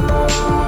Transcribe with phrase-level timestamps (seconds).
[0.00, 0.61] Nobody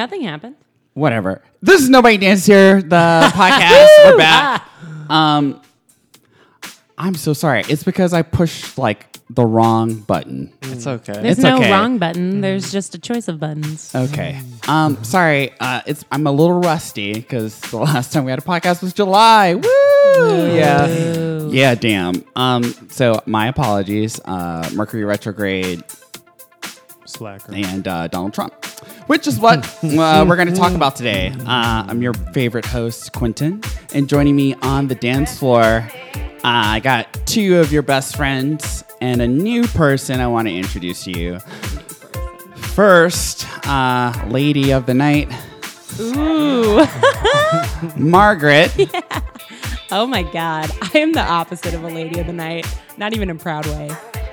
[0.00, 0.56] Nothing happened.
[0.94, 1.42] Whatever.
[1.60, 3.86] This is Nobody Dance Here, the podcast.
[4.06, 4.66] We're back.
[5.10, 5.60] Um,
[6.96, 7.64] I'm so sorry.
[7.68, 10.54] It's because I pushed like the wrong button.
[10.62, 11.12] It's okay.
[11.12, 11.70] There's It's no okay.
[11.70, 12.40] wrong button.
[12.40, 13.94] There's just a choice of buttons.
[13.94, 14.40] Okay.
[14.68, 15.50] Um, sorry.
[15.60, 18.94] Uh, it's I'm a little rusty because the last time we had a podcast was
[18.94, 19.56] July.
[19.56, 20.56] Woo!
[20.56, 20.86] Yeah.
[21.48, 21.74] Yeah.
[21.74, 22.24] Damn.
[22.36, 22.62] Um.
[22.88, 24.18] So my apologies.
[24.24, 25.84] Uh, Mercury retrograde
[27.10, 27.52] Slacker.
[27.54, 28.64] and uh, Donald Trump,
[29.06, 31.32] which is what uh, we're going to talk about today.
[31.40, 33.62] Uh, I'm your favorite host, Quentin,
[33.94, 38.84] and joining me on the dance floor, uh, I got two of your best friends
[39.00, 41.38] and a new person I want to introduce to you.
[42.74, 45.28] First, uh, lady of the night,
[46.00, 46.86] Ooh.
[47.96, 48.72] Margaret.
[49.90, 50.70] oh my God.
[50.94, 52.66] I am the opposite of a lady of the night.
[52.96, 53.90] Not even in a proud way.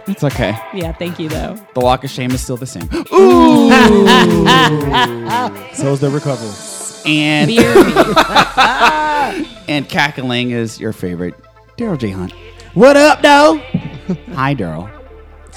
[0.08, 0.58] It's okay.
[0.74, 1.56] Yeah, thank you though.
[1.74, 2.90] The walk of shame is still the same.
[3.14, 3.70] Ooh.
[5.74, 6.50] so is the recovery.
[7.12, 7.94] And Beer me.
[9.68, 11.36] and cackling is your favorite,
[11.78, 12.12] Daryl J.
[12.12, 12.32] Hunt.
[12.74, 13.58] What up, though?
[14.34, 14.90] Hi, Daryl.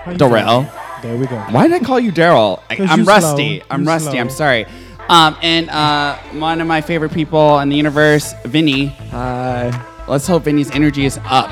[0.05, 0.67] How you Darrell.
[1.03, 1.37] There we go.
[1.51, 2.63] Why did I call you Daryl?
[2.71, 3.59] I- 'Cause I'm rusty.
[3.59, 3.67] slow.
[3.71, 4.11] I'm You rusty.
[4.13, 4.21] slow.
[4.21, 4.67] I'm sorry.
[5.09, 8.87] Um, and uh, one of my favorite people in the universe, Vinny.
[9.11, 9.87] Hi.
[10.09, 11.51] Let's hope Vinny's energy is up.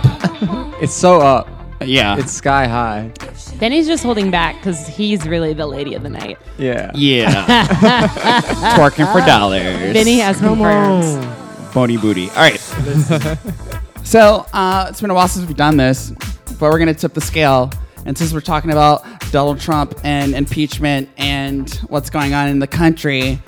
[0.83, 1.49] It's so up.
[1.81, 2.19] Yeah.
[2.19, 3.13] It's sky high.
[3.59, 6.39] Benny's just holding back because he's really the lady of the night.
[6.59, 6.91] Yeah.
[6.95, 7.67] yeah.
[8.77, 9.63] Twerking for dollars.
[9.93, 11.73] Benny has confirmed.
[11.73, 12.31] Bony booty.
[12.31, 12.59] All right.
[14.05, 16.11] so uh, it's been a while since we've done this,
[16.59, 17.71] but we're gonna tip the scale.
[18.05, 22.67] And since we're talking about Donald Trump and impeachment and what's going on in the
[22.67, 23.41] country,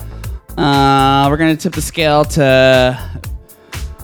[0.59, 3.21] uh, we're gonna tip the scale to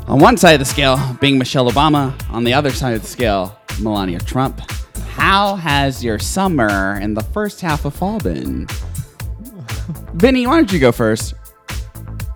[0.06, 3.08] on one side of the scale being Michelle Obama, on the other side of the
[3.08, 4.60] scale Melania Trump.
[5.08, 8.66] How has your summer and the first half of fall been?
[10.14, 11.34] Vinny, why don't you go first?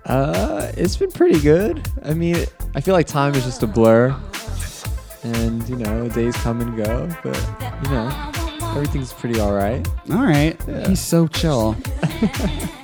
[0.05, 1.87] Uh, it's been pretty good.
[2.03, 4.15] I mean, I feel like time is just a blur,
[5.23, 7.07] and you know, days come and go.
[7.23, 7.37] But
[7.83, 8.31] you know,
[8.71, 9.87] everything's pretty all right.
[10.11, 10.61] All right.
[10.87, 11.77] He's so chill.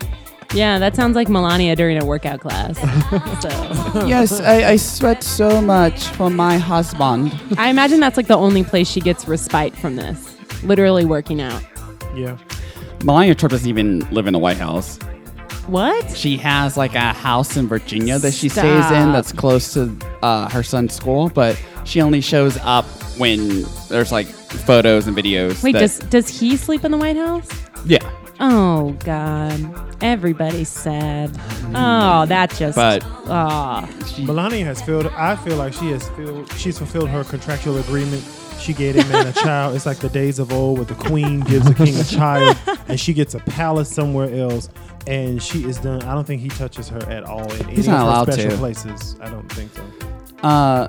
[0.54, 2.78] Yeah, that sounds like Melania during a workout class.
[3.42, 7.38] so yes, I, I sweat so much for my husband.
[7.58, 10.36] I imagine that's like the only place she gets respite from this.
[10.64, 11.62] Literally working out.
[12.16, 12.38] Yeah.
[13.04, 14.98] Melania Trump doesn't even live in the White House.
[15.68, 16.16] What?
[16.16, 19.94] She has like a house in Virginia that she stays in that's close to
[20.24, 22.86] uh, her son's school, but she only shows up
[23.18, 25.62] when there's like photos and videos.
[25.62, 27.48] Wait, that- does does he sleep in the White House?
[27.86, 28.00] yeah,
[28.40, 31.32] Oh God, everybody's sad.
[31.74, 32.76] Oh, that just.
[32.76, 33.88] But- oh,
[34.20, 35.08] Melania has filled.
[35.08, 36.52] I feel like she has filled.
[36.54, 38.24] She's fulfilled her contractual agreement.
[38.60, 39.76] She gave a man a child.
[39.76, 43.00] It's like the days of old, where the queen gives a king a child, and
[43.00, 44.70] she gets a palace somewhere else,
[45.08, 46.02] and she is done.
[46.04, 48.34] I don't think he touches her at all in He's any not of her allowed
[48.34, 48.58] special to.
[48.58, 49.16] places.
[49.22, 49.84] I don't think so.
[50.48, 50.88] uh,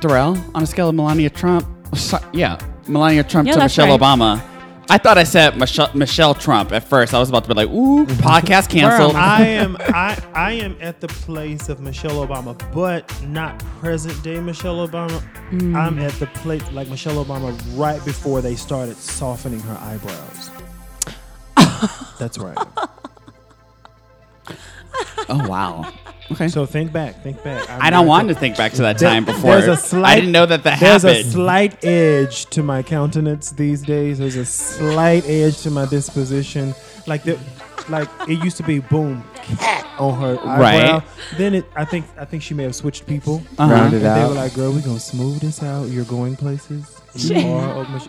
[0.00, 3.98] Darrell, on a scale of Melania Trump, so- yeah, Melania Trump Yeah, to that's Michelle
[3.98, 4.00] right.
[4.00, 4.42] Obama.
[4.88, 7.12] I thought I said Michelle, Michelle Trump at first.
[7.12, 8.14] I was about to be like, ooh, mhm.
[8.16, 9.16] podcast canceled.
[9.16, 14.38] I am I I am at the place of Michelle Obama, but not present day
[14.40, 15.20] Michelle Obama.
[15.50, 15.76] Mm.
[15.76, 20.50] I'm at the place like Michelle Obama right before they started softening her eyebrows.
[22.18, 22.56] That's right.
[25.28, 25.92] Oh wow.
[26.32, 26.48] Okay.
[26.48, 27.68] So think back, think back.
[27.70, 29.52] I'm I don't want to think back to that There- time before.
[29.60, 31.26] There's a slight, I didn't know that that There's happened.
[31.26, 34.18] a slight edge to my countenance these days.
[34.18, 36.74] There's a slight edge to my disposition.
[37.06, 37.38] Like the,
[37.88, 40.58] like it used to be boom cat on her eyebrow.
[40.58, 41.02] Right.
[41.36, 43.40] Then it, I think, I think she may have switched people.
[43.56, 43.72] Uh-huh.
[43.72, 45.84] Round it And they were like, "Girl, we gonna smooth this out.
[45.90, 47.00] You're going places.
[47.14, 47.72] You are.
[47.72, 48.08] oh, Mich-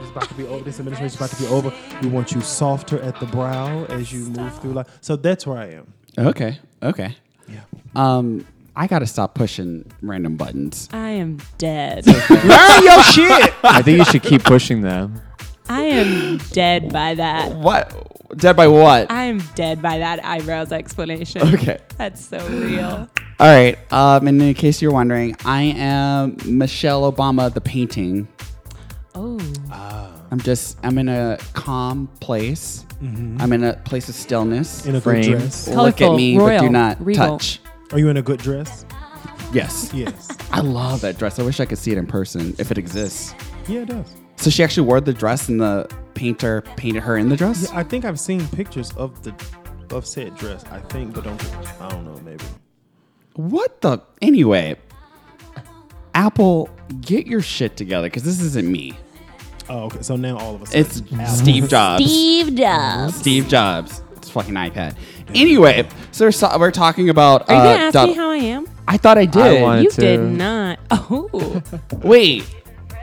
[0.00, 0.62] It's about to be over.
[0.62, 1.72] This administration's about to be over.
[2.02, 4.86] We want you softer at the brow as you move through life.
[5.00, 5.92] So that's where I am.
[6.26, 6.58] Okay.
[6.82, 7.16] Okay.
[7.48, 7.60] Yeah.
[7.94, 10.88] Um, I gotta stop pushing random buttons.
[10.92, 12.06] I am dead.
[12.30, 13.54] Learn your shit.
[13.64, 15.20] I think you should keep pushing them.
[15.68, 17.54] I am dead by that.
[17.56, 17.92] What?
[18.36, 19.10] Dead by what?
[19.10, 21.42] I am dead by that eyebrows explanation.
[21.54, 21.78] Okay.
[21.96, 23.08] That's so real.
[23.40, 23.76] All right.
[23.92, 28.28] Um, and in case you're wondering, I am Michelle Obama, the painting.
[29.14, 29.38] Oh.
[30.30, 32.84] I'm just, I'm in a calm place.
[33.02, 33.40] Mm-hmm.
[33.40, 34.84] I'm in a place of stillness.
[34.86, 35.22] In a Frame.
[35.22, 35.68] good dress.
[35.68, 37.38] Look at Colorful, me, but do not regal.
[37.38, 37.60] touch.
[37.92, 38.84] Are you in a good dress?
[39.52, 39.90] Yes.
[39.94, 40.36] Yes.
[40.50, 41.38] I love that dress.
[41.38, 43.34] I wish I could see it in person if it exists.
[43.66, 44.14] yeah, it does.
[44.36, 47.70] So she actually wore the dress and the painter painted her in the dress?
[47.70, 49.34] Yeah, I think I've seen pictures of the
[49.90, 50.64] of said dress.
[50.70, 51.42] I think, but don't.
[51.80, 52.20] I don't know.
[52.24, 52.44] Maybe.
[53.34, 54.00] What the?
[54.20, 54.76] Anyway,
[56.14, 56.68] Apple,
[57.00, 58.96] get your shit together because this isn't me.
[59.70, 60.02] Oh, okay.
[60.02, 60.80] So now all of a sudden,
[61.20, 62.04] It's Steve Jobs.
[62.04, 63.14] Steve Jobs.
[63.16, 64.02] Steve Jobs.
[64.16, 64.96] It's fucking iPad.
[65.34, 67.48] Anyway, so we're, so- we're talking about.
[67.50, 68.66] Are you uh, gonna ask dub- me how I am?
[68.86, 69.62] I thought I did.
[69.62, 70.78] I You to- did not.
[70.90, 71.62] Oh.
[72.02, 72.44] Wait,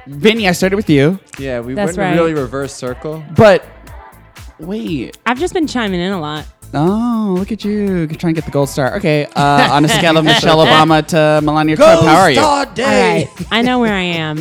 [0.08, 2.16] Vinny, I started with you, Yeah, we That's went right.
[2.16, 3.24] really reverse circle.
[3.36, 3.64] but
[4.60, 5.18] wait.
[5.26, 6.46] I've just been chiming in a lot.
[6.74, 8.08] Oh, look at you.
[8.08, 8.96] Trying to get the gold star.
[8.98, 12.40] Okay, uh, on a scale of Michelle Obama to Melania Trump, how are you?
[12.42, 13.28] All right.
[13.52, 14.38] I know where I am.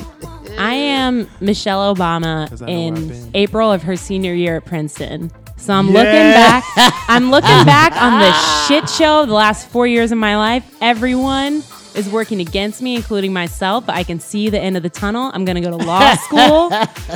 [0.59, 3.31] I am Michelle Obama 'Cause I know where I've in.
[3.35, 5.31] April of her senior year at Princeton.
[5.57, 5.93] So I'm Yeah.
[5.95, 6.65] looking back.
[7.09, 8.33] I'm looking back on the
[8.67, 10.65] shit show of the last four years of my life.
[10.81, 11.63] Everyone
[11.95, 13.87] is working against me, including myself.
[13.87, 15.31] But I can see the end of the tunnel.
[15.33, 16.71] I'm gonna go to law school.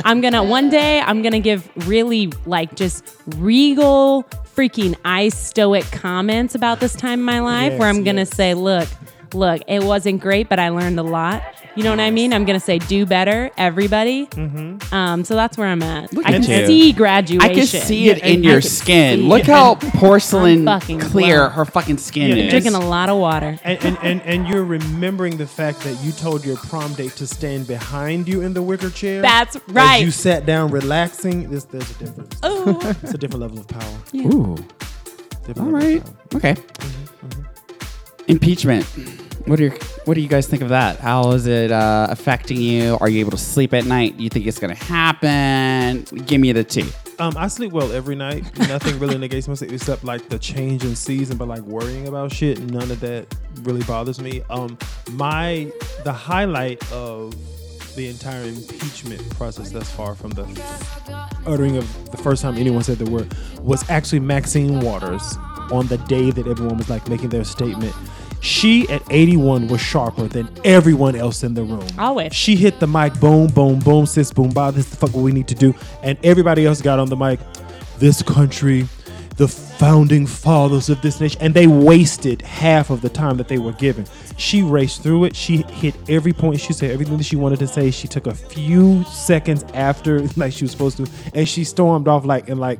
[0.05, 1.01] I'm gonna one day.
[1.01, 3.03] I'm gonna give really like just
[3.37, 4.23] regal,
[4.55, 8.35] freaking ice stoic comments about this time in my life, where I'm gonna yes.
[8.35, 8.87] say, look,
[9.33, 11.43] look, it wasn't great, but I learned a lot.
[11.75, 12.33] You know what I mean?
[12.33, 14.25] I'm gonna say do better, everybody.
[14.27, 14.93] Mm-hmm.
[14.93, 16.09] Um, so that's where I'm at.
[16.25, 16.65] I at can you.
[16.67, 17.49] see graduation.
[17.49, 19.29] I can see it in and your skin.
[19.29, 19.45] Look it.
[19.47, 21.49] how porcelain fucking clear well.
[21.51, 22.49] her fucking skin Yeah, is.
[22.51, 23.57] Drinking a lot of water.
[23.63, 27.27] and, and, and, and you're remembering the fact that you told your prom date to
[27.27, 29.21] stand behind you in the wicker chair.
[29.21, 30.03] That's As right.
[30.03, 31.49] you sat down relaxing.
[31.49, 32.39] This, there's a difference.
[32.45, 32.79] Ooh.
[33.03, 33.97] It's a different level of power.
[34.15, 34.55] Ooh.
[35.45, 36.03] Different All level of right.
[36.03, 36.37] power.
[36.37, 36.53] Okay.
[36.55, 38.31] Mm-hmm, mm-hmm.
[38.31, 38.85] Impeachment.
[39.49, 39.71] What do you
[40.05, 40.99] What do you guys think of that?
[40.99, 42.99] How is it uh, affecting you?
[43.01, 44.15] Are you able to sleep at night?
[44.15, 46.03] Do you think it's to happen?
[46.27, 46.87] Give me the tea.
[47.17, 48.43] Um, I sleep well every night.
[48.67, 52.31] Nothing really negates my sleep except like the change in season, but like worrying about
[52.31, 54.43] shit, none of that really bothers me.
[54.51, 54.77] Um,
[55.13, 55.71] my
[56.03, 57.33] the highlight of
[57.95, 60.43] the entire impeachment process thus far, from the
[61.47, 65.37] uttering of the first time anyone said the word, was actually Maxine Waters
[65.71, 67.95] on the day that everyone was like making their statement.
[68.41, 71.85] She at 81 was sharper than everyone else in the room.
[71.97, 72.33] Always.
[72.33, 74.75] She hit the mic, boom, boom, boom, sis, boom, bob.
[74.75, 75.73] This is the fuck what we need to do.
[76.03, 77.39] And everybody else got on the mic.
[77.97, 78.87] This country,
[79.35, 83.57] the founding fathers of this nation, and they wasted half of the time that they
[83.57, 84.05] were given.
[84.37, 85.35] She raced through it.
[85.35, 86.61] She hit every point.
[86.61, 87.91] She said everything that she wanted to say.
[87.91, 92.25] She took a few seconds after, like she was supposed to, and she stormed off
[92.25, 92.79] like and like.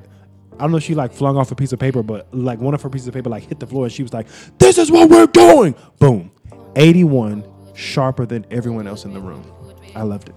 [0.59, 2.73] I don't know if she like flung off a piece of paper, but like one
[2.73, 4.27] of her pieces of paper like hit the floor and she was like,
[4.57, 5.73] This is what we're doing.
[5.99, 6.31] Boom.
[6.75, 9.43] 81, sharper than everyone else in the room.
[9.95, 10.35] I loved it.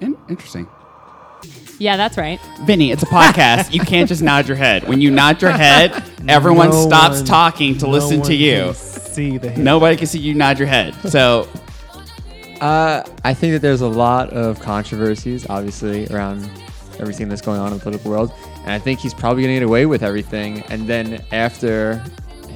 [0.00, 0.66] In- interesting.
[1.78, 2.40] Yeah, that's right.
[2.62, 3.72] Vinny, it's a podcast.
[3.72, 4.88] you can't just nod your head.
[4.88, 8.34] When you nod your head, everyone No stops one- talking to no listen one to
[8.34, 8.64] you.
[8.64, 9.58] can See the hit.
[9.62, 10.94] Nobody can see you nod your head.
[11.10, 11.48] So,
[12.60, 16.50] Uh, I think that there's a lot of controversies, obviously, around
[17.00, 19.60] everything that's going on in the political world, and I think he's probably going to
[19.60, 20.60] get away with everything.
[20.70, 22.02] And then after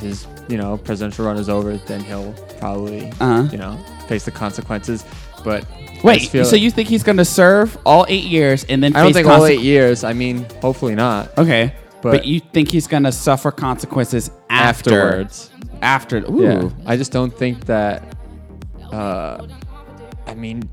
[0.01, 3.49] his, you know, presidential run is over, then he'll probably, Uh-huh.
[3.53, 3.77] you know,
[4.09, 5.05] face the consequences.
[5.45, 5.65] But
[6.05, 9.13] wait, so you think he's going to serve all eight years and then I don't
[9.13, 10.05] think all eight years.
[10.05, 11.37] I mean, hopefully not.
[11.39, 11.75] Okay.
[12.03, 15.51] But, But- you think he's going to suffer consequences after, Afterwards.
[15.83, 16.19] After.
[16.31, 16.43] Ooh.
[16.43, 18.03] Yeah, I just don't think that.
[18.93, 19.47] Uh,
[20.27, 20.69] I mean,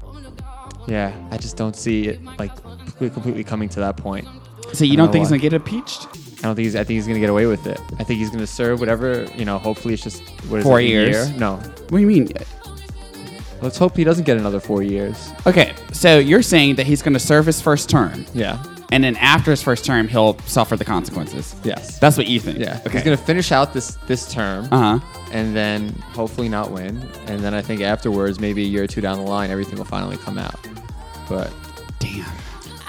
[0.87, 2.51] yeah, I just don't see it like
[2.97, 4.27] completely- coming to that point.
[4.73, 6.07] So you I don't think he's going to get impeached?
[6.39, 6.75] I don't think he's.
[6.75, 7.79] I think he's gonna get away with it.
[7.99, 9.57] I think he's gonna serve whatever you know.
[9.57, 11.29] Hopefully, it's just what is Four it, years.
[11.31, 11.39] year?
[11.39, 12.27] No, What do you mean?
[13.61, 15.31] let's hope he doesn't get another four years.
[15.47, 18.63] Okay, so you're saying that he's going to serve his first term, Yeah.
[18.91, 21.55] And then after his first term, he'll suffer the consequences.
[21.63, 21.99] Yes.
[21.99, 22.59] That's what you think.
[22.59, 22.79] yeah.
[22.85, 22.97] Okay.
[22.99, 25.27] He's gonna finish out this this term Uh huh.
[25.31, 26.97] and then hopefully not win.
[27.27, 29.85] And then I think afterwards, maybe a year or two down the line, everything will
[29.85, 30.55] finally come out.
[31.27, 31.51] But
[31.99, 32.25] Damn.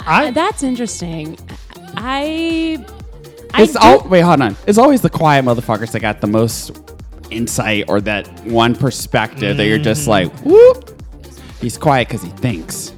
[0.06, 1.36] I That's interesting.
[1.96, 2.84] I.
[3.54, 4.56] I It's do- all wait, hold on.
[4.66, 6.70] It's always the quiet motherfuckers that got the most
[7.30, 10.94] insight or that one perspective that you're just like, whoop.
[11.60, 12.92] He's quiet because he thinks.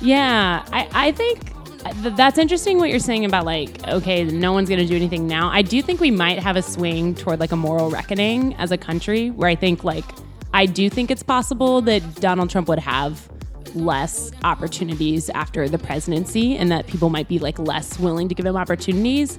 [0.00, 1.49] Yeah, I, I think Th-
[1.96, 5.48] That's interesting what you're saying about like, okay, no one's going to do anything now.
[5.48, 8.76] I do think we might have a swing toward like a moral reckoning as a
[8.76, 10.04] country where I think like,
[10.52, 13.28] I do think it's possible that Donald Trump would have
[13.74, 18.46] less opportunities after the presidency and that people might be like less willing to give
[18.46, 19.38] him opportunities.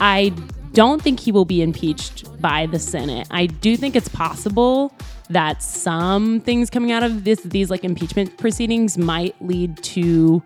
[0.00, 0.32] I
[0.72, 3.26] don't think he will be impeached by the Senate.
[3.30, 4.92] I do think it's possible
[5.30, 10.42] that some things coming out of this these like impeachment proceedings might lead to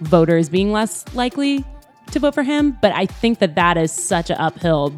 [0.00, 1.64] voters being less likely
[2.10, 4.94] to vote for him, but I think that that is such an uphill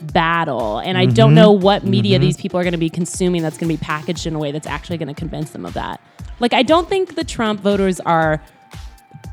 [0.00, 3.56] battle and I don't know what media these people are going to be consuming that's
[3.56, 6.00] going to be packaged in a way that's actually going to convince them of that.
[6.38, 8.42] Like I don't think the Trump voters are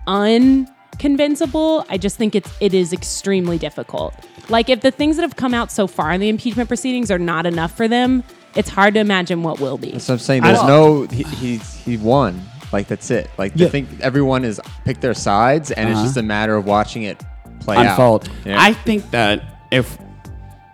[0.08, 1.86] unconvincible.
[1.90, 4.14] I just think it's it is extremely difficult.
[4.50, 7.20] Like if the things that have come out so far in the impeachment proceedings are
[7.20, 8.24] not enough for them,
[8.56, 10.00] it's hard to imagine what will be.
[10.00, 12.42] So I'm saying there's no he, he's he won.
[12.74, 13.30] Like that's it.
[13.38, 13.68] Like Yeah.
[13.68, 16.06] I think everyone is picked their sides, and it's Uh-huh.
[16.06, 17.22] just a matter of watching it
[17.62, 18.28] play unfold.
[18.28, 18.46] out.
[18.46, 18.58] Yeah.
[18.60, 19.98] I think that if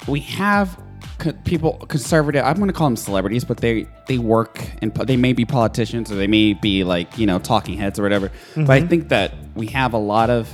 [0.07, 0.75] we have
[1.19, 5.17] co- people conservative, I'm going to call them celebrities, but they they work and they
[5.17, 8.31] may be politicians or they may be like you know talking heads or whatever.
[8.55, 10.49] But I think that we have a lot of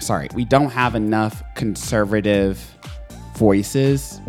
[0.00, 2.58] sorry, we don't have enough conservative
[3.36, 4.20] voices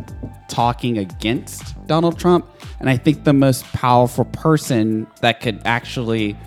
[0.48, 2.46] talking against Donald Trump,
[2.80, 6.38] and I think the most powerful person that could actually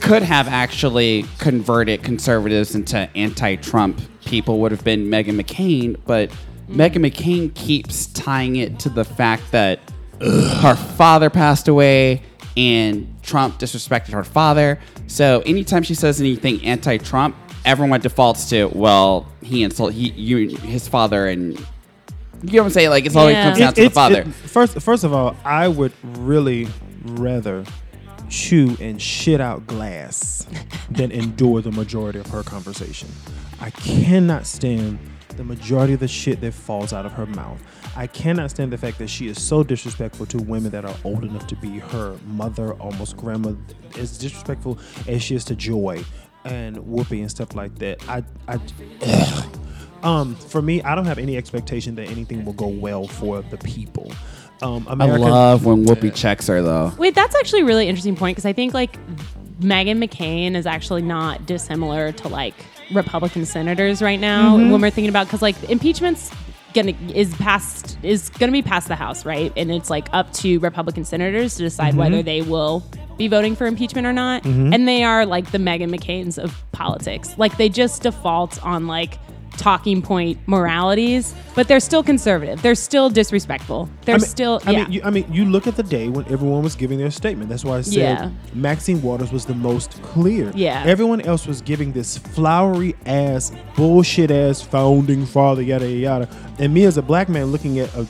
[0.00, 6.80] could have actually converted conservatives into anti-Trump people would have been Meghan McCain, but mm-hmm.
[6.80, 9.78] Meghan McCain keeps tying it to the fact that
[10.20, 12.22] her father passed away
[12.56, 14.78] and Trump disrespected her father.
[15.06, 20.88] So anytime she says anything anti-Trump, everyone defaults to, well, he insulted he you his
[20.88, 21.58] father and
[22.42, 22.90] you know what I'm saying?
[22.90, 23.44] Like it's always Yeah.
[23.44, 24.20] comes down It- to the it's- father.
[24.22, 26.68] it- first, first of all, I would really
[27.04, 27.64] rather
[28.28, 30.46] chew and shit out glass
[30.90, 33.08] than endure the majority of her conversation.
[33.60, 34.98] I cannot stand
[35.36, 37.58] the majority of the shit that falls out of her mouth.
[37.96, 41.24] I cannot stand the fact that she is so disrespectful to women that are old
[41.24, 43.52] enough to be her mother, almost grandma,
[43.98, 44.78] as disrespectful
[45.08, 46.04] as she is to Joy
[46.44, 47.98] and Whoopi and stuff like that.
[48.08, 48.58] I, I,
[49.02, 49.56] ugh.
[50.02, 53.58] Um, for me, I don't have any expectation that anything will go well for the
[53.58, 54.12] people.
[54.62, 56.92] Um, I love when Whoopi checks her though.
[56.98, 58.98] Wait, that's actually a really interesting point because I think like
[59.62, 62.54] Megan McCain is actually not dissimilar to like
[62.92, 64.70] Republican senators right now Mm-hmm.
[64.70, 66.30] when we're thinking about because like impeachment's
[66.74, 70.58] gonna is passed is gonna be passed the House right and it's like up to
[70.60, 71.98] Republican senators to decide Mm-hmm.
[71.98, 72.82] whether they will
[73.16, 77.34] be voting for impeachment or not and they are like the Megan McCains of politics
[77.38, 79.18] like they just default on like
[79.60, 84.70] talking point moralities but they're still conservative they're still disrespectful they're I mean, still I
[84.70, 87.10] yeah mean, you, I mean, you look at the day when everyone was giving their
[87.10, 87.50] statement.
[87.50, 88.30] That's why I said Yeah.
[88.54, 90.50] Maxine Waters was the most clear.
[90.54, 90.82] Yeah.
[90.86, 96.24] Everyone else was giving this flowery ass, bullshit ass founding father, yada yada.
[96.26, 96.36] yada.
[96.58, 98.06] And me as a black man looking at a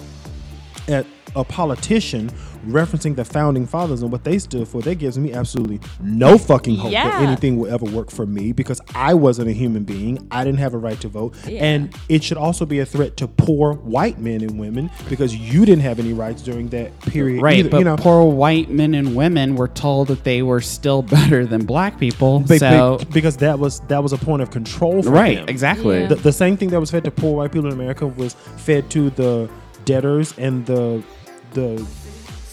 [0.88, 2.28] at a politician
[2.66, 6.76] referencing the founding fathers and what they stood for, that gives me absolutely no fucking
[6.76, 10.26] hope that anything will ever work for me because I wasn't a human being.
[10.30, 11.34] I didn't have a right to vote.
[11.46, 11.64] Yeah.
[11.64, 15.64] And it should also be a threat to poor white men and women because you
[15.64, 17.42] didn't have any rights during that period.
[17.42, 20.60] Right, either, but you know, poor white men and women were told that they were
[20.60, 22.40] still better than black people.
[22.40, 25.48] be- be- so because that was that was a point of control for right, them.
[25.48, 26.00] exactly.
[26.00, 26.08] Yeah.
[26.08, 28.90] The, the same thing that was fed to poor white people in America was fed
[28.90, 29.50] to the
[29.84, 31.02] debtors and the
[31.52, 31.84] the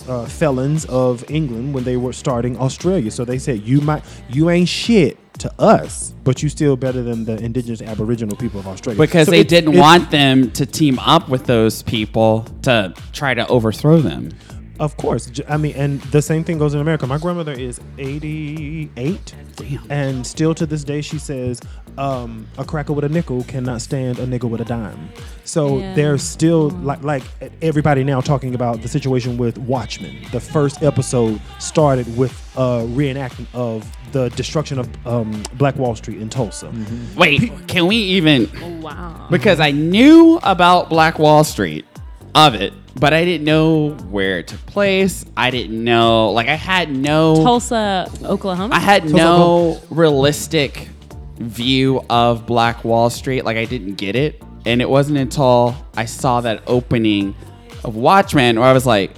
[0.08, 3.12] uh, felons of England when they were starting Australia.
[3.12, 7.26] So they said, "You might, you ain't shit to us, but you still better than
[7.26, 10.66] the indigenous Aboriginal people of Australia." because So they it- didn't it- want them to
[10.66, 14.30] team up with those people to try to overthrow them.
[14.80, 15.32] Of course.
[15.50, 17.08] I mean, and the same thing goes in America.
[17.08, 19.34] My grandmother is 88.
[19.90, 21.60] And still to this day, she says,
[21.98, 25.10] um, a cracker with a nickel cannot stand a nigger with a dime.
[25.46, 25.94] So Yeah.
[25.96, 27.24] there's still, like, like
[27.62, 30.16] everybody now talking about the situation with Watchmen.
[30.32, 36.22] The first episode started with a reenactment of the destruction of um, Black Wall Street
[36.22, 36.72] in Tulsa.
[37.16, 38.50] Wait, can we even?
[38.82, 41.86] wow Because I knew about Black Wall Street,
[42.36, 45.26] of it, but I didn't know where it took place.
[45.36, 47.36] I didn't know, like, I had no.
[47.44, 48.76] Tulsa, Oklahoma.
[48.76, 50.90] I had Tulsa, no realistic
[51.40, 53.46] view of Black Wall Street.
[53.46, 57.36] Like I didn't get it, and it wasn't until I saw that opening
[57.84, 59.12] of Watchmen where I was like,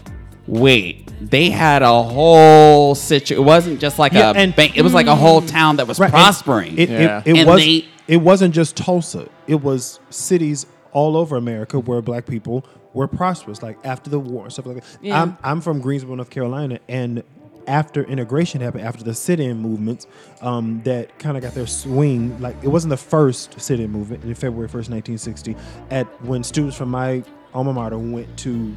[0.47, 3.43] "Wait, they had a whole situation.
[3.43, 4.77] It wasn't just like Yeah, a and- bank.
[4.77, 7.21] It was like a whole town that was Right, and prospering." It, Yeah.
[7.25, 7.61] it, it And was.
[7.61, 9.27] they- it wasn't just Tulsa.
[9.47, 13.61] It was cities all over America where black people were prosperous.
[13.61, 14.85] Like after the war and stuff like that.
[15.01, 15.21] Yeah.
[15.21, 17.21] I'm I'm from Greensboro, North Carolina, and
[17.69, 20.07] after integration happened, after the sit-in movements,
[20.41, 22.39] um, that kind of got their swing.
[22.41, 25.55] Like it wasn't the first sit-in movement in February first, nineteen sixty,
[25.89, 27.23] at when students from my
[27.53, 28.75] alma mater went to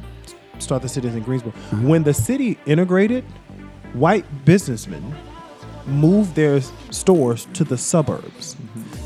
[0.59, 1.51] start the sit-ins in Greensboro.
[1.81, 3.23] When the city integrated,
[3.93, 5.03] white businessmen
[5.85, 8.55] moved their stores to the suburbs.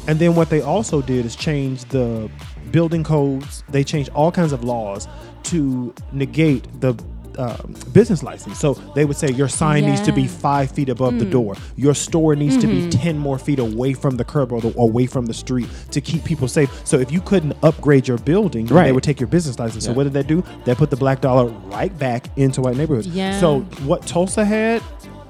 [0.08, 2.30] And then what they also did is change the
[2.72, 3.64] building codes.
[3.70, 5.08] They changed all kinds of laws
[5.44, 6.94] to negate the
[7.38, 8.60] um, business license.
[8.60, 11.56] So they would say your sign needs to be five feet above the door.
[11.76, 15.06] Your store needs to be 10 more feet away from the curb or the, away
[15.06, 16.70] from the street to keep people safe.
[16.86, 19.86] So if you couldn't upgrade your building, then they would take your business license.
[19.86, 20.44] So what did that do?
[20.66, 23.08] They put the black dollar right back into white neighborhoods.
[23.08, 23.40] Yeah.
[23.40, 24.82] So what Tulsa had,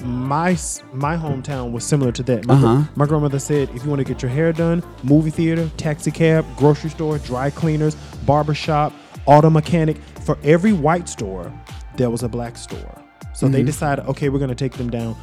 [0.03, 0.51] my
[0.93, 2.45] my hometown was similar to that.
[2.45, 2.83] My, Uh-huh.
[2.95, 6.45] my grandmother said, if you want to get your hair done, movie theater, taxi cab,
[6.55, 7.95] grocery store, dry cleaners,
[8.25, 8.93] barber shop,
[9.25, 11.51] auto mechanic, for every white store,
[11.97, 13.01] there was a black store.
[13.33, 15.15] So they decided, okay, we're going to take them down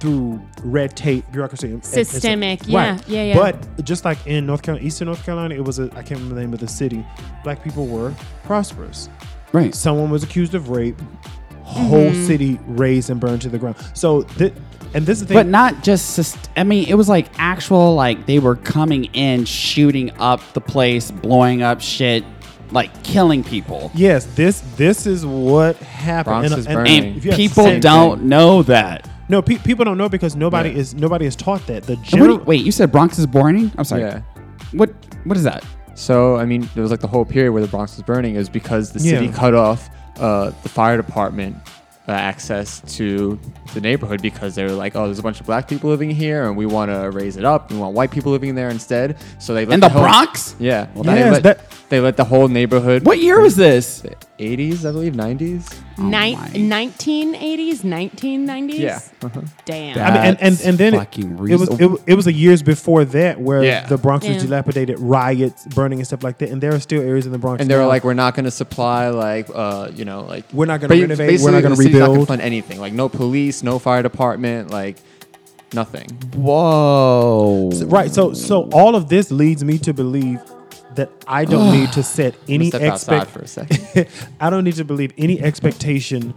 [0.00, 3.08] through red tape, bureaucracy, and- and- and Systemic, yeah, Right.
[3.08, 3.34] yeah, yeah.
[3.34, 6.36] But just like in North Carolina, Eastern North Carolina, it was a I can't remember
[6.36, 7.04] the name of the city.
[7.42, 9.08] Black people were prosperous
[9.52, 9.74] Right.
[9.74, 10.98] someone was accused of rape
[11.64, 12.26] whole Mm-hmm.
[12.26, 14.54] city razed and burned to the ground so th-
[14.94, 16.48] and this is the thing But not just.
[16.56, 17.94] I mean, it was like actual.
[17.94, 22.24] Like they were coming in, shooting up the place, blowing up shit,
[22.70, 23.90] like killing people.
[23.94, 27.04] yes this this is what happened Bronx And- is and- burning.
[27.04, 28.28] And if you have people don't thing.
[28.28, 29.08] know that.
[29.28, 30.76] no pe- people don't know because nobody Yeah.
[30.78, 33.18] is nobody is taught that the And what do general you- wait, you said Bronx
[33.18, 33.72] is burning?
[33.76, 34.02] I'm sorry.
[34.02, 34.20] Yeah.
[34.72, 34.90] What?
[35.24, 35.64] What is that?
[35.94, 38.48] So I mean, there was like the whole period where the Bronx was burning is
[38.48, 39.32] because the city Yeah.
[39.32, 39.88] cut off
[40.20, 41.56] uh, the fire department
[42.08, 43.38] uh, access to
[43.74, 46.46] the neighborhood because they were like, oh, there's a bunch of black people living here,
[46.46, 47.70] and we want to raise it up.
[47.70, 49.18] We want white people living there instead.
[49.38, 50.56] So they let In the whole- Bronx?
[50.58, 50.88] Yeah.
[50.94, 53.04] Well, they, let, that- they let the whole neighborhood.
[53.04, 54.02] What year was this?
[54.38, 55.74] 80s, I believe, 90s.
[55.98, 58.78] Ni- 1980s, 1990s.
[58.78, 59.00] Yeah.
[59.22, 59.40] Uh-huh.
[59.64, 59.98] Damn.
[59.98, 62.32] I mean, and, and, and then it, fucking it was it, was- it was a
[62.32, 63.86] years before that where Yeah.
[63.86, 64.42] the Bronx was Yeah.
[64.42, 67.60] dilapidated, riots, burning and stuff like that, and there are still areas in the Bronx.
[67.60, 70.44] And they were now- like, we're not going to supply like, uh, you know, like
[70.52, 72.80] We're not gonna renovate, we're not gonna the city's Not gonna fund anything.
[72.80, 74.96] Like no police, no fire department, like
[75.74, 76.08] nothing.
[76.36, 77.70] Whoa.
[77.86, 78.10] right.
[78.12, 80.40] So so all of this leads me to believe
[80.94, 84.08] that I don't need to set any expect for a second.
[84.40, 86.34] I don't need to believe any expectation.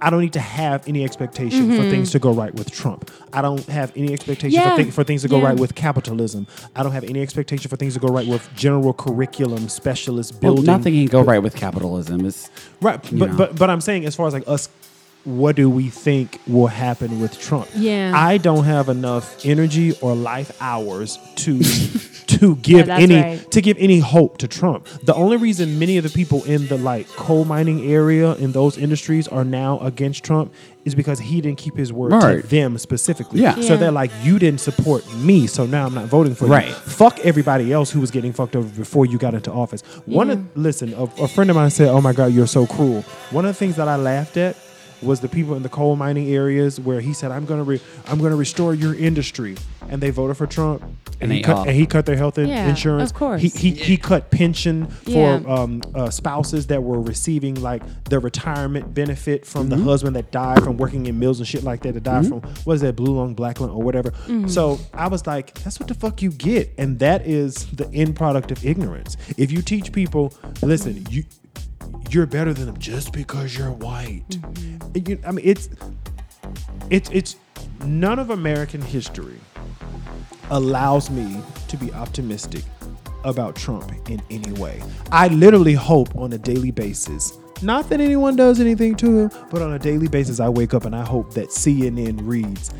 [0.00, 1.90] I don't need to have any expectation for mm-hmm.
[1.90, 3.10] things to go right with Trump.
[3.32, 4.76] I don't have any expectation Yeah.
[4.76, 5.46] for, thi- for things to go Yeah.
[5.46, 6.46] right with capitalism.
[6.76, 10.54] I don't have any expectation for things to go right with general curriculum specialist Well,
[10.54, 10.66] building.
[10.66, 12.24] nothing can go right with capitalism.
[12.24, 13.36] It's Right, but, know.
[13.36, 14.68] but but I'm saying as far as like us,
[15.24, 17.66] what do we think will happen with Trump?
[17.74, 18.12] Yeah.
[18.14, 21.58] I don't have enough energy or life hours to
[22.26, 23.50] to give that's any right.
[23.50, 24.86] to give any hope to Trump.
[25.02, 28.78] The only reason many of the people in the like coal mining area in those
[28.78, 30.52] industries are now against Trump
[30.84, 32.42] is because he didn't keep his word Right.
[32.42, 33.40] to them specifically.
[33.40, 33.58] Yeah.
[33.62, 36.68] So they're like, you didn't support me, so now I'm not voting for Right.
[36.68, 36.74] you.
[36.74, 39.80] Fuck everybody else who was getting fucked over before you got into office.
[40.06, 43.02] One of listen, a, a friend of mine said, "Oh my God, you're so cruel."
[43.30, 44.56] One of the things that I laughed at
[45.02, 48.18] was the people in the coal mining areas where he said, "I'm gonna, re- I'm
[48.20, 49.56] gonna restore your industry,"
[49.88, 52.38] and they voted for Trump, and, And he cut, all- and he cut their health
[52.38, 53.10] in- Yeah, insurance.
[53.10, 53.42] of course.
[53.42, 55.40] he he, he cut pension for Yeah.
[55.46, 59.78] um, uh, spouses that were receiving like the retirement benefit from Mm-hmm.
[59.78, 61.94] the husband that died from working in mills and shit like that.
[61.94, 64.12] That died from what is that blue lung, black lung, or whatever.
[64.46, 68.16] So I was like, that's what the fuck you get, and that is the end
[68.16, 69.16] product of ignorance.
[69.36, 71.24] If you teach people, listen, you
[72.10, 74.28] you're better than them just because you're white.
[74.28, 75.08] Mm-hmm.
[75.10, 75.68] You- I mean, it's
[76.90, 77.36] it's it's
[77.84, 79.38] none of American history
[80.50, 82.64] allows me to be optimistic
[83.24, 84.82] about Trump in any way.
[85.10, 87.32] I literally hope on a daily basis.
[87.62, 90.84] Not that anyone does anything to him, but on a daily basis, I wake up
[90.84, 92.70] and I hope that CNN reads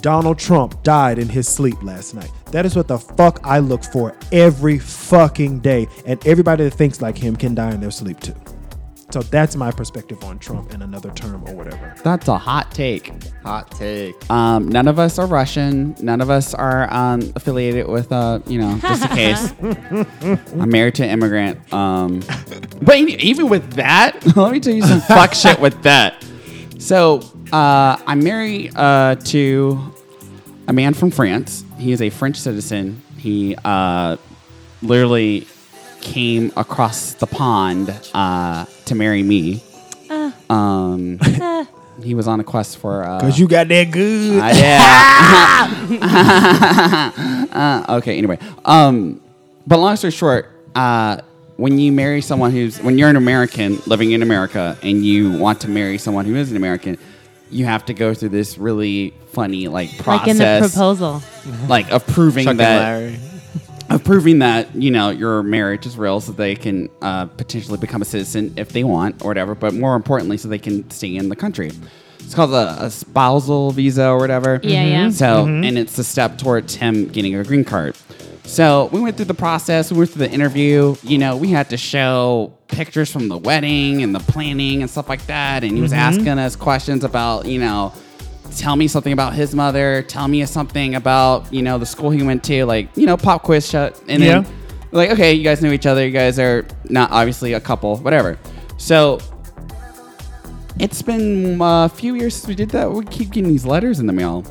[0.00, 2.30] Donald Trump died in his sleep last night.
[2.52, 5.86] That is what the fuck I look for every fucking day.
[6.06, 8.34] And everybody that thinks like him can die in their sleep too.
[9.10, 11.94] So that's my perspective on Trump in another term or whatever.
[12.04, 13.12] that's a hot take.
[13.42, 14.14] Hot take.
[14.30, 15.96] Um, none of us are Russian.
[16.00, 19.52] None of us are um, affiliated with, uh, you know, just in case.
[20.52, 21.72] I'm married to an immigrant.
[21.72, 22.20] Um,
[22.82, 26.24] but even with that, let me tell you some fuck shit with that.
[26.78, 27.18] So
[27.52, 29.92] uh, I'm married uh, to
[30.68, 31.64] a man from France.
[31.78, 33.02] He is a French citizen.
[33.18, 34.16] He uh,
[34.82, 35.46] literally
[36.00, 39.62] came across the pond uh, to marry me.
[40.48, 41.18] Um,
[42.02, 43.04] he was on a quest for.
[43.04, 44.40] Uh, Cause you got that good.
[44.40, 45.06] uh, yeah.
[47.88, 48.18] uh, okay.
[48.18, 49.20] Anyway, um,
[49.66, 51.18] but long story short, uh,
[51.56, 55.60] when you marry someone who's when you're an American living in America and you want
[55.60, 56.98] to marry someone who is an American,
[57.50, 61.22] you have to go through this really funny like process, Like in the proposal.
[61.68, 63.18] like of proving Chuck that Larry.
[63.88, 68.02] of proving that you know your marriage is real, so they can uh, potentially become
[68.02, 69.54] a citizen if they want or whatever.
[69.54, 71.70] But more importantly, so they can stay in the country.
[72.20, 74.60] It's called a, a spousal visa or whatever.
[74.62, 75.10] Yeah, yeah.
[75.10, 77.96] So, and it's a step towards him getting a green card.
[78.50, 79.92] So we went through the process.
[79.92, 80.96] We went through the interview.
[81.04, 85.08] You know, we had to show pictures from the wedding and the planning and stuff
[85.08, 85.62] like that.
[85.62, 86.00] And he was mm-hmm.
[86.00, 87.92] asking us questions about, you know,
[88.56, 90.02] tell me something about his mother.
[90.02, 92.64] Tell me something about, you know, the school he went to.
[92.64, 93.96] Like, you know, pop quiz shut.
[94.08, 94.50] And then, Yeah.
[94.90, 96.04] like, okay, you guys know each other.
[96.04, 98.36] You guys are not obviously a couple, whatever.
[98.78, 99.20] So
[100.80, 102.90] it's been a few years since we did that.
[102.90, 104.44] We keep getting these letters in the mail.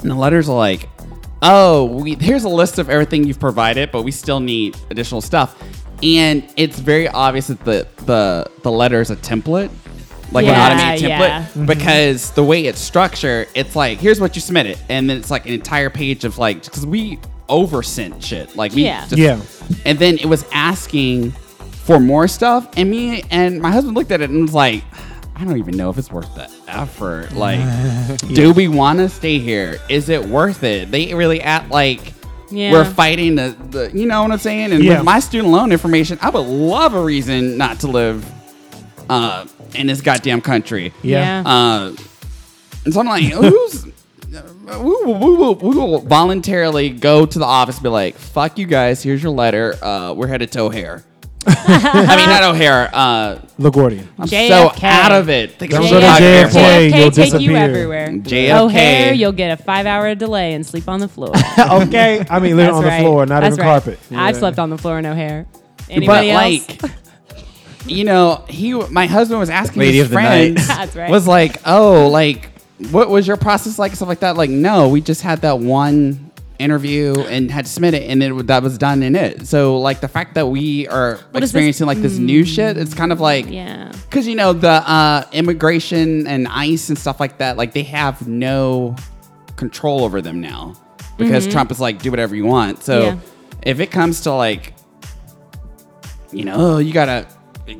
[0.00, 0.88] And the letters are like,
[1.42, 5.60] oh, we, here's a list of everything you've provided, but we still need additional stuff.
[6.02, 9.70] And it's very obvious that the, the, the letter is a template,
[10.32, 11.64] like Yeah, an automated template, yeah.
[11.66, 14.78] because the way it's structured, it's like, here's what you submitted.
[14.88, 17.18] And then it's like an entire page of like, because we
[17.48, 18.56] oversent shit.
[18.56, 19.06] Like, we Yeah.
[19.06, 19.40] just, Yeah.
[19.84, 22.68] And then it was asking for more stuff.
[22.76, 24.82] And me and my husband looked at it and was like,
[25.36, 27.32] I don't even know if it's worth the effort.
[27.44, 27.60] Like,
[28.34, 29.78] do we want to stay here?
[29.88, 30.90] Is it worth it?
[30.90, 32.12] They really act like
[32.50, 32.72] Yeah.
[32.72, 34.72] we're fighting the, the, you know what I'm saying?
[34.72, 34.96] And Yeah.
[34.98, 38.24] with my student loan information, I would love a reason not to live
[39.10, 40.92] uh, in this goddamn country.
[41.02, 41.42] Yeah.
[41.44, 41.96] Uh,
[42.84, 43.86] and so I'm like, who's.
[44.66, 48.56] We will, we, will, we will voluntarily go to the office and be like, fuck
[48.58, 49.76] you guys, here's your letter.
[49.82, 51.04] Uh, we're headed to O'Hare.
[51.66, 52.90] I mean, not O'Hare.
[52.92, 54.06] Uh, LaGuardia.
[54.18, 54.82] I'm so JFK.
[54.84, 55.52] out of it.
[55.58, 56.20] Think Don't I'm go to out.
[56.20, 56.50] JFK.
[56.50, 57.56] JFK you'll take you disappear.
[57.56, 58.08] everywhere.
[58.08, 58.60] JFK.
[58.60, 61.32] O'Hare, you'll get a five-hour delay and sleep on the floor.
[61.58, 62.24] okay.
[62.30, 62.96] I mean, literally That's on right.
[62.98, 63.82] the floor, not That's even right.
[63.82, 63.98] carpet.
[64.12, 65.46] I've slept on the floor in O'Hare.
[65.90, 66.82] Anybody but else?
[66.92, 66.92] like,
[67.86, 70.66] you know, he, my husband was asking Lady his of the friends.
[70.66, 71.10] That's right.
[71.10, 72.50] was like, oh, like,
[72.90, 74.36] what was your process like, stuff like that.
[74.36, 78.46] Like, no, we just had that one interview and had to submit it, and it
[78.46, 79.46] that was done in it.
[79.46, 82.76] So, like, the fact that we are What is this- experiencing like this new shit,
[82.76, 83.90] it's kind of like, yeah.
[84.08, 88.26] because you know the uh, immigration and ICE and stuff like that, like they have
[88.28, 88.94] no
[89.56, 90.74] control over them now
[91.18, 92.82] because Trump is like, do whatever you want.
[92.82, 93.18] So Mm-hmm.
[93.18, 93.70] Yeah.
[93.70, 94.74] if it comes to like,
[96.32, 97.26] you know, oh, you gotta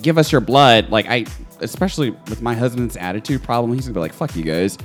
[0.03, 1.27] give us your blood, like I,
[1.61, 4.79] especially with my husband's attitude problem, he's gonna be like, fuck you guys.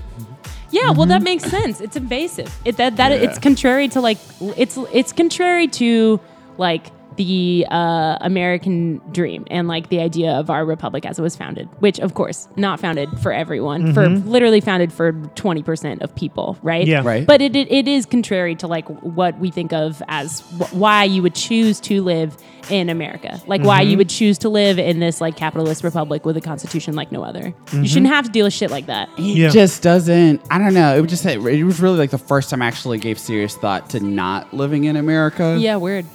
[0.71, 1.23] Yeah, well, that mm-hmm.
[1.23, 1.81] makes sense.
[1.81, 2.53] It's invasive.
[2.65, 3.29] It that that Yeah.
[3.29, 4.17] it's contrary to like
[4.57, 6.19] it's it's contrary to
[6.57, 11.35] like the uh, American dream and like the idea of our republic as it was
[11.35, 14.25] founded, which of course not founded for everyone, for mm-hmm.
[14.29, 16.87] literally founded for twenty percent of people, right?
[16.87, 17.01] Yeah.
[17.03, 17.27] Right.
[17.27, 21.03] But it, it, it is contrary to like what we think of as wh- why
[21.03, 22.37] you would choose to live
[22.69, 23.97] in America, like why you mm-hmm.
[23.97, 27.47] would choose to live in this like capitalist republic with a constitution like no other.
[27.47, 27.83] You mm-hmm.
[27.83, 29.09] shouldn't have to deal with shit like that.
[29.17, 29.49] It Yeah.
[29.49, 30.41] just doesn't.
[30.49, 30.95] I don't know.
[30.95, 33.89] It was just it was really like the first time I actually gave serious thought
[33.89, 35.57] to not living in America.
[35.59, 36.05] Yeah, weird.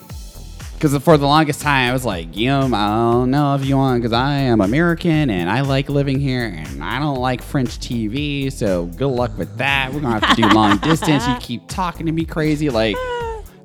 [0.84, 4.02] Because for the longest time, I was like, Yum, I don't know if you want,
[4.02, 8.52] because I am American and I like living here and I don't like French TV.
[8.52, 9.94] So good luck with that.
[9.94, 11.26] We're going to have to do long distance.
[11.26, 12.68] You keep talking to me crazy.
[12.68, 12.96] Like,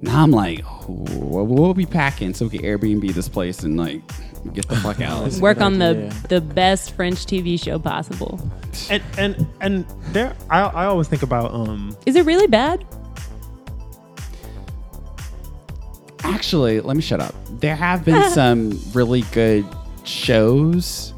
[0.02, 3.76] now I'm like, oh, we'll we'll be packing so we can Airbnb this place and
[3.76, 4.02] like
[4.54, 5.30] get the fuck out.
[5.42, 8.40] Work on the the best French TV show possible.
[8.90, 11.98] And and and there, I, I always think about um.
[12.06, 12.86] Is it really bad?
[16.24, 17.34] Actually, let me shut up.
[17.60, 19.66] There have been some really good
[20.04, 21.14] shows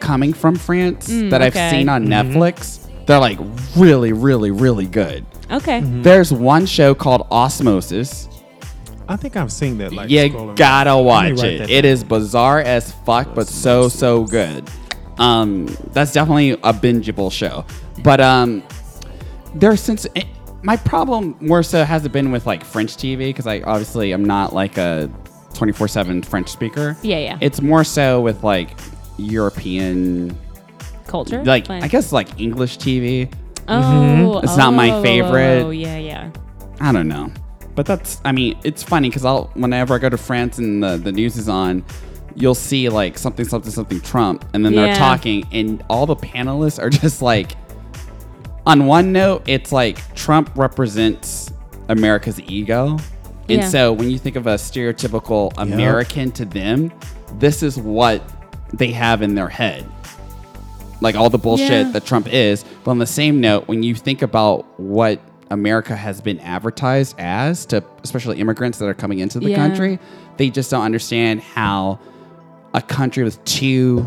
[0.00, 2.86] coming from France that I've seen on Netflix.
[3.06, 3.38] They're like
[3.76, 5.24] really, really, really good.
[5.50, 5.80] Okay.
[5.82, 8.28] There's one show called Osmosis.
[9.08, 9.92] I think I've seen that.
[9.92, 11.58] Like, you scrolling gotta Let watch write it.
[11.58, 11.90] that It down.
[11.92, 14.70] is bizarre as fuck, but so so good.
[15.18, 17.64] Um, that's definitely a bingeable show.
[18.04, 18.62] But um,
[19.54, 20.26] there's since it,
[20.62, 24.52] my problem more so hasn't been with like French TV because I obviously am not
[24.52, 25.10] like a
[25.54, 26.96] 24 seven French speaker.
[27.02, 27.38] Yeah, yeah.
[27.40, 28.78] It's more so with like
[29.16, 30.36] European,
[31.06, 31.42] Culture?
[31.44, 33.32] like I guess like English TV.
[33.68, 34.44] Oh, mm-hmm.
[34.44, 35.62] It's not my oh, oh, oh, oh favorite.
[35.62, 36.30] Oh, yeah, yeah.
[36.80, 37.30] I don't know.
[37.74, 40.96] But that's, I mean, it's funny because I'll, whenever I go to France and the,
[40.96, 41.84] the news is on,
[42.34, 46.82] you'll see like something, something, something Trump, and then they're talking, and all the panelists
[46.82, 47.52] are just like,
[48.70, 51.52] on one note, it's like Trump represents
[51.88, 52.98] America's ego.
[53.48, 53.68] And Yeah.
[53.68, 56.92] so when you think of a stereotypical American to them,
[57.40, 58.22] this is what
[58.72, 59.84] they have in their head.
[61.00, 61.90] Like all the bullshit Yeah.
[61.92, 62.64] that Trump is.
[62.84, 65.18] But on the same note, when you think about what
[65.50, 69.56] America has been advertised as to especially immigrants that are coming into the Yeah.
[69.56, 69.98] country,
[70.36, 71.98] they just don't understand how
[72.72, 74.06] a country with two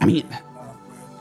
[0.00, 0.24] I mean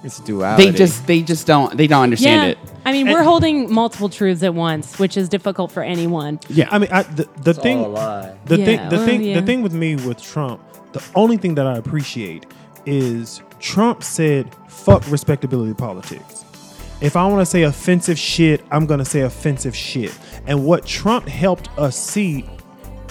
[0.03, 0.71] It's duality.
[0.71, 2.57] they just they just don't they don't understand it.
[2.85, 6.39] I mean, we're holding multiple truths at once, which is difficult for anyone.
[6.49, 8.37] Yeah, I mean, I, the the thing, all a lie.
[8.45, 9.39] the Yeah, thing, the well, thing, yeah.
[9.39, 10.59] the thing with me with Trump,
[10.93, 12.47] the only thing that I appreciate
[12.87, 16.45] is Trump said, "Fuck respectability politics."
[16.99, 20.17] If I want to say offensive shit, I'm gonna say offensive shit.
[20.47, 22.45] And what Trump helped us see,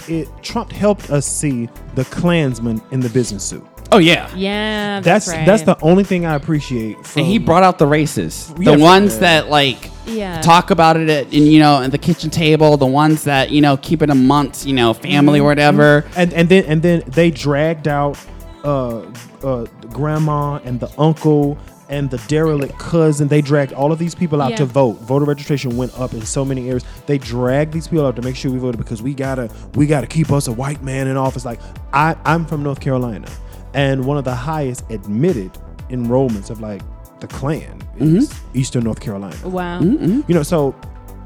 [0.09, 3.65] it Trump helped us see the Klansman in the business suit.
[3.91, 4.29] Oh yeah.
[4.35, 5.77] Yeah, That's that's that's, right.
[5.79, 7.05] the only thing I appreciate.
[7.05, 10.41] From, And he brought out the races, Yeah, the for- ones that like Yeah.
[10.41, 13.61] talk about it at in, you know at the kitchen table, the ones that you
[13.61, 15.45] know keep it amongst you know family Mm-hmm.
[15.45, 16.05] or whatever.
[16.15, 18.17] and and then and then they dragged out
[18.63, 19.01] uh,
[19.43, 21.57] uh, grandma and the uncle
[21.89, 23.27] and the derelict cousin.
[23.27, 24.57] They dragged all of these people out Yeah.
[24.57, 25.01] to vote.
[25.01, 26.85] Voter registration went up in so many areas.
[27.05, 30.07] They dragged these people out to make sure we voted because we gotta we gotta
[30.07, 31.43] keep us a white man in office.
[31.43, 31.59] Like
[31.91, 33.27] I I'm from North Carolina,
[33.73, 35.51] and one of the highest admitted
[35.89, 36.81] enrollments of like
[37.19, 38.57] the Klan is mm-hmm.
[38.57, 39.47] Eastern North Carolina.
[39.47, 39.79] wow.
[39.79, 40.21] Mm-hmm.
[40.27, 40.75] You know, so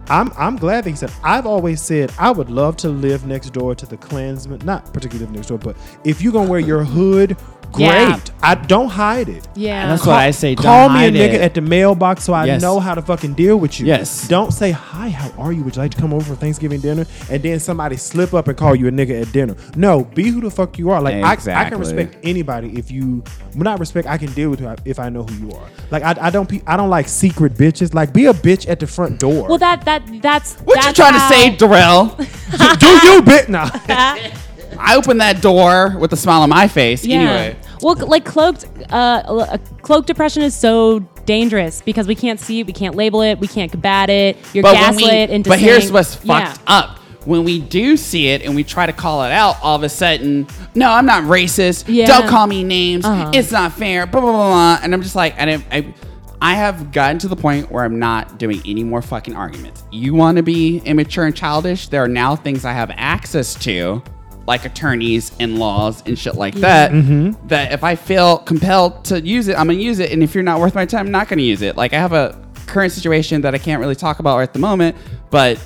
[0.09, 1.11] I'm I'm glad that he said.
[1.23, 4.59] I've always said I would love to live next door to the Klansman.
[4.63, 7.37] Not particularly live next door, but if you're gonna wear your hood,
[7.75, 7.87] great.
[7.87, 8.19] Yeah.
[8.41, 9.47] I don't hide it.
[9.55, 9.81] Yeah.
[9.83, 10.55] And that's what I say.
[10.55, 11.41] Don't Call me a nigga it.
[11.41, 12.61] at the mailbox so I Yes.
[12.61, 13.85] know how to fucking deal with you.
[13.87, 14.27] Yes.
[14.27, 15.09] Don't say hi.
[15.09, 15.63] How are you?
[15.63, 17.05] Would you like to come over for Thanksgiving dinner?
[17.29, 19.55] And then somebody slip up and call you a nigga at dinner.
[19.75, 21.01] No, be who the fuck you are.
[21.01, 21.31] Like I,
[21.65, 23.23] I can respect anybody if you
[23.55, 24.07] well, not respect.
[24.07, 25.67] I can deal with you if I know who you are.
[25.91, 27.93] Like I, I don't pe- I don't like secret bitches.
[27.93, 29.47] Like be a bitch at the front door.
[29.47, 32.05] Well, that that that's What you that's trying how- to say, Darrell?
[32.57, 33.69] do, do you bit now?
[34.77, 37.05] I opened that door with a smile on my face.
[37.05, 37.17] Yeah.
[37.17, 42.67] Anyway, Well, like cloaked, uh, cloaked depression is so dangerous because we can't see it,
[42.67, 44.37] we can't label it, we can't combat it.
[44.53, 46.53] You're when gaslit we, into but here's what's Yeah.
[46.53, 46.99] fucked up.
[47.25, 49.89] When we do see it and we try to call it out, all of a
[49.89, 51.85] sudden, no, I'm not racist.
[51.87, 52.05] Yeah.
[52.05, 53.03] Don't call me names.
[53.03, 53.31] Uh-huh.
[53.33, 54.05] It's not fair.
[54.05, 54.47] Blah blah blah.
[54.49, 54.79] blah.
[54.83, 55.93] And I'm just like, and I, I,
[56.39, 59.83] I have gotten to the point where I'm not doing any more fucking arguments.
[59.91, 61.87] You want to be immature and childish?
[61.87, 64.03] There are now things I have access to,
[64.47, 66.91] like attorneys and laws and shit like that.
[66.91, 67.47] Mm-hmm.
[67.47, 70.11] That if I feel compelled to use it, I'm gonna use it.
[70.11, 71.75] And if you're not worth my time, I'm not gonna use it.
[71.75, 74.95] Like I have a current situation that I can't really talk about at the moment,
[75.31, 75.59] but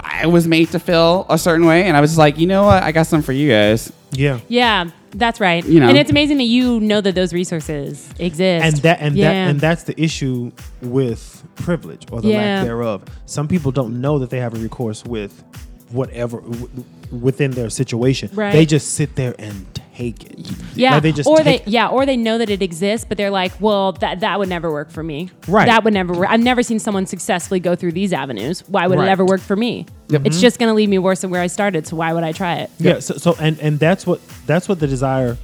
[0.00, 2.64] I was made to feel a certain way, and I was just like, you know
[2.64, 2.82] what?
[2.82, 3.92] I got something for you guys.
[4.12, 4.40] yeah.
[4.48, 5.64] Yeah, that's right.
[5.64, 5.88] You know.
[5.88, 8.64] and it's amazing that you know that those resources exist.
[8.66, 9.28] And that and yeah.
[9.28, 10.50] that and that's the issue
[10.82, 12.56] with privilege or the Yeah.
[12.56, 13.04] lack thereof.
[13.26, 15.44] Some people don't know that they have a recourse with
[15.94, 18.28] whatever w- within their situation.
[18.34, 18.52] Right.
[18.52, 20.34] They just sit there and take it.
[20.74, 23.30] Yeah, Like, they just or they yeah, or they know that it exists, but they're
[23.30, 25.30] like, well, that that would never work for me.
[25.46, 25.66] Right.
[25.66, 26.28] That would never work.
[26.30, 28.60] I've never seen someone successfully go through these avenues.
[28.68, 29.06] Why would Right.
[29.08, 29.86] it ever work for me?
[30.10, 31.86] It's just going to leave me worse than where I started.
[31.86, 32.70] So why would I try it?
[32.78, 32.98] Yeah.
[32.98, 35.38] So, so and and that's what that's what the desire.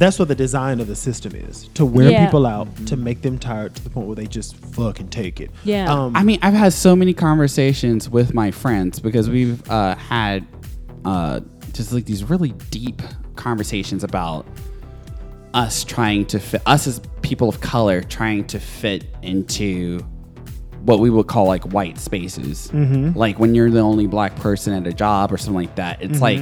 [0.00, 2.24] That's what the design of the system is to wear Yeah.
[2.24, 5.50] people out to make them tired to the point where they just fucking take it.
[5.62, 5.92] Yeah.
[5.92, 10.46] Um, I mean, I've had so many conversations with my friends because we've uh, had
[11.04, 11.40] uh,
[11.74, 13.02] just like these really deep
[13.36, 14.46] conversations about
[15.52, 19.98] us trying to fit us as people of color trying to fit into
[20.84, 22.72] what we would call like white spaces.
[22.72, 26.00] Like when you're the only black person at a job or something like that.
[26.00, 26.40] It's like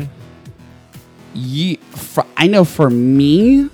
[1.38, 1.76] you.
[1.92, 3.68] For, I know for me,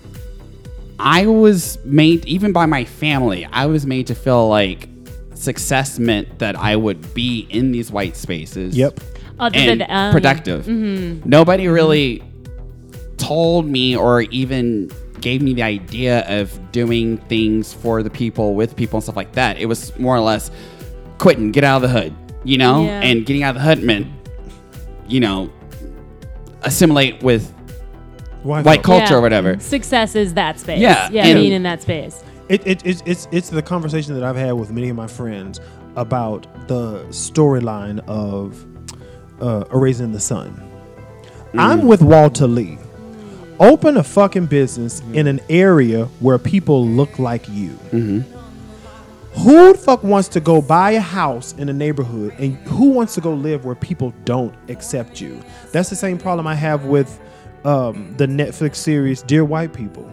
[0.99, 3.47] I was made even by my family.
[3.47, 4.89] I was made to feel like
[5.35, 8.77] success meant that I would be in these white spaces.
[8.77, 9.01] Yep.
[9.39, 10.69] Other And than- um, productive.
[10.69, 12.23] Nobody really
[13.17, 18.77] told me or even gave me the idea of doing things for the people with
[18.77, 19.59] people and stuff like that.
[19.59, 20.51] It was more or less
[21.19, 22.85] quitting, get out of the hood, you know?
[22.85, 23.01] Yeah.
[23.01, 24.07] And getting out of the hood meant,
[25.09, 25.51] you know,
[26.65, 27.51] assimilate with
[28.43, 28.83] white folk.
[28.83, 29.59] culture or whatever.
[29.59, 30.81] Success is that space.
[30.81, 32.23] Yeah, Yeah, and- being in that space.
[32.51, 35.61] It, it, it's, it's, it's the conversation that I've had with many of my friends
[35.97, 38.67] about the storyline of
[39.41, 40.61] uh, A Raisin the Sun.
[41.57, 42.77] I'm with Walter Lee.
[43.61, 47.79] Open a fucking business in an area where people look like you.
[49.37, 53.15] Who the fuck wants to go buy a house in a neighborhood and who wants
[53.15, 55.43] to go live where people don't accept you?
[55.73, 57.21] That's the same problem I have with
[57.65, 60.11] um, the Netflix series Dear White People.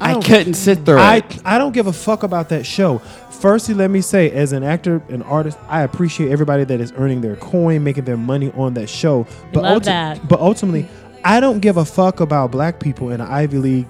[0.00, 1.38] I, don't- couldn't sit through I, it.
[1.44, 2.98] I don't give a fuck about that show.
[3.30, 7.20] Firstly, let me say, as an actor and artist, I appreciate everybody that is earning
[7.20, 9.26] their coin, making their money on that show.
[9.52, 10.26] But Love that.
[10.28, 10.88] But ultimately,
[11.24, 13.86] I don't give a fuck about black people in an Ivy League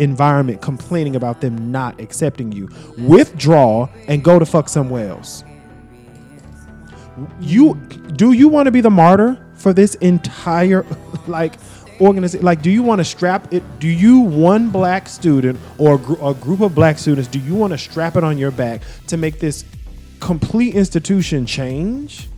[0.00, 2.68] environment complaining about them not accepting you.
[2.98, 5.44] Withdraw and go to fuck somewhere else.
[7.40, 7.74] You
[8.16, 10.86] do you want to be the martyr for this entire
[11.26, 11.54] like
[12.00, 12.44] organization?
[12.44, 13.62] Like, do you want to strap it?
[13.78, 17.28] Do you one black student or a, gr- a group of black students?
[17.28, 19.64] Do you want to strap it on your back to make this
[20.18, 22.28] complete institution change?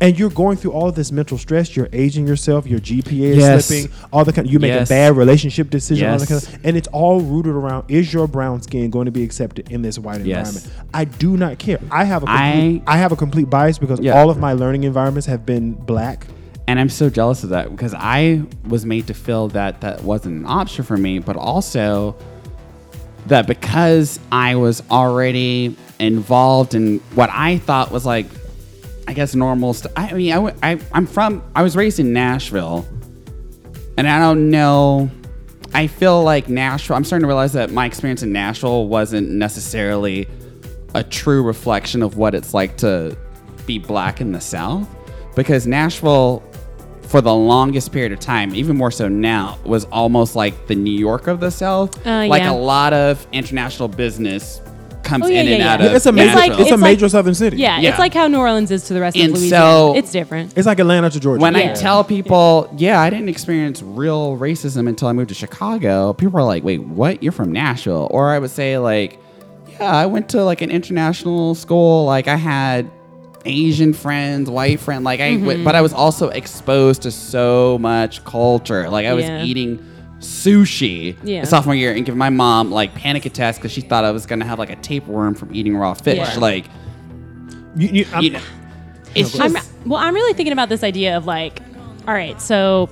[0.00, 1.76] And you're going through all of this mental stress.
[1.76, 2.66] You're aging yourself.
[2.66, 3.66] Your GPA is Yes.
[3.66, 3.90] slipping.
[4.12, 4.48] All the kind.
[4.50, 4.88] You make Yes.
[4.88, 6.10] a bad relationship decision.
[6.10, 6.54] All the kind Yes.
[6.54, 9.82] of, and it's all rooted around: is your brown skin going to be accepted in
[9.82, 10.48] this white Yes.
[10.48, 10.88] environment?
[10.92, 11.78] I do not care.
[11.90, 14.20] I have a I- complete, I, have a complete bias because Yeah.
[14.20, 16.26] all of my learning environments have been black.
[16.66, 20.40] and I'm so jealous of that because I was made to feel that that wasn't
[20.40, 22.14] an option for me, but also
[23.26, 28.43] that because I was already involved in what I thought was like, I
[29.14, 29.92] guess normal stuff.
[29.96, 32.86] I mean, I, I'm from I was raised in Nashville,
[33.96, 35.10] and I don't know.
[35.72, 36.96] I feel like Nashville.
[36.96, 40.28] I'm starting to realize that my experience in Nashville wasn't necessarily
[40.94, 43.16] a true reflection of what it's like to
[43.66, 44.88] be black in the South,
[45.34, 46.44] because Nashville,
[47.02, 50.96] for the longest period of time, even more so now, was almost like the New
[50.96, 52.06] York of the South.
[52.06, 52.52] Uh, like yeah.
[52.52, 54.60] a lot of international business
[55.04, 55.92] comes Oh, yeah, in and yeah, out of.
[55.92, 57.56] It's a It's major, like- it's a it's like- major southern city.
[57.58, 57.90] Yeah, Yeah.
[57.90, 59.64] it's like how New Orleans is to the rest And of Louisiana.
[59.64, 60.52] so- it's different.
[60.56, 61.40] It's like Atlanta to Georgia.
[61.42, 66.12] When I tell people, yeah, I didn't experience real racism until I moved to Chicago,
[66.14, 67.22] people are like, wait, what?
[67.22, 68.08] You're from Nashville.
[68.10, 69.18] Or I would say, like,
[69.78, 72.04] yeah, I went to like an international school.
[72.06, 72.90] Like, I had
[73.44, 75.04] Asian friends, white friends.
[75.04, 75.64] Like, I, went, mm-hmm.
[75.64, 78.88] but I was also exposed to so much culture.
[78.88, 79.42] Like, I was Yeah.
[79.44, 79.78] eating
[80.24, 81.44] sushi Yeah.
[81.44, 84.40] sophomore year and give my mom like panic attacks because she thought I was going
[84.40, 86.16] to have like a tapeworm from eating raw fish.
[86.16, 86.38] Yeah.
[86.38, 86.66] Like,
[87.76, 88.40] you, you, I'm- you know,
[89.14, 89.40] it's just.
[89.40, 89.56] I'm,
[89.88, 91.60] well, I'm really thinking about this idea of like,
[92.08, 92.90] all right, so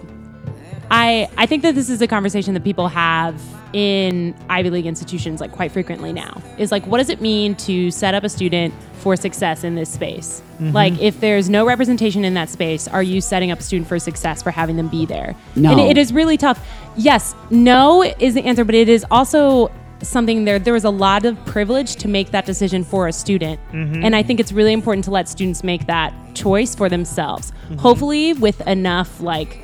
[0.91, 3.41] I I think that this is a conversation that people have
[3.73, 6.41] in Ivy League institutions like quite frequently now.
[6.59, 9.91] Is like, what does it mean to set up a student for success in this
[9.91, 10.43] space?
[10.61, 10.73] Mm-hmm.
[10.73, 13.99] Like, if there's no representation in that space, are you setting up a student for
[13.99, 15.35] success for having them be there?
[15.57, 15.71] No.
[15.73, 16.65] and it- it is really tough.
[16.97, 19.71] Yes, no is the answer, but it is also
[20.03, 23.61] something there there was a lot of privilege to make that decision for a student.
[23.73, 24.05] Mm-hmm.
[24.05, 27.51] And i think it's really important to let students make that choice for themselves.
[27.51, 27.77] Mm-hmm.
[27.77, 29.59] Hopefully with enough like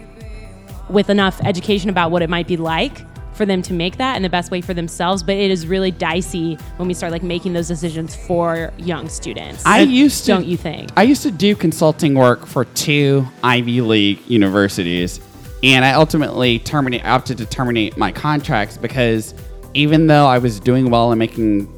[0.88, 4.22] with enough education about what it might be like for them to make that in
[4.22, 7.52] the best way for themselves but it is really dicey when we start like making
[7.52, 9.64] those decisions for young students.
[9.66, 10.90] I used to don't you think?
[10.96, 15.20] I used to do consulting work for two Ivy League universities,
[15.62, 19.34] and I ultimately terminate opted to terminate my contracts because
[19.74, 21.72] even though I was doing well and making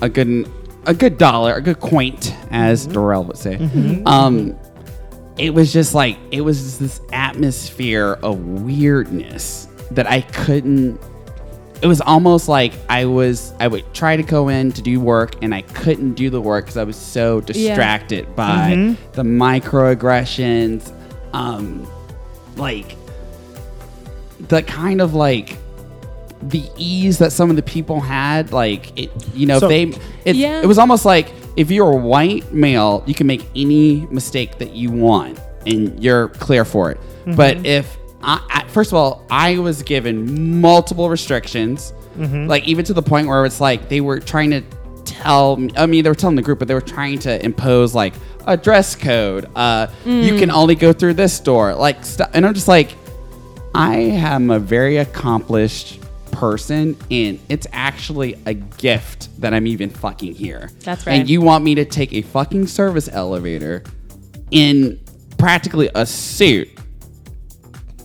[0.00, 0.50] a good
[0.86, 3.56] a good dollar, a good quaint, as Darrell would say,
[4.06, 4.58] um,
[5.38, 11.00] it was just like it was just this atmosphere of weirdness that I couldn't
[11.82, 15.42] it was almost like I was I would try to go in to do work
[15.42, 20.92] and I couldn't do the work because I was so distracted by the microaggressions,
[21.32, 21.86] um,
[22.56, 22.96] like
[24.48, 25.56] the kind of like
[26.42, 29.92] the ease that some of the people had, like it, you know, So- they
[30.24, 30.62] it, Yeah.
[30.62, 34.72] it was almost like if you're a white male, you can make any mistake that
[34.74, 36.98] you want and you're clear for it.
[37.26, 37.34] Mm-hmm.
[37.34, 42.46] But if I, I, first of all, I was given multiple restrictions, mm-hmm.
[42.46, 44.62] like even to the point where it's like they were trying to
[45.04, 45.56] tell.
[45.56, 48.14] me- I mean, they were telling the group, but they were trying to impose like
[48.46, 49.46] a dress code.
[49.54, 50.38] Uh, You mm.
[50.38, 52.94] can only go through this door, like, st- and I'm just like,
[53.74, 56.00] I am a very accomplished
[56.32, 60.70] person, and it's actually a gift that I'm even fucking here.
[60.80, 61.20] That's right.
[61.20, 63.84] And you want me to take a fucking service elevator
[64.50, 65.00] in
[65.38, 66.68] practically a suit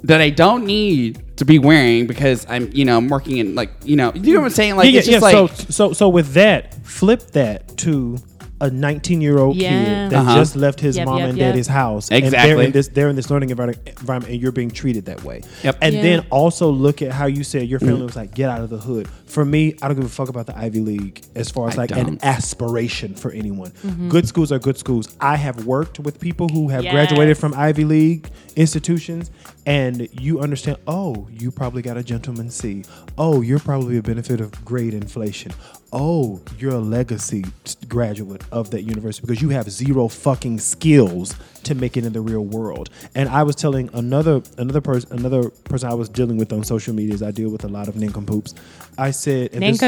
[0.03, 3.71] that I don't need to be wearing because I'm, you know, I'm working in like,
[3.83, 4.75] you know, you know what I'm saying?
[4.75, 5.39] Like, yeah, it's yeah, just yeah.
[5.39, 8.17] like, so, so, so with that, flip that to
[8.61, 9.69] a 19 year old Yeah.
[9.69, 10.35] kid that Uh-huh.
[10.35, 11.49] just left his Yep, mom yep, and yep.
[11.51, 12.09] daddy's house.
[12.09, 12.65] And they're Exactly.
[12.65, 15.41] in this, they're in this learning environment, environment and you're being treated that way.
[15.63, 15.77] Yep.
[15.81, 16.01] And Yeah.
[16.01, 17.87] then also look at how you said your Mm.
[17.87, 19.07] family was like, get out of the hood.
[19.25, 21.81] For me, I don't give a fuck about the Ivy League as far as I
[21.81, 22.23] like an don't.
[22.23, 23.71] aspiration for anyone.
[23.85, 24.07] Mm-hmm.
[24.09, 25.09] Good schools are good schools.
[25.19, 29.29] I have worked with people who have graduated from Ivy League institutions
[29.65, 32.83] and you understand, oh, you probably got a gentleman C.
[33.17, 35.51] Oh, you're probably a benefit of grade inflation.
[35.91, 37.45] Oh, you're a legacy
[37.87, 42.21] graduate of that university because you have zero fucking skills to make it in the
[42.21, 42.89] real world.
[43.13, 46.93] And I was telling another another person another person I was dealing with on social
[46.93, 48.53] media as I deal with a lot of nincompoops.
[48.97, 49.79] I said and this-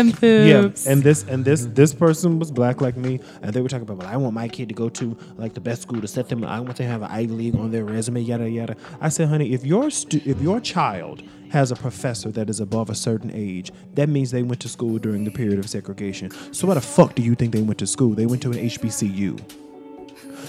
[0.86, 3.84] yeah, and this and this this person was black like me, and they were talking
[3.84, 6.30] about, well, I want my kid to go to like the best school to set
[6.30, 6.44] them.
[6.44, 8.76] I want them to have an Ivy League on their resume, yada yada.
[9.00, 12.90] I said, honey, if your stu- if your child has a professor that is above
[12.90, 16.30] a certain age, that means they went to school during the period of segregation.
[16.52, 18.10] So why the fuck do you think they went to school?
[18.10, 19.40] They went to an HBCU.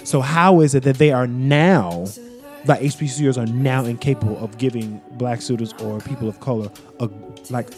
[0.05, 2.07] So how is it that they are now
[2.67, 6.71] like HBCUs are now incapable of giving black students or people of color
[7.01, 7.09] a
[7.51, 7.69] like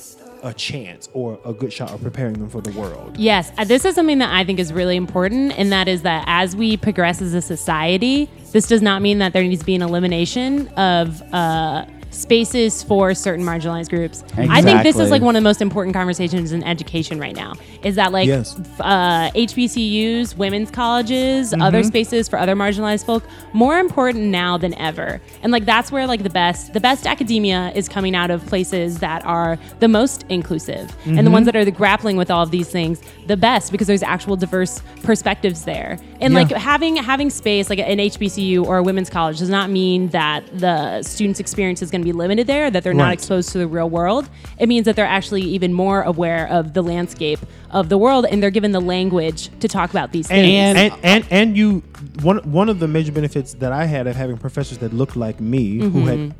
[0.43, 3.17] a chance or a good shot of preparing them for the world.
[3.19, 6.25] Yes, uh, this is something that I think is really important, and that is that
[6.27, 9.75] as we progress as a society, this does not mean that there needs to be
[9.75, 11.85] an elimination of uh,
[12.21, 14.23] spaces for certain marginalized groups.
[14.37, 17.55] I think this is like one of the most important conversations in education right now.
[17.83, 18.59] Is that like Yes.
[18.81, 21.63] uh, HBCUs, women's colleges, Mm-hmm.
[21.63, 25.21] other spaces for other marginalized folk more important now than ever.
[25.43, 28.99] And like that's where like the best the best academia is coming out of places
[28.99, 31.25] that are the most inclusive and Mm-hmm.
[31.25, 34.03] the ones that are the grappling with all of these things the best because there's
[34.03, 35.99] actual diverse perspectives there.
[36.21, 40.09] And like having having space like an HBCU or a women's college does not mean
[40.09, 43.59] that the student's experience is going to be limited there, that they're not exposed to
[43.59, 44.29] the real world.
[44.59, 47.39] It means that they're actually even more aware of the landscape
[47.71, 50.95] of the world and they're given the language to talk about these And, things.
[51.03, 51.83] and, and and you
[52.23, 55.41] one one of the major benefits that I had of having professors that looked like
[55.41, 56.07] me who mm-hmm.
[56.07, 56.35] had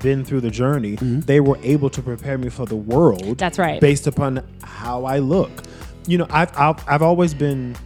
[0.00, 1.20] been through the journey, mm-hmm.
[1.20, 3.38] they were able to prepare me for the world.
[3.38, 3.80] That's right.
[3.80, 5.50] Based upon how I look.
[6.06, 7.76] You know, I've I've, I've always been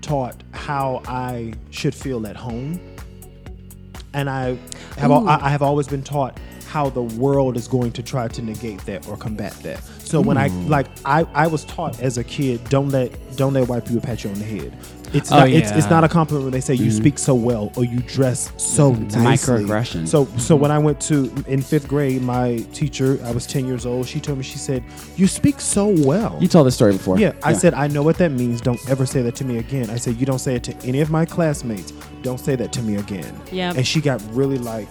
[0.00, 2.78] taught how I should feel at home,
[4.14, 4.56] and I
[4.98, 6.38] have al- I I have always been taught
[6.68, 9.80] how the world is going to try to negate that or combat that.
[9.98, 13.68] So when I like I, I was taught as a kid, don't let don't let
[13.68, 14.76] white people pat you on the head.
[15.14, 16.96] It's Oh, not it's, it's not a compliment when they say you mm-hmm.
[16.96, 19.64] speak so well or you dress so It's a nicely.
[19.64, 20.06] microaggression.
[20.08, 20.62] So so mm-hmm.
[20.62, 24.06] when I went to in fifth grade, my teacher, I was ten years old.
[24.06, 24.82] She told me she said,
[25.16, 27.18] "You speak so well." You told this story before.
[27.18, 28.60] Yeah, I said, I know what that means.
[28.60, 29.88] Don't ever say that to me again.
[29.90, 31.92] I said, you don't say it to any of my classmates.
[32.22, 33.40] Don't say that to me again.
[33.52, 33.76] Yep.
[33.76, 34.88] And she got really like,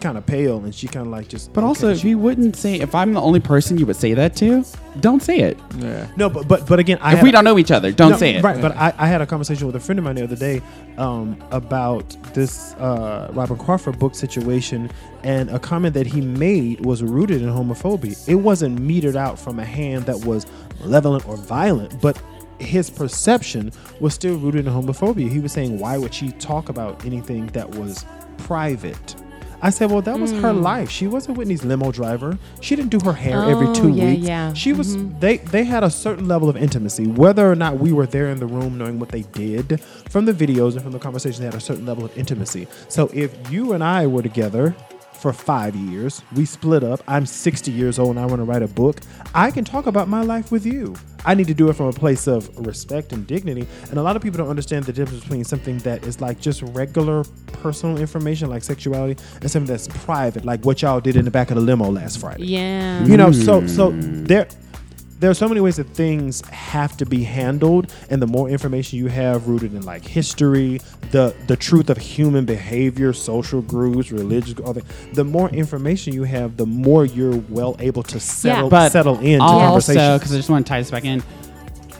[0.00, 1.52] kind of pale, and she kind of like just.
[1.52, 1.96] But also, okay.
[1.98, 4.64] if you wouldn't say, if I'm the only person you would say that to,
[5.00, 5.58] don't say it.
[5.78, 6.06] Yeah.
[6.16, 8.16] no, but but but again, I if we a- don't know each other, don't No,
[8.16, 8.42] say it.
[8.42, 10.60] Right, but I, I had a conversation with a friend of mine the other day
[10.98, 14.90] um, about this uh, Robin Crawford book situation,
[15.22, 18.28] and a comment that he made was rooted in homophobia.
[18.28, 20.46] It wasn't metered out from a hand that was
[20.80, 22.20] malevolent or violent, but
[22.58, 23.70] his perception
[24.00, 25.30] was still rooted in homophobia.
[25.30, 28.04] He was saying, "Why would she talk about anything that was
[28.38, 29.14] private?"
[29.62, 30.62] I said, "Well, that was her hmm.
[30.62, 30.90] life.
[30.90, 32.38] She wasn't Whitney's limo driver.
[32.60, 34.22] She didn't do her hair every oh, two yeah, weeks.
[34.26, 34.52] yeah.
[34.52, 35.18] She was mm-hmm.
[35.18, 38.38] they they had a certain level of intimacy whether or not we were there in
[38.38, 41.54] the room knowing what they did from the videos and from the conversation they had
[41.54, 44.74] a certain level of intimacy so if you and i were together
[45.16, 46.22] for five years.
[46.34, 47.02] We split up.
[47.08, 49.00] I'm 60 years old and i want to write a book.
[49.34, 50.94] I can talk about my life with you.
[51.24, 53.66] I need to do it from a place of respect and dignity.
[53.90, 56.62] And a lot of people don't understand the difference between something that is like just
[56.62, 61.30] regular personal information like sexuality and something that's private like what y'all did in the
[61.30, 62.44] back of the limo last friday.
[62.44, 63.04] Yeah.
[63.04, 64.26] you know so so mm.
[64.26, 64.46] there
[65.18, 68.98] there are so many ways that things have to be handled and the more information
[68.98, 74.58] you have rooted in like history the the truth of human behavior social groups religious
[74.60, 78.90] all that the more information you have the more you're well able to settle but
[78.92, 80.18] settle into also, conversation.
[80.18, 81.22] because I just want to tie this back in,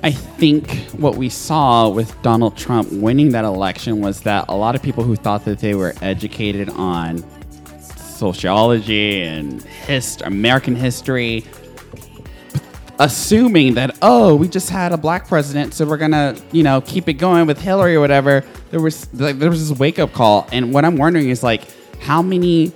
[0.03, 4.75] I think what we saw with Donald Trump winning that election was that a lot
[4.75, 7.25] of people who thought that they were educated on
[7.81, 11.45] sociology and hist- American history,
[12.99, 17.09] assuming that oh, we just had a black president, so we're gonna you know keep
[17.09, 18.45] it going with Hillary or whatever.
[18.71, 21.63] There was like there was this wake up call, and what I'm wondering is like
[22.01, 22.69] how many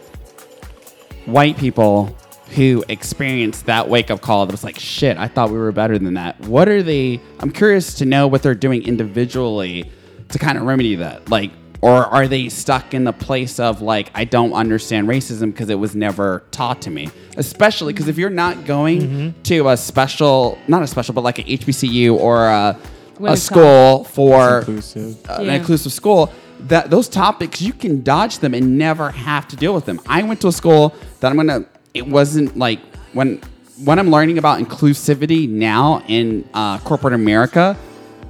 [1.27, 2.17] white people
[2.55, 5.99] who experienced that wake up call that was like, shit, I thought we were better
[5.99, 6.39] than that.
[6.41, 7.21] What are they?
[7.39, 9.91] I'm curious to know what they're doing individually
[10.29, 11.31] to kind of remedy that.
[11.31, 11.53] Like,
[11.83, 15.77] or are they stuck in the place of like, I don't understand racism because it
[15.79, 17.09] was never taught to me?
[17.37, 21.45] Especially because if you're not going to a special, not a special, but like a
[21.45, 22.79] HBCU or a, a
[23.19, 25.17] Women's school for Inclusive.
[25.29, 25.49] uh, Yeah.
[25.53, 29.73] an inclusive school that those topics you can dodge them and never have to deal
[29.73, 31.65] with them i went to a school that i'm gonna
[31.95, 32.79] it wasn't like
[33.15, 33.41] when
[33.85, 37.75] when i'm learning about inclusivity now in uh, corporate america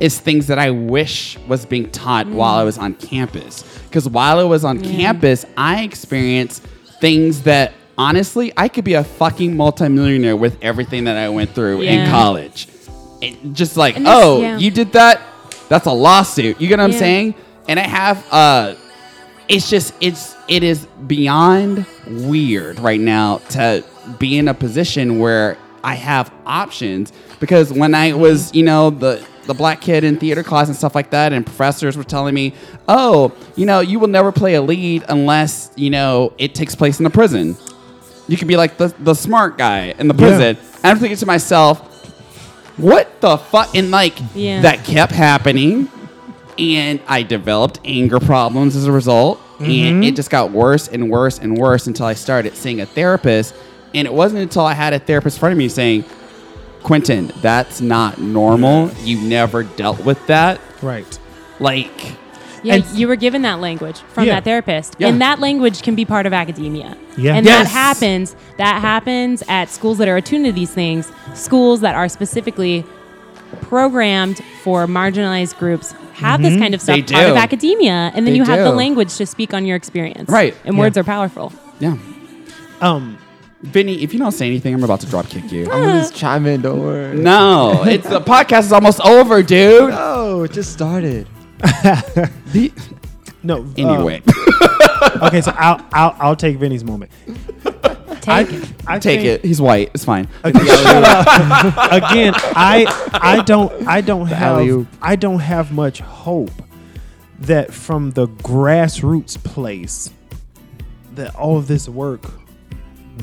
[0.01, 3.63] is things that i wish was being taught while i was on campus.
[3.85, 6.63] Because while i was on campus i experienced
[7.01, 11.83] things that honestly i could be a fucking multimillionaire with everything that i went through
[11.83, 12.67] in college.
[13.21, 14.57] It, just like oh yeah.
[14.57, 15.21] you did that?
[15.69, 16.61] That's a lawsuit.
[16.61, 17.35] You get what i'm saying?
[17.69, 18.75] And i have uh
[19.49, 23.85] it's just it's it is beyond weird right now to
[24.19, 27.13] be in a position where i have options.
[27.41, 30.95] Because when i was you know the the black kid in theater class and stuff
[30.95, 32.53] like that and professors were telling me
[32.89, 37.01] oh you know you will never play a lead unless you know it takes place
[37.01, 37.57] in a prison.
[38.29, 40.57] You can be like the, the smart guy in the prison.
[40.57, 41.87] And i'm thinking to myself
[42.77, 43.75] what the fuck?
[43.75, 44.63] And like Yeah.
[44.63, 45.91] that kept happening
[46.59, 50.03] and i developed anger problems as a result and mm-hmm.
[50.05, 53.55] it just got worse and worse and worse until I started seeing a therapist.
[53.95, 56.05] And it wasn't until I had a therapist in front of me saying,
[56.83, 58.91] Quentin, that's not normal.
[59.03, 60.61] You never dealt with that.
[60.83, 61.19] Right.
[61.59, 62.17] Like,
[62.63, 64.35] Yeah, And- you were given that language from Yeah.
[64.35, 65.09] that therapist, Yeah.
[65.09, 66.95] and that language can be part of academia.
[67.17, 67.35] Yeah.
[67.35, 67.65] and Yes.
[67.69, 68.37] that happens.
[68.59, 71.11] That happens at schools that are attuned to these things.
[71.35, 72.85] Schools that are specifically
[73.63, 77.15] programmed for marginalized groups have this kind of stuff Mm-hmm.
[77.15, 80.29] Part of academia, and then They you have the language to speak on your experience.
[80.31, 80.55] Right.
[80.67, 80.81] and Yeah.
[80.81, 81.53] words are powerful.
[81.79, 81.95] yeah.
[82.83, 83.17] Um.
[83.63, 85.65] Vinny, if you don't say anything, I'm about to drop kick you.
[85.65, 86.63] I'm gonna just chime in.
[86.63, 87.15] Don't worry.
[87.17, 89.91] no, it's the podcast is almost over, dude.
[89.91, 91.27] No, it just started.
[92.53, 92.73] The-
[93.43, 93.63] No.
[93.63, 94.23] uh, anyway,
[95.23, 97.11] okay, so I'll I'll I'll take Vinny's moment.
[98.27, 99.45] I, Take I take think- it.
[99.45, 99.91] He's white.
[99.95, 100.29] It's fine.
[100.45, 104.89] Again, again, I I don't I don't have alley-oop.
[105.01, 106.51] I don't have much hope
[107.41, 110.11] that from the grassroots place
[111.15, 112.23] that all of this work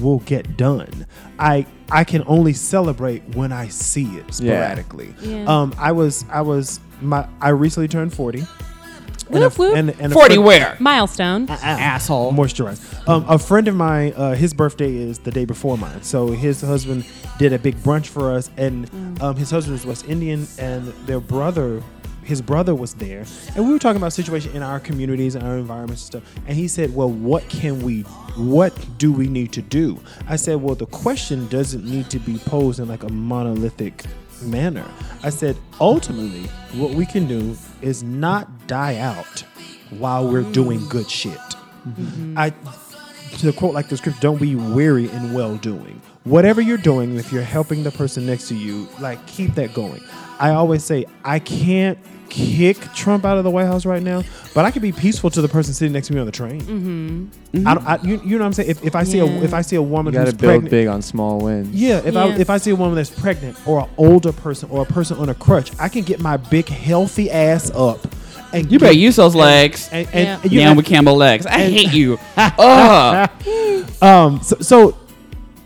[0.02, 1.06] will get done.
[1.40, 5.14] I I can only celebrate when I see it sporadically.
[5.22, 5.46] Yeah.
[5.46, 8.44] Um, I was I was my I recently turned forty.
[9.30, 9.76] And Whoop, whoop.
[9.76, 10.78] and, and a Forty friend- where?
[10.80, 11.50] milestone.
[11.50, 12.32] Asshole.
[12.32, 12.80] moisturize.
[13.10, 16.02] Um, a friend of mine, uh, his birthday is the day before mine.
[16.02, 17.06] So his husband
[17.38, 18.90] did a big brunch for us, and
[19.22, 21.84] um, his husband is West Indian, and their brother,
[22.28, 23.26] his brother was there,
[23.56, 26.36] and we were talking about situation in our communities and our environments and stuff.
[26.46, 28.02] And he said, "Well, what can we?
[28.36, 32.38] What do we need to do?" I said, "Well, the question doesn't need to be
[32.40, 34.04] posed in like a monolithic."
[34.44, 34.86] manner
[35.24, 36.44] i said ultimately
[36.80, 39.44] what we can do is not die out
[39.90, 41.40] while we're doing good shit
[41.88, 42.38] mm-hmm.
[42.38, 42.52] I
[43.40, 46.02] to quote like the script, don't be weary in well doing.
[46.24, 50.02] Whatever you're doing, if you're helping the person next to you, like keep that going.
[50.40, 51.98] I always say I can't
[52.30, 54.22] kick Trump out of the White House right now,
[54.54, 56.60] but I can be peaceful to the person sitting next to me on the train.
[56.62, 57.66] Mm-hmm.
[57.68, 58.70] I don't, I, you, you know what I'm saying?
[58.70, 60.72] If, if I see a if I see a woman You gotta who's build pregnant,
[60.72, 61.70] big on small wins.
[61.74, 64.82] yeah, if I if I see a woman that's pregnant or an older person or
[64.82, 68.06] a person on a crutch, I can get my big healthy ass up.
[68.54, 69.90] And You better get- use those legs.
[69.92, 70.40] And, and, Yeah.
[70.44, 71.46] and you Yeah, know- with Campbell legs.
[71.46, 72.18] I hate you.
[72.38, 73.30] Ugh.
[74.02, 74.42] Um.
[74.42, 74.98] So, so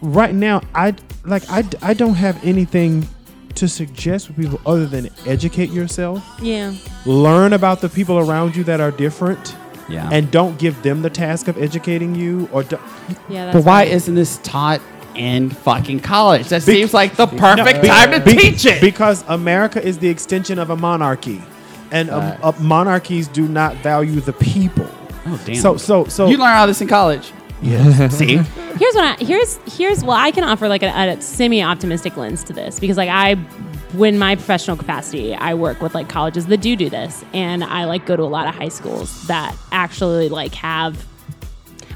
[0.01, 3.07] right now, I like I, I don't have anything
[3.55, 6.73] to suggest with people other than educate yourself, Yeah.
[7.05, 9.55] learn about the people around you that are different,
[9.89, 10.07] Yeah.
[10.11, 12.47] and don't give them the task of educating you.
[12.53, 12.79] Or do,
[13.29, 13.45] Yeah.
[13.45, 13.91] That's but why right.
[13.91, 14.79] isn't this taught
[15.15, 16.47] in fucking college?
[16.47, 18.79] That Be- seems like the perfect be- time to be- teach it.
[18.79, 21.43] because America is the extension of a monarchy,
[21.91, 22.39] and um, Right.
[22.43, 24.87] uh, monarchies do not value the people.
[25.27, 25.55] oh damn.
[25.55, 27.31] So, so, so you learn all this in college.
[27.61, 28.07] Yeah.
[28.09, 28.37] See?
[28.37, 32.43] here's what I, here's here's well I can offer like a, a semi optimistic lens
[32.45, 33.35] to this because like I
[33.93, 37.85] when my professional capacity I work with like colleges that do do this and I
[37.85, 41.05] like go to a lot of high schools that actually like have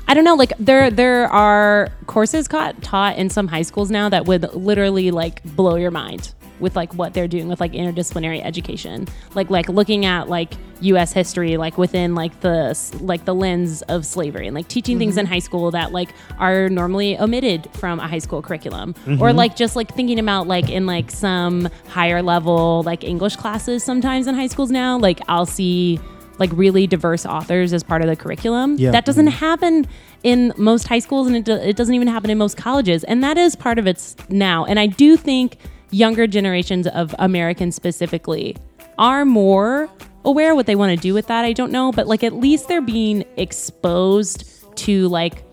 [0.08, 4.08] I don't know like there there are courses caught, taught in some high schools now
[4.10, 8.44] that would literally like blow your mind with like what they're doing with like interdisciplinary
[8.44, 9.08] education.
[9.34, 14.06] Like like looking at like US history like within like the like the lens of
[14.06, 15.34] slavery and like teaching things in mm-hmm.
[15.34, 18.96] high school that like are normally omitted from a high school curriculum.
[19.06, 19.38] Or mm-hmm.
[19.38, 24.28] like just like thinking about like in like some higher level like English classes sometimes
[24.28, 26.00] in high schools now like I'll see
[26.38, 28.76] like really diverse authors as part of the curriculum.
[28.78, 28.92] Yeah.
[28.92, 29.38] that doesn't mm-hmm.
[29.38, 29.88] happen
[30.24, 33.04] in most high schools and it, do- it doesn't even happen in most colleges.
[33.04, 34.66] And that is part of it now.
[34.66, 35.58] And i do think
[35.96, 38.56] younger generations of americans specifically
[38.98, 39.90] are more
[40.26, 42.68] aware what they want to do with that i don't know but like at least
[42.68, 44.44] they're being exposed
[44.76, 45.44] to like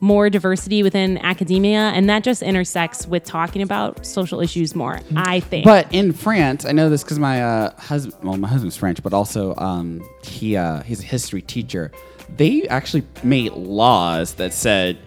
[0.00, 5.40] more diversity within academia and that just intersects with talking about social issues more i
[5.40, 9.02] think But in France, I know this because my uh, husband, well, my husband's French,
[9.02, 11.90] but also um, he uh, he's a history teacher.
[12.36, 14.98] They actually made laws that said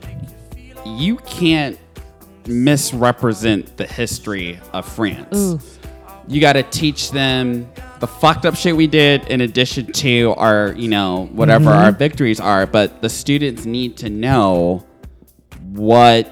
[0.86, 1.78] you can't
[2.50, 5.80] misrepresent the history of France.
[6.28, 10.74] You got to teach them the fucked up shit we did in addition to our,
[10.74, 11.86] you know, whatever mm-hmm.
[11.86, 12.66] our victories are.
[12.68, 14.86] But the students need to know
[15.72, 16.32] what,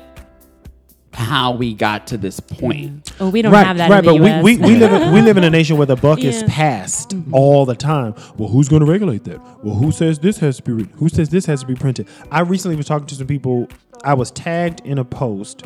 [1.13, 3.11] how we got to this point.
[3.19, 4.43] oh we don't right, have that right, in the but US.
[4.43, 6.47] we, we, we live in, we live in a nation where the buck is Yeah.
[6.47, 7.33] passed mm-hmm.
[7.33, 8.13] all the time.
[8.37, 9.39] Well, who's going to regulate that?
[9.63, 10.93] Well, who says this has to be written?
[10.99, 12.07] Who says this has to be printed?
[12.31, 13.67] I recently was talking to some people.
[14.03, 15.63] I was tagged in a post.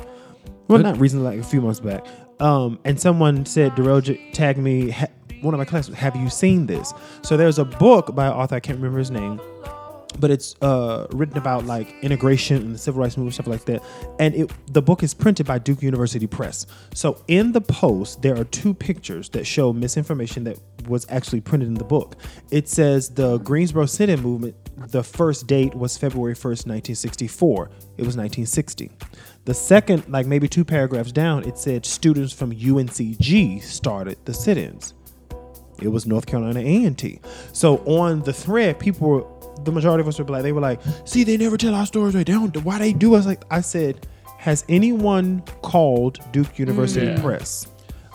[0.72, 2.06] Well, not recently, like a few months back.
[2.40, 4.92] Um, and someone said, Darrell j- tagged me.
[4.92, 5.08] Ha-
[5.42, 6.94] one of my classmates, Have you seen this?
[7.24, 8.56] So there's a book by an author.
[8.56, 9.40] I can't remember his name
[10.20, 13.82] but it's uh, written about like integration and the civil rights movement stuff like that
[14.20, 18.38] and it the book is printed by duke university press so in the post there
[18.38, 22.16] are two pictures that show misinformation that was actually printed in the book
[22.52, 24.56] it says the greensboro sit-in movement
[24.90, 27.66] the first date was February 1st, 1964.
[27.98, 28.92] It was 1960.
[29.46, 34.94] The second, like maybe two paragraphs down, it said students from UNCG started the sit-ins.
[35.82, 37.20] It was North Carolina A&T.
[37.54, 39.26] So on the thread, people were,
[39.64, 40.44] the majority of us were black.
[40.44, 42.26] They were like, "See, they never tell our stories right.
[42.26, 42.56] They don't.
[42.64, 44.08] Why they do us like?" I said,
[44.38, 47.22] "Has anyone called Duke University mm.
[47.22, 47.68] Press?"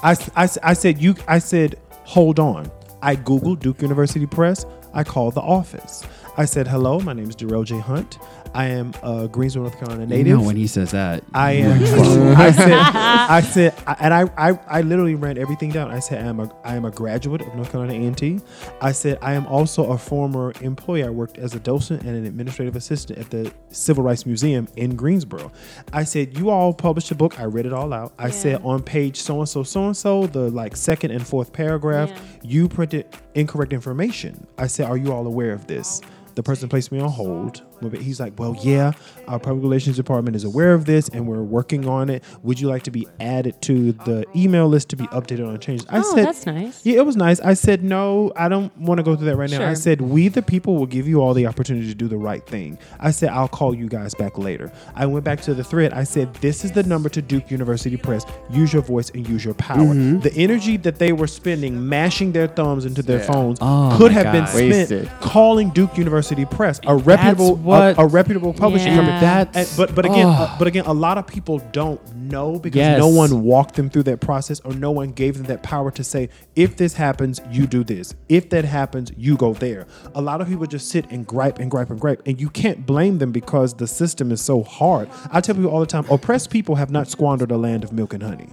[0.03, 2.71] I I said, "You." I said, "Hold on."
[3.03, 4.65] I googled Duke University Press.
[4.95, 6.05] I called the office.
[6.39, 7.79] I said, "Hello, my name is Darrell J.
[7.79, 8.19] Hunt.
[8.55, 11.25] I am a Greensboro, North Carolina You native." know when he says that.
[11.35, 11.83] I am.
[12.37, 12.73] I said.
[12.73, 15.91] I said, and I, I, I literally ran everything down.
[15.91, 18.41] I said, I am a, I am a graduate of North Carolina A&T.
[18.81, 21.03] I said, I am also a former employee.
[21.05, 24.95] I worked as a docent and an administrative assistant at the Civil Rights Museum in
[24.95, 25.51] Greensboro.
[25.93, 27.41] I said, you all published a book.
[27.41, 28.13] I read it all out.
[28.19, 31.53] I said, on page so and so, so and so, the like second and fourth
[31.53, 32.19] paragraph, Yeah.
[32.43, 34.47] you printed incorrect information.
[34.57, 36.01] I said, are you all aware of this?
[36.05, 37.63] Oh, The person placed me on hold.
[37.99, 38.93] He's like, Well, yeah,
[39.27, 42.23] our public relations department is aware of this and we're working on it.
[42.43, 45.87] Would you like to be added to the email list to be updated on changes?
[45.91, 46.85] I Oh, said, that's nice.
[46.87, 47.41] Yeah, it was nice.
[47.41, 49.59] I said, No, I don't want to go through that right now.
[49.59, 49.67] Sure.
[49.67, 52.45] I said, We, the people, will give you all the opportunity to do the right
[52.47, 52.79] thing.
[53.01, 54.71] I said, I'll call you guys back later.
[54.95, 55.93] I went back to the thread.
[55.95, 58.25] I said, This is the number to Duke University Press.
[58.51, 59.79] Use your voice and use your power.
[59.79, 60.21] Mm-hmm.
[60.21, 63.27] The energy that they were spending mashing their thumbs into their Yeah.
[63.33, 65.11] phones Oh, could my have been spent Wasted.
[65.21, 68.97] calling Duke University Press, a reputable, a, what- a reputable publishing Yeah.
[68.97, 69.21] company.
[69.21, 70.31] That's- And- but but again, oh.
[70.31, 72.99] uh, but again, a lot of people don't know because Yes.
[72.99, 76.03] no one walked them through that process, or no one gave them that power to
[76.05, 78.15] say, if this happens, you do this.
[78.29, 79.87] If that happens, you go there.
[80.15, 82.85] A lot of people just sit and gripe and gripe and gripe, and you can't
[82.87, 85.09] blame them because the system is so hard.
[85.31, 88.13] I tell people all the time, oppressed people have not squandered a land of milk
[88.15, 88.49] and honey.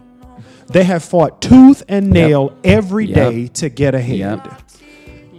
[0.67, 3.15] They have fought tooth and nail every Yep.
[3.15, 4.17] day to get ahead.
[4.17, 4.47] Yep.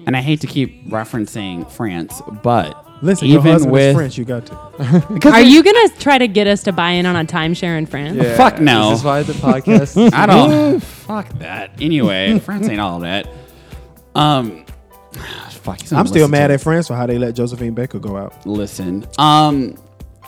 [0.07, 4.19] And I hate to keep referencing France, but Listen, your even husband with is French.
[4.19, 5.29] You got to.
[5.31, 8.19] Are you gonna try to get us to buy in on a timeshare in France?
[8.37, 8.91] Fuck no.
[8.91, 10.13] This is why the podcast.
[10.15, 10.81] I don't.
[10.83, 11.83] fuck that.
[11.83, 13.29] Anyway, France ain't all that.
[14.15, 14.65] Um,
[15.51, 15.81] fuck.
[15.93, 18.47] I'm still mad at France for how they let Josephine Baker go out.
[18.47, 19.07] listen.
[19.19, 19.77] Um,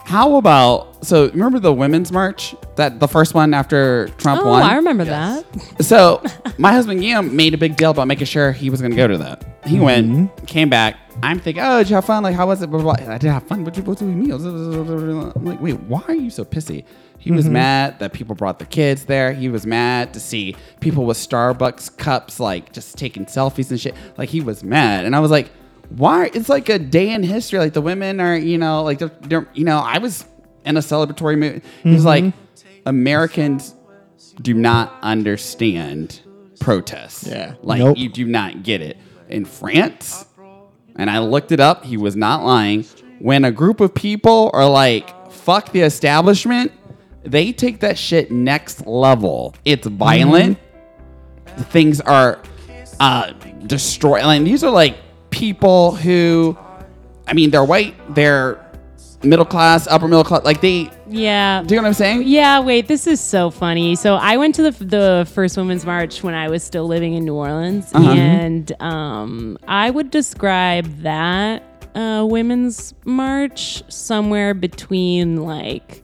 [0.07, 1.29] how about so?
[1.31, 4.63] Remember the women's march that the first one after Trump Oh, won?
[4.63, 5.45] I remember that.
[5.81, 6.23] So
[6.59, 9.09] my husband Guillaume made a big deal about making sure he was going to go
[9.09, 9.45] to that.
[9.65, 9.85] He mm-hmm.
[9.85, 10.97] went, came back.
[11.25, 12.23] I'm thinking, oh, did you have fun?
[12.23, 12.71] Like, how was it?
[12.71, 13.13] Blah, blah, blah.
[13.13, 13.65] I did have fun.
[13.65, 14.45] What did you do with meals?
[14.45, 16.85] I'm like, wait, why are you so pissy?
[17.19, 17.55] He was mm-hmm.
[17.55, 19.33] mad that people brought their kids there.
[19.33, 23.97] He was mad to see people with Starbucks cups, like just taking selfies and shit.
[24.17, 25.51] Like he was mad, and I was like,
[25.91, 26.31] why?
[26.35, 27.59] It's like a day in history.
[27.59, 30.25] Like the women are, you know, like they're, they're you know, I was
[30.65, 31.63] in a celebratory mood.
[31.83, 32.33] He was like,
[32.85, 33.75] Americans
[34.41, 36.21] do not understand
[36.61, 37.27] protests.
[37.27, 37.55] Yeah.
[37.63, 37.97] Like Nope.
[37.99, 38.97] you do not get it.
[39.29, 40.25] In France,
[40.95, 42.85] and I looked it up, he was not lying.
[43.19, 46.71] When a group of people are like, fuck the establishment,
[47.25, 49.55] they take that shit next level.
[49.65, 50.59] It's violent.
[51.71, 52.41] Things are
[53.01, 53.33] uh
[53.67, 54.97] destroy like these are like
[55.37, 56.57] people who
[57.27, 58.59] I mean they're white, they're
[59.23, 61.63] middle class, upper middle class, like they Yeah.
[61.67, 62.23] do you know what I'm saying?
[62.27, 63.97] Yeah, wait, this is so funny.
[63.97, 67.25] So I went to the the first women's march when I was still living in
[67.25, 68.11] New Orleans, Uh-huh.
[68.13, 71.63] and um, I would describe that
[71.95, 76.03] uh, women's march somewhere between like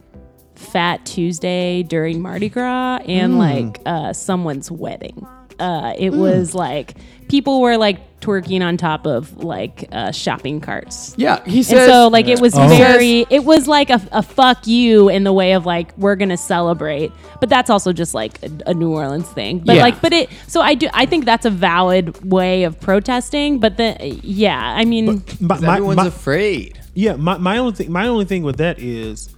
[0.54, 5.26] Fat Tuesday during Mardi Gras and like uh, someone's wedding.
[5.58, 6.96] Uh, it was like
[7.28, 11.14] people were like twerking on top of like uh, shopping carts.
[11.18, 12.66] Yeah, he And says so, like, it was Oh.
[12.68, 16.28] very, it was like a, a fuck you in the way of like, we're going
[16.30, 17.12] to celebrate.
[17.40, 19.58] But that's also just like a, a New Orleans thing.
[19.58, 19.82] But Yeah.
[19.82, 23.58] like, but it, so I do, I think that's a valid way of protesting.
[23.58, 26.78] But the, yeah, I mean, My, my- Everyone's my- afraid.
[26.94, 29.31] yeah, my, my only thing my only thing with that is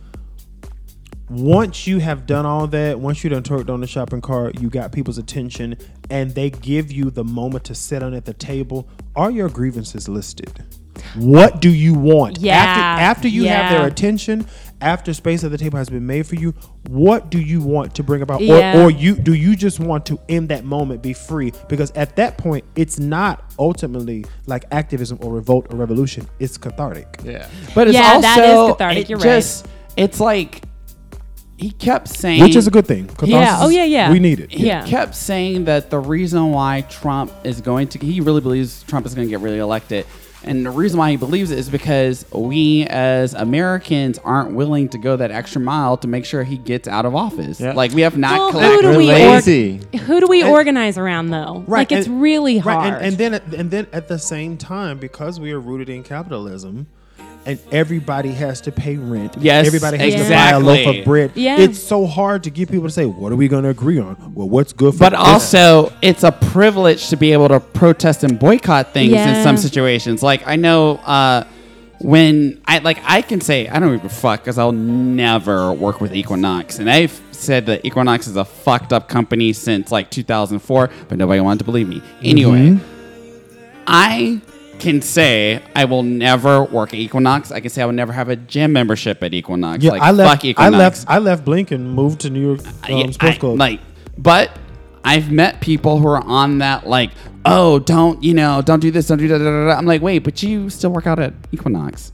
[1.29, 4.69] once you have done all that, once you done twerked on the shopping cart, you
[4.69, 5.77] got people's attention,
[6.11, 8.89] and they give you the moment to sit on at the table.
[9.17, 10.65] Are your grievances listed?
[11.17, 12.39] What do you want?
[12.39, 14.47] Yeah, After, after you have their attention,
[14.81, 16.53] after space at the table has been made for you,
[16.89, 18.41] what do you want to bring about?
[18.41, 18.79] Yeah.
[18.79, 21.53] Or, or you do you just want to in that moment be free?
[21.69, 26.29] Because at that point, it's not ultimately like activism or revolt or revolution.
[26.39, 27.19] It's cathartic.
[27.25, 27.49] Yeah.
[27.75, 29.25] But it's Yeah, also that is cathartic, it you're right.
[29.25, 29.67] just,
[29.97, 30.63] It's like
[31.57, 33.09] he kept saying, Which is a good thing.
[33.23, 33.59] Yeah.
[33.61, 34.11] Oh, yeah, yeah.
[34.11, 34.51] We need it.
[34.53, 34.85] He Yeah.
[34.87, 39.15] kept saying that the reason why Trump is going to, he really believes Trump is
[39.15, 40.07] going to get really elected,
[40.47, 44.99] And the reason why he believes it is because we as Americans aren't willing to
[44.99, 47.61] go that extra mile to make sure he gets out of office.
[47.63, 47.73] Yeah.
[47.73, 48.83] Like we have not Well, who collected.
[48.93, 51.65] do we We're or- Who do we And- organize around though?
[51.67, 52.77] Right, Like it's and- really hard.
[52.77, 55.89] Right, and, and then at- and then at the same time, because we are rooted
[55.89, 56.89] in capitalism,
[57.47, 59.37] and everybody has to pay rent.
[59.39, 61.33] Yes, everybody has to buy a loaf of bread.
[61.35, 61.59] Yeah.
[61.61, 64.17] it's so hard to get people to say, "What are we going to agree on?"
[64.35, 65.21] Well, what's good for But this?
[65.21, 70.23] also, it's a privilege to be able to protest and boycott things in some situations.
[70.23, 71.45] Like I know uh,
[72.01, 76.01] when I like I can say I don't give a fuck because I'll never work
[76.01, 80.89] with Equinox, and I've said that Equinox is a fucked up company since like 2004,
[81.09, 82.01] but nobody wanted to believe me.
[82.23, 82.79] Anyway,
[83.87, 84.41] I
[84.79, 87.51] can say I will never work at Equinox.
[87.51, 89.83] I can say I will never have a gym membership at Equinox.
[89.83, 90.43] yeah, like I left.
[90.43, 91.05] fuck I left.
[91.09, 93.59] I left Blink and moved to New York um, Yeah, Sports I- Club.
[93.59, 93.81] Like,
[94.19, 94.51] but
[95.05, 97.11] I've met people who are on that, like,
[97.45, 99.39] oh, don't you know, don't do this, don't do that.
[99.39, 99.79] Da, da, da.
[99.79, 102.13] I'm like, wait, but you still work out at Equinox.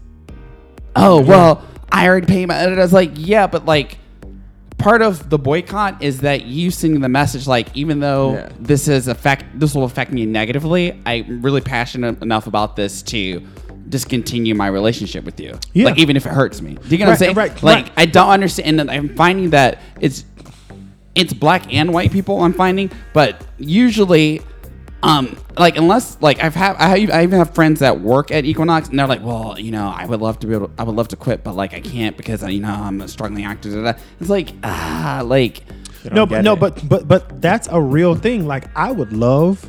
[0.97, 2.55] Oh well, I already paid my.
[2.57, 3.99] And I was like, yeah, but like.
[4.81, 8.49] Part of the boycott is that you sending the message like, even though Yeah.
[8.59, 10.99] this is affect, this will affect me negatively.
[11.07, 13.43] I'm really passionate enough about this to
[13.89, 15.59] discontinue my relationship with you.
[15.75, 15.87] Yeah.
[15.87, 16.75] Like, even if it hurts me.
[16.75, 17.35] Do you get what I'm saying?
[17.35, 17.93] right, like, right.
[17.97, 18.81] I don't understand.
[18.81, 20.25] And I'm finding that it's
[21.17, 24.41] it's black and white people I'm finding, but usually,
[25.03, 28.89] um, like unless like I've had I, I even have friends that work at Equinox
[28.89, 31.09] and they're like, well, you know, I would love to be able, I would love
[31.09, 33.71] to quit, but like I can't because you know I'm a struggling actor.
[33.71, 35.65] da, da, da." It's like ah, like
[36.13, 36.61] no, but no, it.
[36.61, 38.47] but but but that's a real thing.
[38.47, 39.69] Like I would love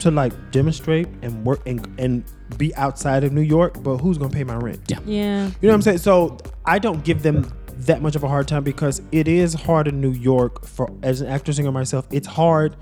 [0.00, 2.24] to like demonstrate and work and and
[2.58, 4.80] be outside of New York, but who's gonna pay my rent?
[4.88, 4.98] Yeah.
[5.06, 5.46] yeah.
[5.46, 5.98] You know what I'm saying?
[5.98, 9.88] So I don't give them that much of a hard time because it is hard
[9.88, 12.06] in New York for as an actor singer myself.
[12.10, 12.76] It's hard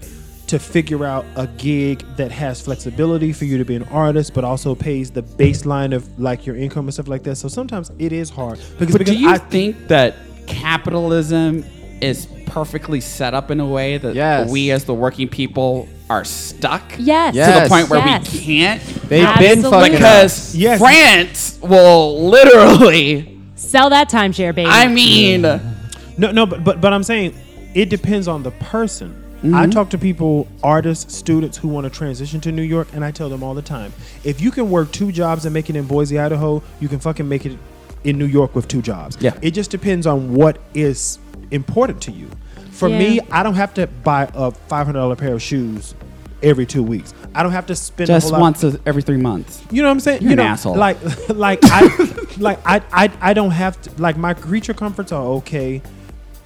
[0.48, 4.44] to figure out a gig that has flexibility for you to be an artist, but
[4.44, 7.36] also pays the baseline of like your income and stuff like that.
[7.36, 10.14] So sometimes it is hard because, But because do you I think that
[10.46, 11.64] capitalism
[12.00, 14.50] is perfectly set up in a way that Yes.
[14.50, 16.82] we as the working people are stuck?
[16.98, 17.32] Yes.
[17.34, 17.62] To Yes.
[17.62, 18.32] the point where Yes.
[18.32, 18.82] we can't?
[19.08, 19.62] They've Absolutely.
[19.62, 20.78] been fucking Because Yes.
[20.78, 24.68] France will literally, Sell that timeshare, baby.
[24.68, 27.32] I mean, No, no, but but but I'm saying
[27.74, 29.14] it depends on the person.
[29.42, 29.54] Mm-hmm.
[29.56, 33.10] I talk to people, artists, students who want to transition to New York, and I
[33.10, 35.84] tell them all the time: if you can work two jobs and make it in
[35.84, 37.58] Boise, Idaho, you can fucking make it
[38.04, 39.16] in New York with two jobs.
[39.20, 39.36] Yeah.
[39.42, 41.18] it just depends on what is
[41.50, 42.30] important to you.
[42.70, 45.94] For me, I don't have to buy a five hundred dollar pair of shoes
[46.42, 47.14] every two weeks.
[47.34, 49.62] I don't have to spend a just whole once a- every three months.
[49.70, 50.22] you know what I'm saying?
[50.22, 50.76] You're you an know, asshole.
[50.76, 54.02] Like, like I, like I, I, I don't have to.
[54.02, 55.82] Like my creature comforts are okay.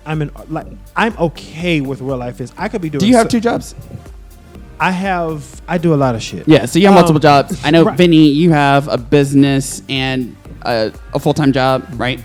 [0.07, 0.31] I'm in.
[0.49, 2.53] Like I'm okay with where life is.
[2.57, 3.01] I could be doing.
[3.01, 3.75] Do you have so- two jobs?
[4.79, 5.63] I have.
[5.67, 6.47] I do a lot of shit.
[6.47, 7.65] Yeah, so you have Um, multiple jobs.
[7.65, 7.97] I know, right.
[7.97, 12.21] Vinny, you have a business and a, a full time job, right?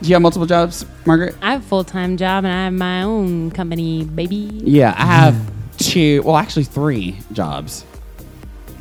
[0.00, 1.36] Do you have multiple jobs, Margaret?
[1.42, 4.50] I have a full time job and I have my own company, baby.
[4.64, 5.36] Yeah, I have
[5.76, 7.84] two, well, actually three jobs.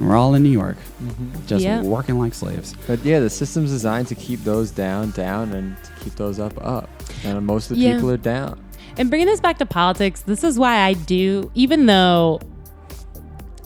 [0.02, 1.46] We're all in New York, mm-hmm.
[1.46, 1.82] just Yeah.
[1.82, 2.76] working like slaves.
[2.88, 6.54] But yeah, the system's designed to keep those down, down, and to keep those up,
[6.66, 6.90] up.
[7.24, 7.94] And most of the Yeah.
[7.96, 8.60] people are down.
[8.98, 12.40] And bringing this back to politics, this is why I do, even though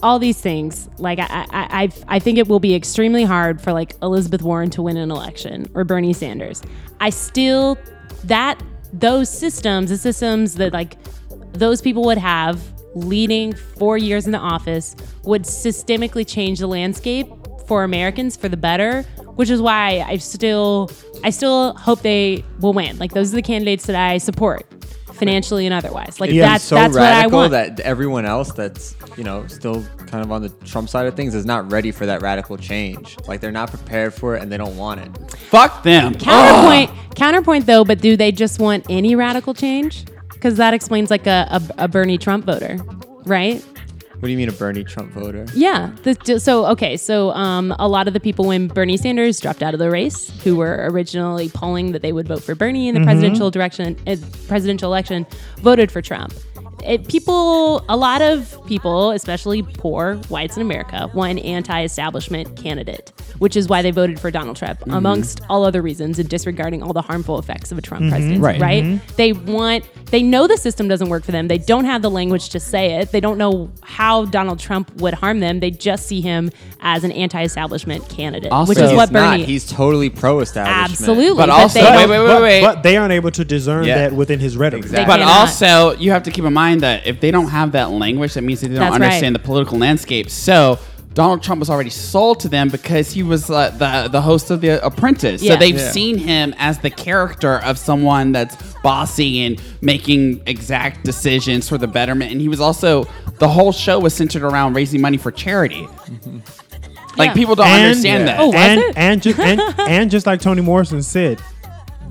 [0.02, 3.72] all these things, like I, I, I, I think it will be extremely hard for
[3.72, 6.62] like Elizabeth Warren to win an election or Bernie Sanders.
[7.00, 7.78] I still
[8.24, 8.62] that
[8.92, 10.96] those systems, the systems that like
[11.52, 12.60] those people would have
[12.96, 17.26] leading four years in the office would systemically change the landscape
[17.68, 19.02] for Americans for the better,
[19.34, 20.90] which is why I still
[21.24, 22.98] I still hope they will win.
[22.98, 24.66] Like those are the candidates that I support
[25.14, 26.20] financially and otherwise.
[26.20, 26.48] Like Yeah.
[26.52, 27.52] that's so that's what I radical want.
[27.52, 31.34] that everyone else that's you know still kind of on the Trump side of things
[31.34, 33.16] is not ready for that radical change.
[33.26, 35.30] Like they're not prepared for it and they don't want it.
[35.50, 36.14] Fuck them.
[36.14, 40.04] Counterpoint, counterpoint though, but do they just want any radical change?
[40.46, 42.78] Because that explains like a, a, a Bernie Trump voter,
[43.24, 43.60] right?
[44.12, 45.44] What do you mean a Bernie Trump voter?
[45.54, 45.90] Yeah.
[46.04, 46.96] The, so okay.
[46.96, 50.30] So um, a lot of the people when Bernie Sanders dropped out of the race,
[50.44, 54.14] who were originally polling that they would vote for Bernie in the presidential direction, uh,
[54.46, 55.26] presidential election,
[55.56, 56.32] voted for Trump.
[56.86, 63.12] It, people, a lot of people, especially poor whites in America, want an anti-establishment candidate,
[63.38, 64.92] which is why they voted for Donald Trump, mm-hmm.
[64.92, 68.10] amongst all other reasons, and disregarding all the harmful effects of a Trump mm-hmm.
[68.10, 68.40] presidency.
[68.40, 68.60] Right.
[68.60, 68.84] Right?
[68.84, 69.14] Mm-hmm.
[69.16, 71.48] They want, they know the system doesn't work for them.
[71.48, 73.10] They don't have the language to say it.
[73.10, 75.60] They don't know how Donald Trump would harm them.
[75.60, 79.30] They just see him as an anti-establishment candidate, Also- which is what He's not.
[79.32, 79.44] Bernie.
[79.44, 80.90] He's totally pro-establishment.
[80.90, 81.42] absolutely.
[81.42, 83.98] But also- they Wait, don't- wait, wait, but, but they aren't able to discern Yeah.
[83.98, 84.84] that within his rhetoric.
[84.84, 85.06] Exactly.
[85.06, 85.40] But cannot.
[85.40, 88.42] also, you have to keep in mind that if they don't have that language, that
[88.42, 89.06] means that they don't That's right.
[89.06, 90.30] understand the political landscape.
[90.30, 90.78] So,
[91.14, 94.60] Donald Trump was already sold to them because he was uh, the the host of
[94.60, 95.42] The Apprentice.
[95.42, 95.54] Yeah.
[95.54, 95.90] So they've Yeah.
[95.90, 101.86] seen him as the character of someone that's bossy and making exact decisions for the
[101.86, 102.32] betterment.
[102.32, 103.06] And he was also
[103.38, 105.88] the whole show was centered around raising money for charity.
[107.18, 107.32] Like Yeah.
[107.34, 108.36] people don't And- understand Yeah.
[108.36, 108.40] that.
[108.40, 108.92] Oh, was and, it?
[108.98, 111.40] and just and, and just like Toni Morrison said,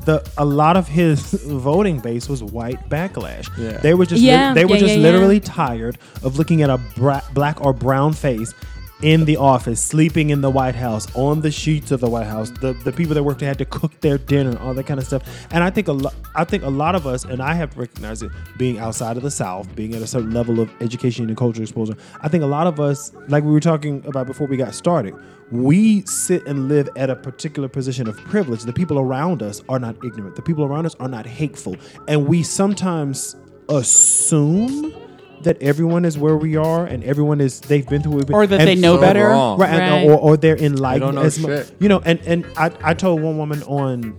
[0.06, 3.49] the a lot of his voting base was white backlash.
[3.58, 3.78] Yeah.
[3.78, 5.12] They were just Yeah, they were yeah, just yeah, yeah.
[5.12, 8.53] literally tired of looking at a bra- black or brown face
[9.01, 12.49] in the office, sleeping in the White House, on the sheets of the White House,
[12.62, 15.06] the, the people that worked there had to cook their dinner, all that kind of
[15.06, 15.22] stuff.
[15.51, 18.24] And I think a lot I think a lot of us, and I have recognized
[18.24, 21.64] it being outside of the South, being at a certain level of education and cultural
[21.64, 24.74] exposure, I think a lot of us, like we were talking about before we got
[24.74, 25.14] started,
[25.52, 28.64] we sit and live at a particular position of privilege.
[28.64, 30.36] The people around us are not ignorant.
[30.36, 31.76] The people around us are not hateful.
[32.08, 33.36] And we sometimes
[33.70, 34.93] assume
[35.41, 38.36] that everyone is where we are and everyone is they've been through what we've been
[38.36, 39.28] Or that they know So better.
[39.28, 39.60] wrong.
[39.60, 41.72] right, and- or, or they're enlightened know as mu- shit.
[41.80, 44.16] you know and and I, I told one woman on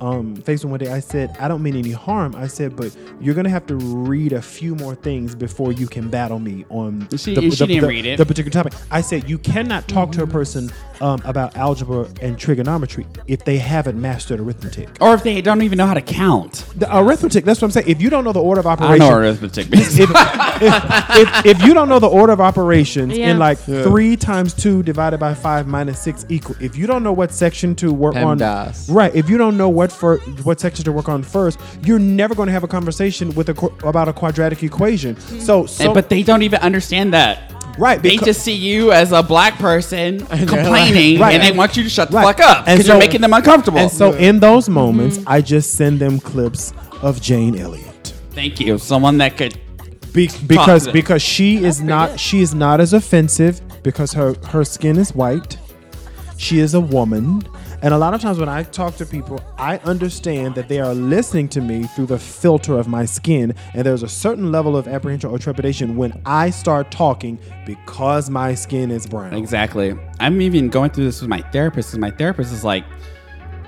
[0.00, 3.34] um, Facebook one day I said I don't mean any harm I said but you're
[3.34, 7.18] gonna have to read a few more things before you can battle me on She-
[7.18, 8.16] she didn't the, read it.
[8.16, 10.70] the particular topic I said you cannot talk to a person
[11.00, 15.78] um, about algebra and trigonometry if they haven't mastered arithmetic Or if they don't even
[15.78, 16.64] know how to count.
[16.76, 19.00] the arithmetic that's what I'm saying if you don't know the order of operations.
[19.02, 19.98] I know arithmetic means.
[19.98, 23.30] if, if, if, if you don't know the order of operations Yeah.
[23.30, 27.12] in like three times two divided by five minus six equal, if you don't know
[27.12, 28.88] what section to work PEMDAS.
[28.88, 29.14] on, right?
[29.14, 32.46] If you don't know what for what section to work on first, you're never going
[32.46, 35.18] to have a conversation with a about a quadratic equation.
[35.40, 37.52] So, so And- but they don't even understand that.
[37.78, 41.34] right, They just see you as a black person complaining, Right.
[41.34, 42.26] and they want you to shut the Right.
[42.36, 43.78] fuck up And because so- you're making them uncomfortable.
[43.78, 45.28] and so in those moments, mm-hmm.
[45.28, 46.72] I just send them clips
[47.02, 48.12] of Jane Elliott.
[48.32, 49.58] Thank you, someone that could.
[50.12, 50.92] Be- because them.
[50.92, 52.20] because she is not good.
[52.20, 55.56] she is not as offensive because her her skin is white.
[56.36, 57.42] She is a woman.
[57.82, 60.94] And a lot of times when I talk to people, I understand that they are
[60.94, 63.54] listening to me through the filter of my skin.
[63.72, 68.54] And there's a certain level of apprehension or trepidation when I start talking because my
[68.54, 69.32] skin is brown.
[69.32, 69.96] Exactly.
[70.18, 72.84] I'm even going through this with my therapist, and my therapist is like,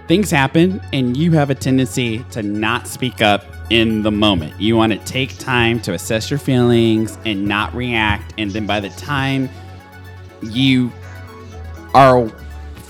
[0.08, 4.60] things happen, and you have a tendency to not speak up in the moment.
[4.60, 8.34] You want to take time to assess your feelings and not react.
[8.36, 9.48] And then by the time
[10.42, 10.92] you
[11.94, 12.30] are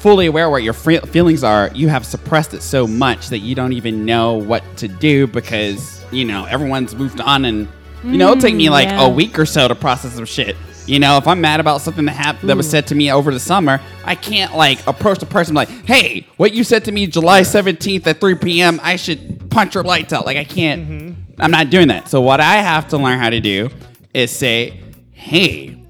[0.03, 3.55] fully aware what your fe- feelings are, you have suppressed it so much that you
[3.55, 7.69] don't even know what to do because, you know, everyone's moved on and,
[8.03, 9.07] you know, it'll take me mm, like yeah.
[9.07, 10.57] a week or so to process some shit.
[10.87, 12.73] You know, if I'm mad about something that happened that was mm.
[12.73, 16.53] said to me over the summer, I can't like approach the person like, "Hey, what
[16.53, 18.81] you said to me July 17th at 3 p.m.
[18.83, 20.83] I should punch your lights out." Like I can't.
[20.83, 21.41] Mm-hmm.
[21.41, 22.09] I'm not doing that.
[22.09, 23.71] So what I have to learn how to do
[24.13, 24.81] is say,
[25.13, 25.81] "Hey,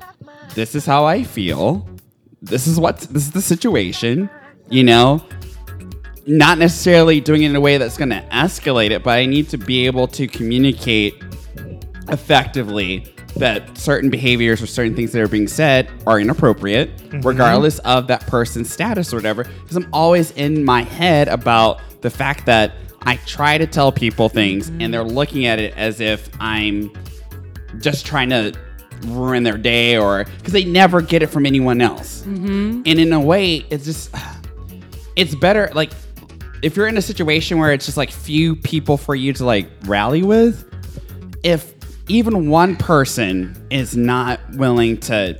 [0.55, 1.89] this is how I feel.
[2.43, 4.28] This is what this is the situation."
[4.68, 5.22] You know,
[6.26, 9.49] not necessarily doing it in a way that's going to escalate it, but I need
[9.51, 11.22] to be able to communicate
[12.09, 17.20] effectively that certain behaviors or certain things that are being said are inappropriate, mm-hmm.
[17.20, 19.45] regardless of that person's status or whatever.
[19.45, 24.28] Because I'm always in my head about the fact that I try to tell people
[24.28, 25.16] things and they're mm-hmm.
[25.16, 26.93] looking at it as if I'm
[27.78, 28.53] just trying to
[29.07, 32.22] ruin their day or because they never get it from anyone else.
[32.22, 32.82] Mm-hmm.
[32.86, 34.14] And in a way, it's just
[35.16, 35.92] it's better like
[36.62, 39.68] if you're in a situation where it's just like few people for you to like
[39.84, 40.68] rally with
[41.42, 41.74] if
[42.09, 45.36] even one person is not willing to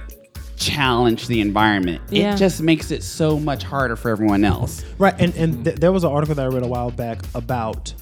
[0.57, 2.35] challenge the environment Yeah.
[2.35, 5.91] it just makes it so much harder for everyone else Right, and and th- there
[5.93, 7.93] was an article that I read a while back about,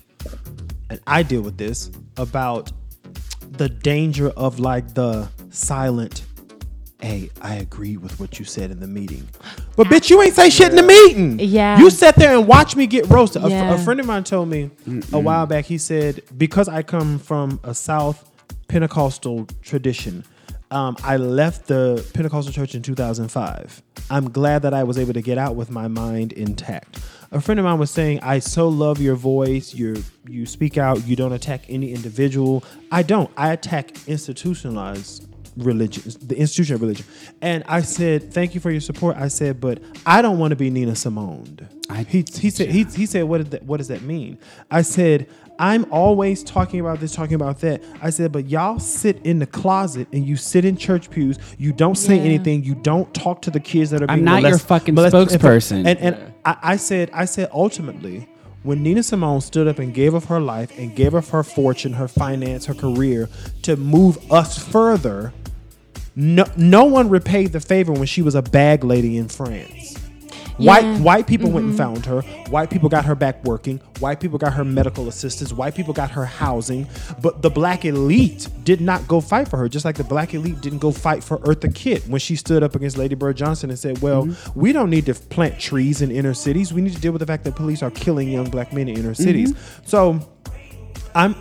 [0.90, 2.72] and I deal with this about
[3.52, 6.24] the danger of like the silent.
[7.01, 9.26] Hey, I agree with what you said in the meeting,
[9.74, 11.38] but bitch, you ain't say shit in the meeting.
[11.40, 11.78] Yeah.
[11.78, 13.42] you sat there and watched me get roasted.
[13.42, 13.74] A, Yeah.
[13.74, 14.70] a friend of mine told me
[15.12, 15.64] a while back.
[15.64, 18.28] He said because I come from a South
[18.68, 20.24] Pentecostal tradition.
[20.70, 23.82] Um, I left the Pentecostal church in 2005.
[24.11, 27.01] I'm glad that I was able to get out with my mind intact.
[27.32, 29.72] A friend of mine was saying, "I so love your voice.
[29.72, 31.07] You you speak out.
[31.07, 32.62] You don't attack any individual.
[32.92, 33.30] I don't.
[33.38, 35.28] I attack institutionalized
[35.64, 37.04] religion, the institution of religion."
[37.40, 40.56] And I said, "Thank you for your support." I said, "But I don't want to
[40.56, 43.88] be Nina Simone." I- he he said he, he said, "What did that, what does
[43.88, 44.38] that mean?"
[44.70, 45.26] I said.
[45.62, 47.82] I'm always talking about this, talking about that.
[48.00, 51.38] I said, but y'all sit in the closet and you sit in church pews.
[51.58, 52.22] You don't say Yeah.
[52.22, 52.64] anything.
[52.64, 54.06] You don't talk to the kids that are.
[54.06, 55.38] Being I'm being not your fucking molested.
[55.38, 55.84] spokesperson.
[55.86, 58.26] And and I, I said, I said, ultimately,
[58.62, 61.92] when Nina Simone stood up and gave of her life and gave of her fortune,
[61.92, 63.28] her finance, her career
[63.61, 65.34] to move us further,
[66.16, 69.96] No, no one repaid the favor when she was a bag lady in France.
[70.61, 70.98] White Yeah.
[70.98, 71.94] white people went and mm-hmm.
[71.94, 72.20] found her.
[72.50, 73.80] White people got her back working.
[73.98, 75.54] White people got her medical assistance.
[75.54, 76.86] White people got her housing.
[77.22, 80.61] But the black elite did not go fight for her, just like the black elite
[80.61, 83.78] didn't go fight for Eartha Kitt when she stood up against Lady Bird Johnson and
[83.78, 84.61] said, "Well, mm-hmm.
[84.61, 86.74] we don't need to plant trees in inner cities.
[86.74, 88.98] We need to deal with the fact that police are killing young black men in
[88.98, 89.86] inner cities." Mm-hmm.
[89.86, 90.20] So,
[91.14, 91.34] I'm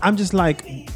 [0.00, 0.88] I'm just like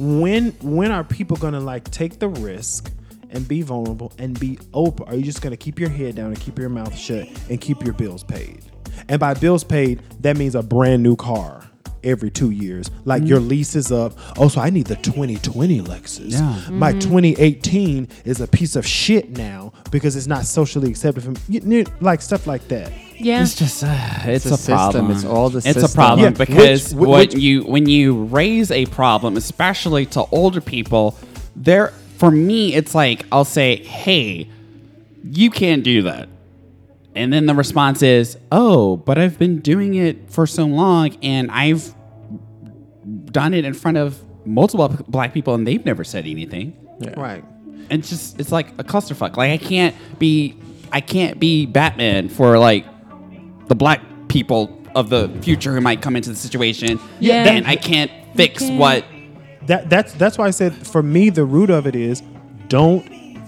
[0.00, 2.90] when when are people gonna like take the risk
[3.28, 5.06] and be vulnerable and be open?
[5.06, 7.84] Are you just gonna keep your head down and keep your mouth shut and keep
[7.84, 8.64] your bills paid?
[9.08, 11.69] And by bills paid, that means a brand new car
[12.04, 12.90] every two years.
[13.04, 14.14] Like your lease is up.
[14.38, 16.32] Oh, so I need the 2020 Lexus.
[16.32, 16.70] Yeah.
[16.70, 21.60] My 2018 is a piece of shit now because it's not socially accepted from you,
[21.64, 22.92] you- like stuff like that.
[23.16, 23.42] Yeah.
[23.42, 23.88] It's just uh,
[24.24, 24.74] it's, a a, system.
[24.74, 25.10] problem.
[25.10, 28.70] It's all the It's a problem Yeah, because which- what which- you when you raise
[28.70, 31.16] a problem, especially to older people,
[31.54, 34.48] there for me it's like I'll say, "Hey,
[35.24, 36.28] you can't do that."
[37.14, 41.50] And then the response is, "Oh, but I've been doing it for so long and
[41.50, 41.94] I've
[43.26, 46.74] done it in front of multiple black people and they've never said anything."
[47.16, 47.44] Right.
[47.88, 49.36] it's just it's like a clusterfuck.
[49.36, 50.56] Like I can't be
[50.92, 52.84] I can't be Batman for like
[53.68, 57.00] the black people of the future who might come into the situation.
[57.18, 57.44] Yeah.
[57.44, 58.78] Then I can't fix can't.
[58.78, 59.04] what
[59.66, 62.22] That that's that's why I said for me the root of it is
[62.68, 63.04] don't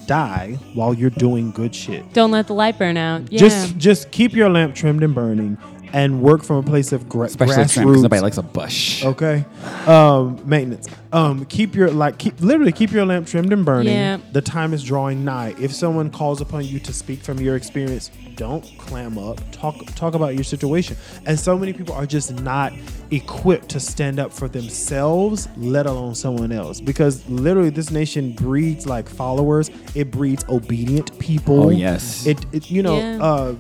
[0.07, 2.13] die while you're doing good shit.
[2.13, 3.33] Don't let the light burn out.
[3.33, 3.39] Yeah.
[3.39, 5.59] Just just keep your lamp trimmed and burning
[5.93, 7.87] and work from a place of gra- especially trim grassroots.
[7.87, 9.05] because nobody likes a bush.
[9.05, 9.45] Okay,
[9.87, 10.89] um, maintenance.
[11.13, 13.93] Um, keep your like keep literally keep your lamp trimmed and burning.
[13.93, 14.19] Yeah.
[14.33, 15.55] The time is drawing nigh.
[15.61, 19.39] If someone calls upon you to speak from your experience, don't clam up.
[19.53, 20.97] Talk talk about your situation.
[21.27, 22.73] And so many people are just not
[23.11, 26.81] equipped to stand up for themselves, let alone someone else.
[26.81, 29.71] Because literally, this nation breeds like followers.
[29.95, 31.65] It breeds obedient people.
[31.65, 32.27] Oh, yes.
[32.27, 33.19] It, it you know Yeah.
[33.23, 33.55] uh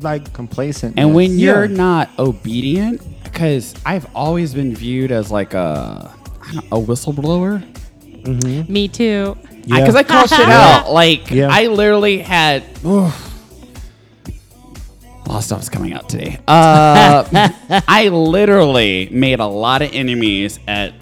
[0.00, 0.98] like Complacent.
[0.98, 6.10] And when you're not obedient, because I've always been viewed as like a
[6.42, 7.62] I don't, a whistleblower.
[8.68, 9.36] Me too.
[9.64, 9.80] Yeah.
[9.80, 10.90] Because I, call shit out.
[10.90, 11.48] Like Yeah.
[11.50, 12.64] I literally had.
[15.30, 16.40] A lot of stuff is coming out today.
[16.48, 17.50] Uh,
[17.88, 20.92] I literally made a lot of enemies at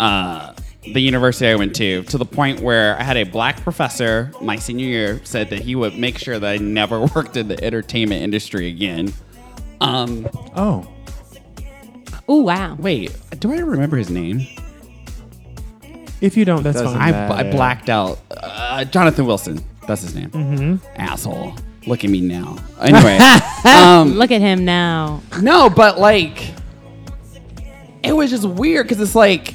[0.00, 0.52] uh,
[0.82, 4.56] the university I went to, to the point where I had a black professor my
[4.56, 8.22] senior year said that he would make sure that I never worked in the entertainment
[8.22, 9.12] industry again.
[9.80, 10.88] Um, oh
[12.28, 12.76] Oh wow.
[12.80, 14.46] wait, do I remember his name?
[16.20, 17.14] if you don't, that's Doesn't fine.
[17.14, 18.18] I, I blacked out.
[18.30, 19.64] Uh, Jonathan Wilson.
[19.86, 20.30] That's his name.
[20.30, 20.86] Mm-hmm.
[21.00, 21.54] Asshole.
[21.86, 22.56] Look at me now.
[22.80, 23.18] Anyway,
[23.64, 25.20] um, Look at him now.
[25.40, 26.52] no, but like,
[28.02, 29.54] it was just weird because it's like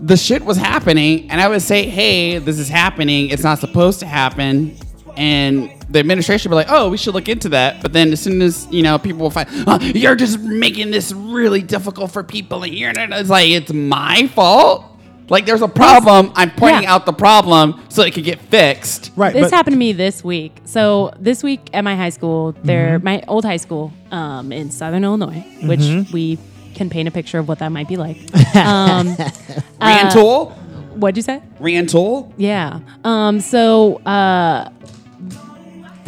[0.00, 3.30] the shit was happening, and I would say, "Hey, this is happening.
[3.30, 4.76] It's not supposed to happen."
[5.16, 8.20] And the administration would be like, "Oh, we should look into that." But then, as
[8.20, 12.22] soon as you know, people will find, oh, "You're just making this really difficult for
[12.22, 13.12] people," and you're not.
[13.12, 14.84] It's like it's my fault.
[15.28, 16.30] Like there's a problem.
[16.36, 16.94] I'm pointing Yeah.
[16.94, 19.10] out the problem so it could get fixed.
[19.16, 19.32] right.
[19.32, 20.56] This but- happened to me this week.
[20.64, 25.02] So this week at my high school, there, my old high school um, in Southern
[25.04, 25.80] Illinois, which
[26.12, 26.38] we
[26.74, 28.18] can paint a picture of what that might be like.
[28.56, 29.16] Um,
[29.80, 30.50] Rantoul,
[30.94, 31.42] what'd you say?
[31.60, 32.32] Rantoul.
[32.38, 32.80] Yeah.
[33.04, 34.70] Um, so uh,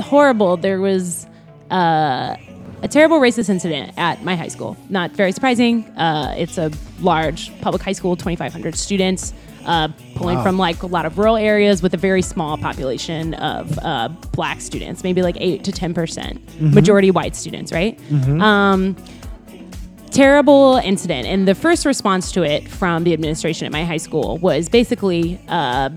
[0.00, 0.56] horrible.
[0.56, 1.26] There was
[1.70, 2.36] uh,
[2.82, 4.76] a terrible racist incident at my high school.
[4.88, 5.84] Not very surprising.
[5.96, 6.70] Uh, it's a
[7.00, 9.32] large public high school, 2,500 students.
[9.66, 13.78] Uh, pulling from like a lot of rural areas with a very small population of
[13.82, 17.98] uh, black students, maybe like eight to ten percent, majority white students, right?
[18.40, 18.96] Um,
[20.10, 21.26] terrible incident.
[21.26, 25.38] And the first response to it from the administration at my high school was basically
[25.48, 25.90] uh,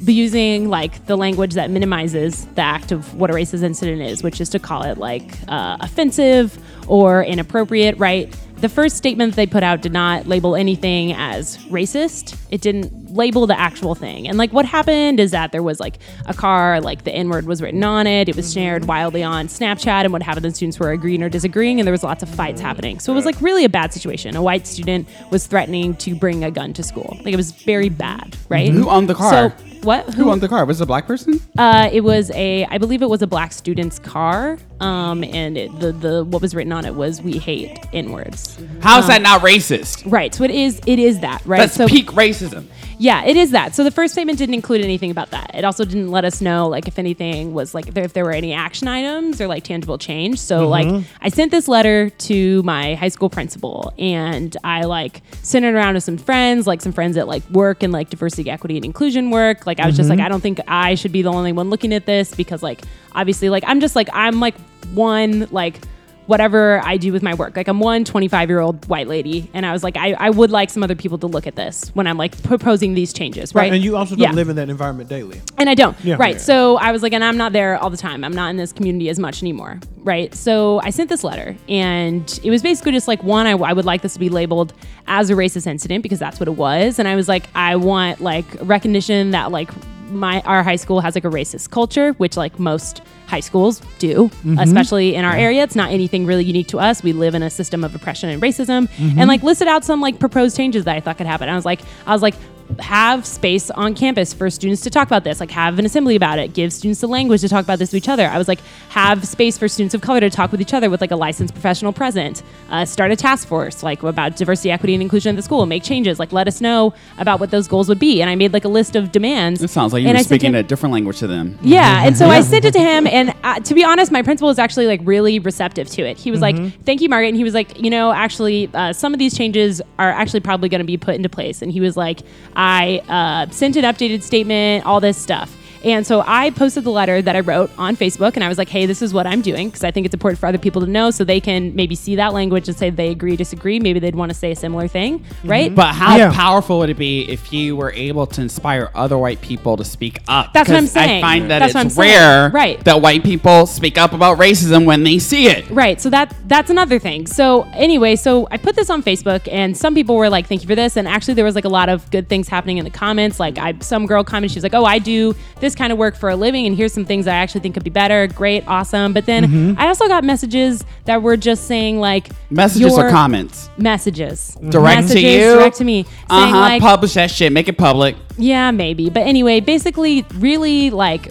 [0.00, 4.40] using like the language that minimizes the act of what a racist incident is, which
[4.40, 8.34] is to call it like uh, offensive or inappropriate, right?
[8.56, 12.36] The first statement they put out did not label anything as racist.
[12.50, 14.28] It didn't label the actual thing.
[14.28, 17.46] And like what happened is that there was like a car, like the N word
[17.46, 18.28] was written on it.
[18.28, 20.04] It was shared wildly on Snapchat.
[20.04, 21.80] And what happened the students were agreeing or disagreeing.
[21.80, 23.00] And there was lots of fights happening.
[23.00, 24.36] So it was like really a bad situation.
[24.36, 27.16] A white student was threatening to bring a gun to school.
[27.24, 28.70] Like it was very bad, right?
[28.70, 29.50] Who owned the car?
[29.50, 30.12] So what?
[30.14, 30.64] Who owned the car?
[30.64, 31.40] Was it a black person?
[31.56, 34.58] Uh, it was a, I believe it was a black student's car.
[34.80, 39.08] Um, and it, the the what was written on it was "We hate inwards." How's
[39.08, 40.10] that not racist?
[40.10, 40.34] Right.
[40.34, 40.80] So it is.
[40.86, 41.44] It is that.
[41.44, 41.58] Right.
[41.58, 42.66] That's so peak racism.
[42.98, 43.74] Yeah, it is that.
[43.74, 45.52] So the first statement didn't include anything about that.
[45.54, 48.32] It also didn't let us know like if anything was like there, if there were
[48.32, 50.40] any action items or like tangible change.
[50.40, 50.94] So mm-hmm.
[50.96, 55.74] like I sent this letter to my high school principal and I like sent it
[55.74, 58.84] around to some friends, like some friends at like work and like diversity, equity, and
[58.84, 59.66] inclusion work.
[59.66, 60.26] Like I was just like mm-hmm.
[60.26, 62.82] I don't think I should be the only one looking at this because like
[63.12, 64.56] obviously like I'm just like I'm like
[64.92, 65.80] one like
[66.28, 67.56] whatever I do with my work.
[67.56, 70.50] Like I'm one 25 year old white lady, and I was like, I, I would
[70.50, 73.72] like some other people to look at this when I'm like proposing these changes, right?
[73.72, 74.32] And you also don't Yeah.
[74.32, 75.40] live in that environment daily.
[75.56, 75.96] And I don't.
[76.04, 76.16] Yeah.
[76.18, 76.34] Right.
[76.34, 76.40] Yeah.
[76.42, 78.24] So I was like, and I'm not there all the time.
[78.24, 79.80] I'm not in this community as much anymore.
[80.04, 80.34] Right.
[80.34, 83.86] So I sent this letter, and it was basically just like, one, I, I would
[83.86, 84.74] like this to be labeled
[85.06, 86.98] as a racist incident because that's what it was.
[86.98, 89.70] And I was like, I want like recognition that like
[90.10, 94.28] my our high school has like a racist culture, which like most high schools do,
[94.28, 94.58] mm-hmm.
[94.58, 95.62] especially in our area.
[95.62, 97.02] It's not anything really unique to us.
[97.02, 99.28] We live in a system of oppression and racism, and mm-hmm.
[99.28, 101.48] like listed out some like proposed changes that I thought could happen.
[101.48, 102.34] I was like, I was like,
[102.80, 106.38] have space on campus for students to talk about this like have an assembly about
[106.38, 108.26] it give students the language to talk about this with each other.
[108.26, 108.60] I was like
[108.90, 111.54] have space for students of color to talk with each other with like a licensed
[111.54, 112.42] professional present.
[112.68, 115.64] Uh, start a task force like about diversity equity and inclusion at the school.
[115.66, 116.18] Make changes.
[116.18, 118.20] Like let us know about what those goals would be.
[118.20, 119.62] And i made like a list of demands.
[119.62, 121.58] It sounds like you and were I speaking him- a different language to them.
[121.62, 124.48] yeah, and so I sent it to him, and uh, to be honest, my principal
[124.48, 126.18] was actually like really receptive to it.
[126.18, 129.12] He was like, "Thank you, Margaret," and he was like, "You know, actually, uh, some
[129.12, 131.96] of these changes are actually probably going to be put into place." And he was
[131.96, 132.20] like,
[132.58, 137.22] "I uh, sent an updated statement, all this stuff." And so I posted the letter
[137.22, 139.68] that I wrote on Facebook, and I was like, "Hey, this is what I'm doing
[139.68, 142.16] because I think it's important for other people to know, so they can maybe see
[142.16, 143.78] that language and say they agree, disagree.
[143.80, 145.48] Maybe they'd want to say a similar thing, mm-hmm.
[145.48, 146.32] right?" But how Yeah.
[146.32, 150.18] powerful would it be if you were able to inspire other white people to speak
[150.28, 150.52] up?
[150.52, 151.24] That's what I'm 'Cause saying.
[151.24, 152.12] I find that That's what I'm it's saying.
[152.12, 152.82] rare Right.
[152.84, 155.64] that white people speak up about racism when they see it.
[155.70, 156.00] Right.
[156.00, 157.26] So that that's another thing.
[157.26, 160.68] So anyway, so I put this on Facebook and some people were like, "Thank you
[160.68, 162.90] for this." And actually there was like a lot of good things happening in the
[162.90, 163.38] comments.
[163.38, 166.16] Like I some girl commented, she was like, "Oh, I do this kind of work
[166.16, 169.12] for a living and here's some things I actually think could be better." Great, awesome.
[169.12, 173.68] But then I also got messages that were just saying like Messages or comments?
[173.76, 174.56] Messages.
[174.68, 175.54] Direct messages to you?
[175.54, 176.06] Direct to me.
[176.30, 176.60] Uh Saying huh.
[176.60, 177.52] like Publish that shit.
[177.52, 178.16] Make it public.
[178.36, 179.10] yeah, maybe.
[179.10, 181.28] But anyway, basically, really like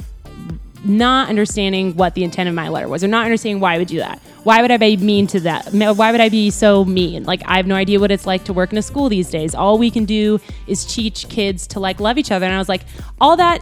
[0.87, 3.87] not understanding what the intent of my letter was, or not understanding why I would
[3.87, 4.19] do that.
[4.43, 5.73] Why would I be mean to that?
[5.73, 7.25] Why would I be so mean?
[7.25, 9.53] Like, I have no idea what it's like to work in a school these days.
[9.53, 12.45] All we can do is teach kids to like love each other.
[12.45, 12.83] And I was like,
[13.19, 13.59] all that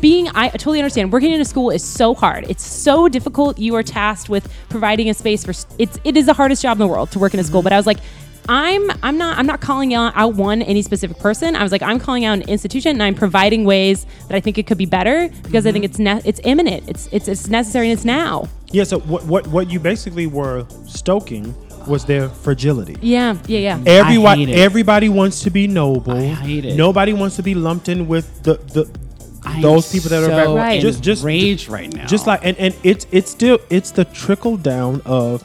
[0.00, 1.12] being, I totally understand.
[1.12, 2.44] Working in a school is so hard.
[2.48, 3.58] It's so difficult.
[3.58, 5.52] You are tasked with providing a space for.
[5.78, 7.60] It's it is the hardest job in the world to work in a school.
[7.60, 7.64] Mm-hmm.
[7.64, 7.98] But I was like.
[8.48, 11.56] I'm I'm not I'm not calling out, out one any specific person.
[11.56, 14.58] I was like I'm calling out an institution and I'm providing ways that I think
[14.58, 15.90] it could be better because I think mm-hmm.
[15.90, 16.88] it's ne- it's imminent.
[16.88, 18.48] It's it's it's necessary and it's now.
[18.68, 18.84] Yeah.
[18.84, 21.54] So what what what you basically were stoking
[21.86, 22.96] was their fragility.
[23.02, 23.82] Yeah, yeah, yeah.
[23.86, 26.12] Everyone, everybody wants to be noble.
[26.12, 26.76] I hate it.
[26.76, 28.90] Nobody wants to be lumped in with the the
[29.44, 30.62] I'm those people that are so back.
[30.62, 30.80] Right.
[30.80, 32.06] Just just rage right now.
[32.06, 35.42] just like and, and it's it's still it's the trickle down of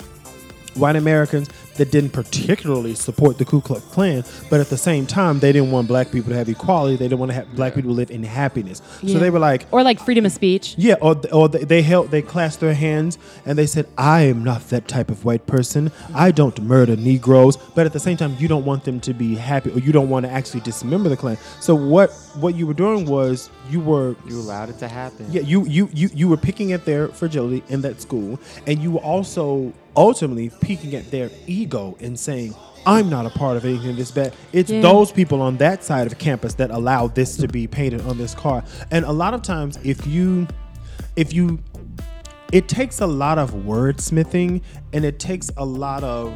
[0.78, 1.50] white Americans
[1.80, 5.72] that didn't particularly support the Ku Klux Klan, but at the same time they didn't
[5.72, 6.96] want black people to have equality.
[6.96, 8.82] They didn't want to have black people to live in happiness.
[9.06, 10.76] So they were like, Or like freedom of speech.
[10.78, 14.44] yeah, or, or they they held, they clasped their hands and they said, "I am
[14.44, 15.92] not that type of white person.
[16.14, 19.36] I don't murder Negroes." But at the same time, you don't want them to be
[19.36, 21.38] happy, or you don't want to actually dismember the Klan.
[21.60, 22.12] So what
[22.42, 25.26] what you were doing was you were You allowed it to happen.
[25.32, 28.92] yeah you you you you were picking at their fragility in that school, and you
[28.92, 32.54] were also ultimately peeking at their ego and saying.
[32.86, 34.34] I'm not a part of anything this bad.
[34.54, 34.82] It's Yeah.
[34.82, 38.34] those people on that side of campus that allow this to be painted on this
[38.34, 38.64] car.
[38.90, 40.48] And a lot of times, if you
[41.18, 41.60] if you
[42.54, 44.62] it takes a lot of wordsmithing
[44.94, 46.32] and it takes a lot of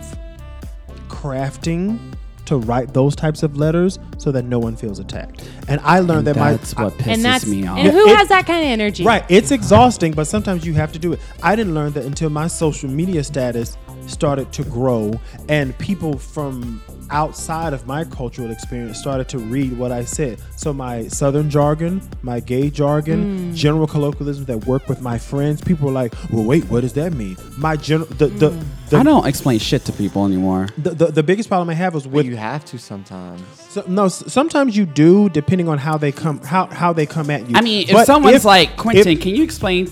[1.08, 1.98] crafting
[2.46, 5.50] to write those types of letters so that no one feels attacked.
[5.70, 7.78] And I learned that that's my what pisses and that's me off.
[7.78, 9.04] and who It- has that kind of energy?
[9.04, 11.20] Right, it's exhausting, but sometimes you have to do it.
[11.42, 13.78] I didn't learn that until my social media status
[14.08, 15.14] started to grow
[15.48, 20.40] and people from outside of my cultural experience started to read what I said.
[20.56, 23.54] So my southern jargon, my gay jargon, hmm.
[23.54, 27.14] general colloquialism that work with my friends, people were like, "Well, wait, what does that
[27.14, 28.64] mean?" My general the the, hmm.
[28.90, 30.70] the, I don't explain shit to people anymore.
[30.78, 33.42] the, the the biggest problem I have is But with you have to sometimes.
[33.70, 34.08] so, no.
[34.08, 37.56] Sometimes you do, depending on how they come how how they come at you.
[37.56, 39.92] I mean, if But someone's if- like, Quentin, if- can you explain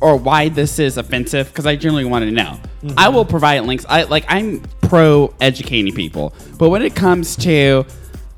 [0.00, 1.48] or why this is offensive?
[1.48, 2.60] Because I generally want to know.
[2.82, 2.98] Mm-hmm.
[2.98, 3.86] I will provide links.
[3.88, 7.84] I like I'm pro educating people, but when it comes to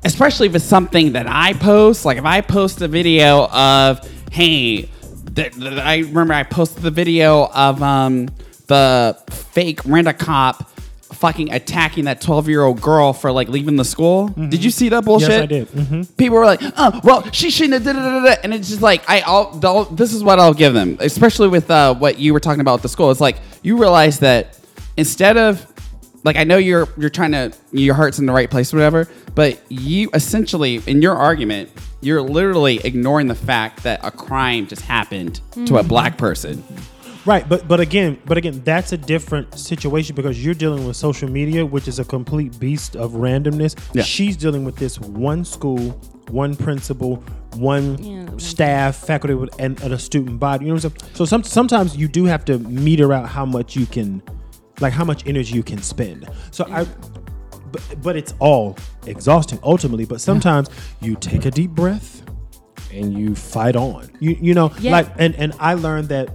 [0.03, 2.05] especially if it's something that I post.
[2.05, 3.99] Like if I post a video of,
[4.31, 4.89] hey,
[5.35, 8.29] th- th- I remember I posted the video of um,
[8.67, 10.68] the fake rent a cop
[11.19, 14.29] fucking attacking that 12 year old girl for like leaving the school.
[14.29, 15.29] Did you see that bullshit?
[15.29, 15.67] Yes, I did.
[15.67, 16.17] Mhm.
[16.17, 17.95] People were like, oh, well, she shouldn't have did
[18.31, 18.39] it.
[18.43, 19.51] And it's just like, I, I'll,
[19.91, 22.83] this is what I'll give them, especially with uh, what you were talking about with
[22.83, 23.11] the school.
[23.11, 24.57] It's like, you realize that
[24.95, 25.65] instead of,
[26.23, 29.07] like, I know you're, you're trying to, your heart's in the right place or whatever,
[29.35, 31.69] but you essentially, in your argument,
[32.01, 36.63] you're literally ignoring the fact that a crime just happened to a black person.
[37.25, 41.29] Right, but but again, but again, that's a different situation because you're dealing with social
[41.29, 43.75] media, which is a complete beast of randomness.
[43.93, 44.03] Yeah.
[44.03, 45.77] She's dealing with this one school,
[46.31, 47.17] one principal,
[47.55, 48.25] one Yeah.
[48.37, 50.65] staff, faculty, with- and, and a student body.
[50.65, 51.11] You know what I'm saying?
[51.13, 54.21] So some, sometimes you do have to meter out how much you can,
[54.79, 56.25] like how much energy you can spend.
[56.51, 56.85] So I.
[57.71, 58.75] But, but it's all
[59.05, 60.05] exhausting ultimately.
[60.05, 60.69] But sometimes
[61.01, 62.23] you take a deep breath
[62.91, 64.09] and you fight on.
[64.19, 64.91] You you know Yeah.
[64.93, 66.29] like and and I learned that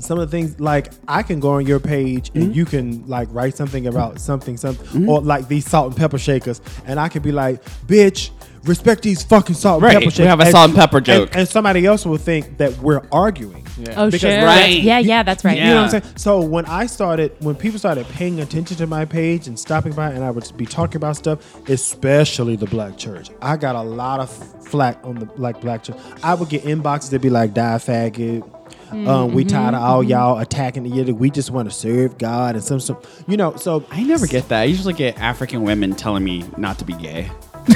[0.00, 2.40] some of the things like I can go on your page Mm-hmm.
[2.42, 6.18] and you can like write something about something something or like these salt and pepper
[6.18, 8.30] shakers and I can be like bitch
[8.64, 11.30] respect these fucking salt and Right, pepper we shakers have a salt and pepper joke.
[11.34, 13.64] and, somebody else will think that we're arguing
[13.96, 14.44] Oh, Because- sure.
[14.44, 14.80] Right.
[14.82, 15.56] Yeah, yeah, that's right.
[15.56, 15.98] you know what Yeah.
[15.98, 16.14] I'm saying?
[16.16, 20.10] So when I started, when people started paying attention to my page and stopping by,
[20.10, 21.38] and I would be talking about stuff,
[21.68, 24.30] especially the black church, I got a lot of
[24.66, 25.96] flack on the like black church.
[26.24, 28.42] I would get inboxes that be like, "Die faggot."
[28.90, 31.14] Um, we tired of all y'all attacking the other.
[31.14, 32.96] We just want to serve God and some, some,
[33.26, 33.56] you know.
[33.56, 34.62] So I never get that.
[34.62, 37.30] I usually get African women telling me not to be gay.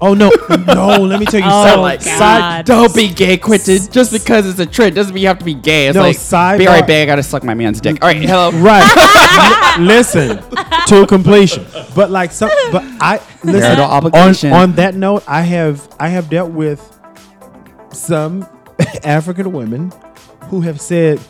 [0.00, 0.30] Oh no,
[0.64, 0.96] no!
[1.02, 1.80] Let me tell you Oh, something.
[1.82, 3.78] like, Side- Don't be gay, Quentin.
[3.90, 5.88] Just because it's a trend doesn't mean you have to be gay.
[5.88, 7.02] It's No, like, sidebar- be alright, babe.
[7.02, 7.98] I gotta suck my man's dick.
[8.00, 8.50] All right, hello.
[8.62, 9.76] Right.
[9.76, 10.38] L- listen
[10.86, 11.66] to completion.
[11.96, 16.30] But like some but I listen Marital on, on that note, I have I have
[16.30, 16.80] dealt with
[17.92, 18.46] some
[19.02, 19.92] African women
[20.48, 21.20] who have said,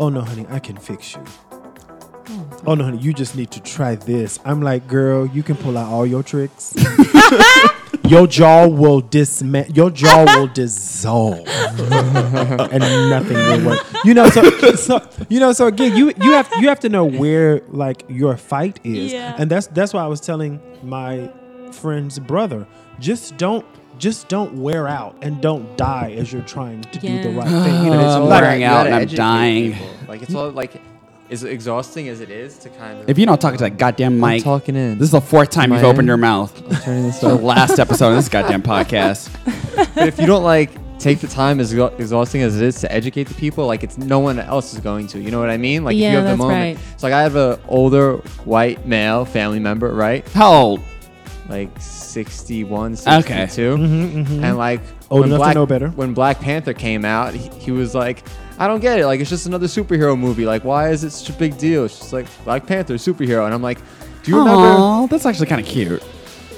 [0.00, 1.20] Oh no, honey, I can fix you.
[1.20, 2.42] Hmm.
[2.66, 4.38] Oh no, honey, you just need to try this.
[4.44, 6.74] I'm like, girl, you can pull out all your tricks.
[8.06, 12.80] your jaw will disma- your jaw will dissolve and
[13.10, 13.86] nothing will work.
[14.04, 17.04] You know, so, so you know, so again, you you have you have to know
[17.04, 19.34] where like your fight is, Yeah.
[19.38, 21.30] and that's that's why I was telling my
[21.72, 22.66] friend's brother,
[22.98, 23.64] just don't
[23.98, 27.84] just don't wear out and don't die as you're trying to do the right thing.
[27.84, 29.72] You know, it's I'm like- wearing out and I'm dying.
[29.72, 29.88] people.
[30.06, 30.38] Like it's hmm.
[30.38, 30.80] all like
[31.30, 33.10] as exhausting as it is to kind of.
[33.10, 34.98] If you don't talk to that goddamn mic, talking in.
[34.98, 36.06] This is the fourth time Am you've I opened in?
[36.06, 36.54] your mouth.
[36.84, 39.30] turning this The last episode of this goddamn podcast.
[39.94, 42.92] but if you don't like take the time as exha- exhausting as it is to
[42.92, 45.20] educate the people, like it's no one else is going to.
[45.20, 45.84] You know what I mean?
[45.84, 46.78] Like if you have the moment.
[46.78, 46.92] right.
[46.94, 50.26] It's like I have an older white male family member, right?
[50.30, 50.80] How old?
[51.48, 53.46] Like 61, Okay.
[53.46, 53.72] 62.
[54.42, 54.80] And like
[55.10, 55.88] Old when enough to know better.
[55.88, 58.22] when Black Panther came out, he, he was like,
[58.58, 59.06] I don't get it.
[59.06, 60.44] Like it's just another superhero movie.
[60.44, 61.84] Like why is it such a big deal?
[61.86, 63.44] It's just like Black Panther superhero.
[63.46, 63.78] And I'm like,
[64.22, 64.60] do you remember?
[64.66, 66.02] Oh, that's actually kind of cute.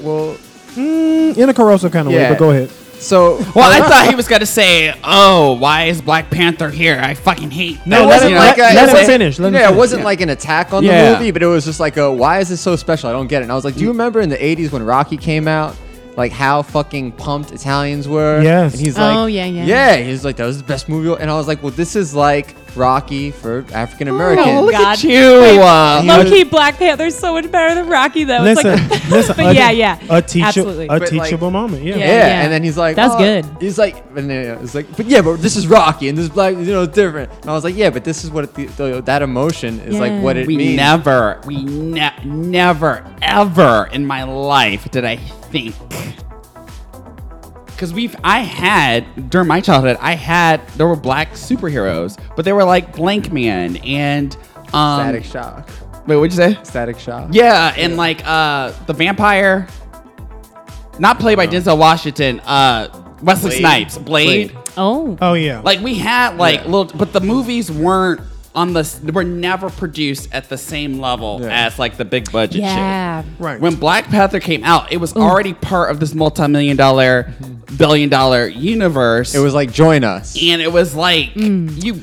[0.03, 0.37] Well,
[0.71, 2.71] Mm, in a corrosive kind of way, but go ahead.
[3.01, 7.01] So Well, I thought he was gonna say, "Oh, why is Black Panther here?
[7.03, 8.97] I fucking hate." No, that." it let wasn't him- like let- a, let it him
[8.99, 9.75] was- finish, let him yeah, finish.
[9.75, 10.05] it wasn't Yeah.
[10.05, 11.13] like an attack on Yeah.
[11.13, 13.09] the movie, but it was just like a why is this so special?
[13.09, 13.45] I don't get it.
[13.45, 15.75] And I was like, do you remember in the '80s when Rocky came out?
[16.17, 18.43] Like how fucking pumped Italians were.
[18.43, 18.73] Yes.
[18.75, 19.65] And he's like, Oh, yeah, yeah.
[19.65, 19.97] Yeah.
[19.97, 21.17] He's like, that was the best movie.
[21.23, 24.47] And I was like, well, this is like Rocky for African Americans.
[24.49, 24.93] Oh, look God.
[24.99, 25.41] at you!
[25.41, 28.45] Wait, uh, Low key, Black Panther's so much better than Rocky, though.
[28.45, 29.37] It's Listen, like, listen.
[29.37, 30.85] but a, yeah, yeah, a, teacher, absolutely.
[30.87, 31.83] a But, like- teachable moment.
[31.85, 31.97] Yeah.
[31.97, 32.07] Yeah.
[32.07, 33.47] Yeah, and then he's like, That's "Oh," good.
[33.61, 36.31] He's like, and then it's like, but yeah, but this is Rocky, and this is
[36.31, 37.31] black, you know, it's different.
[37.43, 39.99] And I was like, yeah, but this is what it, the, the, that emotion is
[39.99, 40.11] like.
[40.23, 40.77] What it we means.
[40.77, 45.75] never, we ne- never, ever in my life did I think.
[47.81, 52.53] Because we've, I had during my childhood, I had there were black superheroes, but they
[52.53, 54.37] were like Blankman and
[54.75, 55.01] um.
[55.01, 55.71] Static Shock.
[56.07, 56.59] Wait, what'd you say?
[56.63, 57.31] Static Shock.
[57.33, 59.67] Yeah, and like uh the vampire,
[60.99, 62.89] not played by Denzel Washington, uh
[63.23, 63.61] Wesley Blade.
[63.61, 64.53] Snipes, Blade.
[64.53, 64.65] Blade.
[64.77, 65.61] oh, Oh yeah.
[65.61, 66.67] Like we had like Yeah.
[66.71, 68.21] little, but the movies weren't
[68.55, 71.67] on the s- were never produced at the same level Yeah.
[71.67, 73.23] as like the big budget yeah.
[73.23, 73.31] shit.
[73.39, 73.61] right.
[73.61, 77.33] When Black Panther came out, it was already part of this multi-million dollar,
[77.77, 79.35] billion dollar universe.
[79.35, 80.37] It was like join us.
[80.41, 82.03] and it was like you,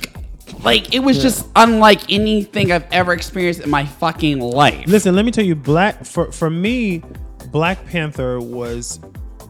[0.63, 4.85] like it was just unlike anything I've ever experienced in my fucking life.
[4.87, 7.03] Listen, let me tell you, Black for for me,
[7.51, 8.99] Black Panther was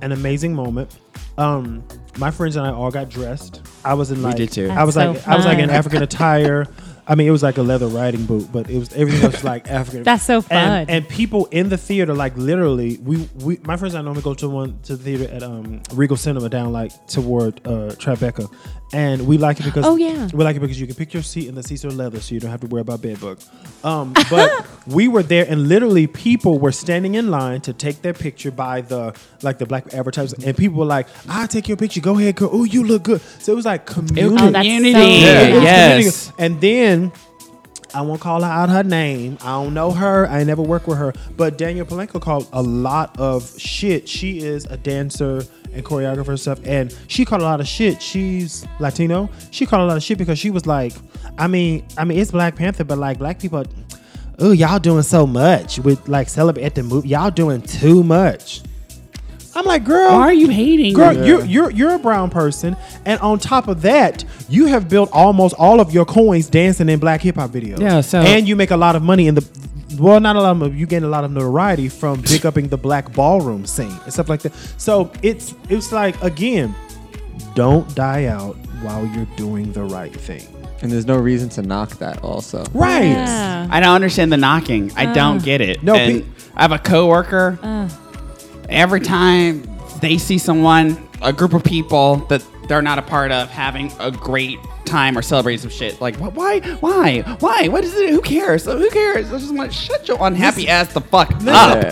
[0.02, 0.96] an amazing moment.
[1.38, 1.84] Um,
[2.18, 3.62] my friends and I all got dressed.
[3.88, 4.70] I was in like did too.
[4.70, 5.76] I was That's like so I was like in fun.
[5.76, 6.68] African attire.
[7.10, 9.70] I mean, it was like a leather riding boot, but it was everything was like
[9.72, 10.04] African.
[10.04, 10.58] That's so fun.
[10.58, 14.24] And, and people in the theater, like literally, we, we my friends and I normally
[14.24, 18.54] go to one to the theater at um, Regal Cinema down like toward uh, Tribeca,
[18.94, 20.30] and we like it because Oh, yeah.
[20.34, 22.34] we like it because you can pick your seat and the seats are leather, so
[22.34, 23.50] you don't have to worry about bed bugs.
[23.84, 28.14] Um, but we were there, and literally people were standing in line to take their
[28.14, 32.00] picture by the like the black advertisers, and people were like, "I'll take your picture,
[32.02, 32.50] go ahead, girl.
[32.52, 34.36] Oh, you look good." So it was like community.
[34.40, 34.94] Oh, that's Community.
[34.94, 35.42] so Yeah.
[35.42, 36.32] It Yes.
[36.32, 36.34] community.
[36.40, 37.12] And then
[37.94, 39.38] I won't call her out her name.
[39.42, 40.28] I don't know her.
[40.28, 41.14] I never worked with her.
[41.38, 44.10] But Danielle Polanco called a lot of shit.
[44.10, 45.44] She is a dancer
[45.74, 46.60] and choreographer stuff.
[46.64, 48.02] And she caught a lot of shit.
[48.02, 49.30] She's Latino.
[49.52, 50.94] She caught a lot of shit because she was like,
[51.38, 53.64] I mean, I mean, it's Black Panther, but like black people,
[54.40, 57.10] oh, y'all doing so much with like celebrate at the movie.
[57.10, 58.62] Y'all doing too much.
[59.56, 60.94] I'm like, girl, Why are you hating?
[60.94, 61.26] Girl, her?
[61.26, 65.56] you're you're you're a brown person, and on top of that, you have built almost
[65.58, 67.80] all of your coins dancing in black hip hop videos.
[67.80, 69.42] Yeah, so- and you make a lot of money in the
[70.00, 72.78] well, not a lot of you gain a lot of notoriety from big upping the
[72.78, 74.54] black ballroom scene and stuff like that.
[74.78, 76.76] So it's it's like again,
[77.56, 80.48] don't die out while you're doing the right thing.
[80.82, 82.24] And there's no reason to knock that.
[82.24, 83.08] Also, Right.
[83.08, 83.68] Yeah.
[83.72, 84.92] I don't understand the knocking.
[84.96, 85.14] I uh.
[85.14, 85.82] don't get it.
[85.82, 87.58] No, and pe- I have a coworker.
[87.62, 87.90] Uh.
[88.70, 89.68] Every time
[90.02, 94.12] they see someone, a group of people that they're not a part of, having a
[94.12, 97.68] great time or celebrating some shit, like wh- why, why, why?
[97.68, 98.10] What is it?
[98.10, 98.66] Who cares?
[98.66, 99.32] Who cares?
[99.34, 101.86] I just want to shut your unhappy ass the fuck Listen, up.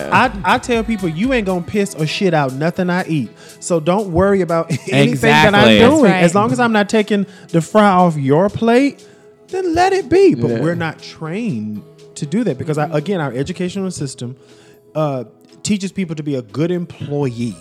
[0.44, 3.30] I, I tell people you ain't gonna piss or shit out nothing I eat.
[3.60, 6.04] So don't worry about anything that I'm doing.
[6.04, 6.22] right.
[6.22, 9.06] As long as I'm not taking the fry off your plate,
[9.48, 10.34] then let it be.
[10.34, 10.60] But Yeah.
[10.60, 11.82] we're not trained
[12.16, 14.36] to do that because I, again, our educational system
[14.94, 15.24] uh,
[15.62, 17.54] teaches people to be a good employee.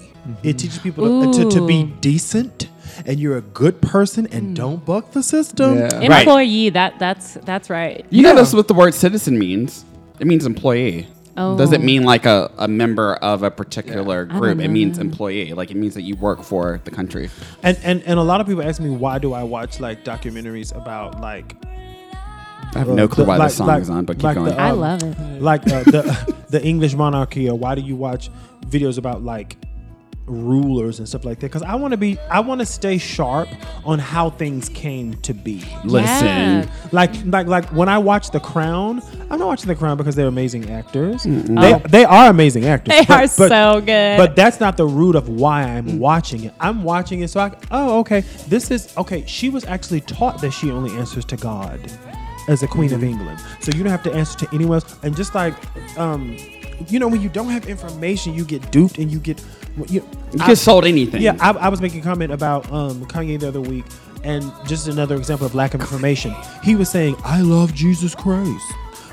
[0.43, 2.69] It teaches people to, to, to be decent
[3.05, 5.77] and you're a good person and don't buck the system.
[5.77, 6.07] Yeah.
[6.07, 6.19] Right.
[6.27, 6.69] Employee.
[6.69, 8.05] That that's that's right.
[8.09, 8.35] You know Yeah.
[8.35, 9.83] this is what the word citizen means.
[10.19, 11.07] It means employee.
[11.37, 11.57] Oh.
[11.57, 14.59] Does it mean like a, a member of a particular don't group?
[14.61, 15.51] It means employee.
[15.53, 17.29] Like it means that you work for the country.
[17.63, 20.73] And, and and a lot of people ask me why do I watch like documentaries
[20.73, 21.55] about like
[22.73, 24.23] I have Uh, no clue the- why like- this song like- is on, but keep
[24.23, 24.49] like going.
[24.55, 25.41] the, I um, love it.
[25.41, 28.29] like uh, the the English monarchy, or why do you watch
[28.67, 29.57] videos about like
[30.27, 31.47] rulers and stuff like that?
[31.47, 33.47] Because I want to be, I want to stay sharp
[33.85, 35.63] on how things came to be.
[35.83, 36.69] Listen, Yeah.
[36.91, 40.27] Like, like, like when I watch The Crown, I'm not watching The Crown because they're
[40.27, 41.23] amazing actors.
[41.23, 41.79] They, Oh.
[41.87, 42.93] they are amazing actors.
[42.95, 44.17] They but- are but- so good.
[44.17, 46.53] But that's not the root of why I'm watching it.
[46.59, 49.23] I'm watching it so I, oh, okay, this is okay.
[49.27, 51.79] She was actually taught that she only answers to God
[52.47, 54.95] as a queen of England, so you don't have to answer to anyone else.
[55.03, 55.55] And just like,
[55.97, 56.37] um,
[56.87, 59.43] you know, when you don't have information, you get duped and you get,
[59.87, 60.01] you,
[60.33, 61.21] you I- get sold anything.
[61.21, 63.85] yeah, I, I was making a comment about um, Kanye the other week,
[64.23, 66.33] and just another example of lack of information.
[66.63, 68.65] He was saying, "I love Jesus Christ.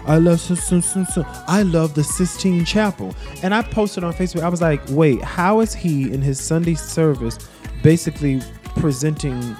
[0.07, 1.25] I love so, so, so, so.
[1.47, 4.43] I love the Sistine Chapel." And I posted on Facebook.
[4.43, 7.39] I was like, "Wait, how is he in his Sunday service
[7.83, 8.41] basically
[8.77, 9.55] presenting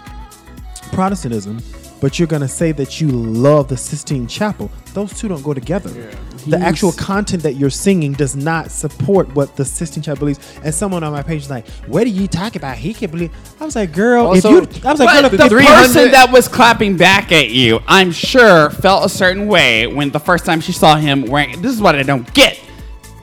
[0.93, 1.59] Protestantism?"
[2.03, 4.69] But you're gonna say that you love the Sistine Chapel.
[4.93, 6.11] Those two don't go together.
[6.49, 10.41] The actual content that you're singing does not support what the Sistine Chapel believes.
[10.65, 12.77] And someone on my page was like, "What are you talking about?
[12.77, 13.31] He can believe."
[13.61, 15.65] I was like, "Girl, Also- if you," I was like, But "Girl, if the the
[15.65, 20.19] person that was clapping back at you, I'm sure, felt a certain way when the
[20.19, 21.62] first time she saw him wearing.
[21.62, 22.59] This is what I don't get.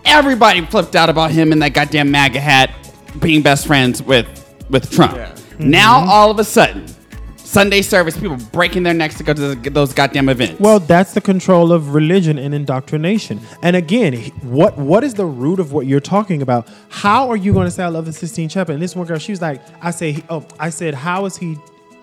[0.05, 2.71] Everybody flipped out about him in that goddamn MAGA hat,
[3.19, 4.25] being best friends with
[4.69, 5.17] with Trump.
[5.59, 6.09] Now mm-hmm.
[6.09, 6.85] all of a sudden,
[7.49, 10.59] Sunday service people breaking their necks to go to those goddamn events.
[10.59, 13.39] Well, that's the control of religion and indoctrination.
[13.63, 14.13] And again,
[14.43, 16.69] what what is the root of what you're talking about?
[16.89, 18.75] How are you going to say I love the Sistine Chapel?
[18.75, 21.57] And this one girl, she was like, I say, oh, I said, how is he?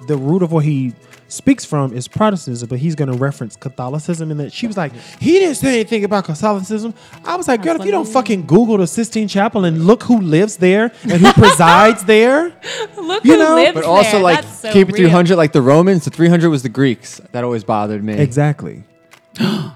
[0.09, 0.95] The root of what he
[1.29, 4.31] speaks from is Protestantism, but he's going to reference Catholicism.
[4.31, 6.95] And that she was like, he didn't say anything about Catholicism.
[7.25, 10.21] I was like, girl, if you don't fucking Google the Sistine Chapel and look who
[10.21, 12.53] lives there and who presides there,
[12.97, 14.21] Look You who know, lives but also there.
[14.21, 15.09] like That's so keep it real.
[15.09, 16.05] 300 like the Romans.
[16.05, 17.21] The 300 was the Greeks.
[17.33, 18.15] That always bothered me.
[18.15, 18.85] exactly.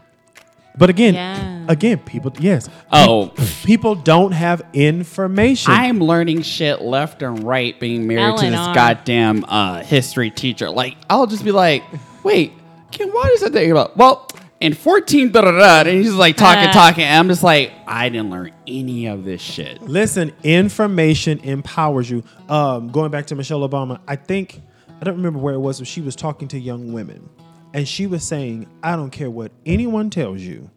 [0.81, 1.65] but again, Yeah.
[1.69, 2.69] again, people, yes.
[2.90, 3.32] oh,
[3.62, 5.73] people don't have information.
[5.73, 8.74] I'm learning shit left and right being married to this Eleanor.
[8.74, 10.69] goddamn uh, history teacher.
[10.70, 11.85] Like, I'll just be like,
[12.24, 12.52] wait,
[12.90, 13.97] Kim, what is that thing about?
[13.97, 14.27] Well,
[14.59, 16.73] in 14, da da da, and he's like talking, Uh.
[16.82, 17.05] talking.
[17.05, 19.81] And I'm just like, I didn't learn any of this shit.
[19.82, 22.24] Listen, information empowers you.
[22.48, 24.61] Um, going back to Michelle Obama, I think
[25.01, 27.28] I don't remember where it was, but she was talking to young women,
[27.73, 30.71] and she was saying, "I don't care what anyone tells you.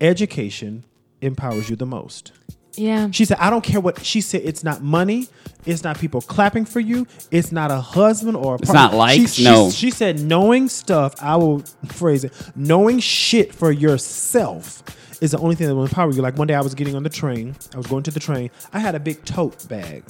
[0.00, 0.84] Education
[1.20, 2.32] empowers you the most."
[2.76, 3.08] Yeah.
[3.12, 4.42] She said, I don't care what she said.
[4.44, 5.28] It's not money.
[5.64, 7.06] It's not people clapping for you.
[7.30, 8.62] It's not a husband or a partner.
[8.62, 8.90] It's partner.
[8.90, 9.70] not likes, She, she- no.
[9.70, 14.82] She said, knowing stuff, I will phrase it, knowing shit for yourself
[15.22, 16.20] is the only thing that will empower you.
[16.20, 18.50] Like one day I was getting on the train, I was going to the train,
[18.72, 20.02] I had a big tote bag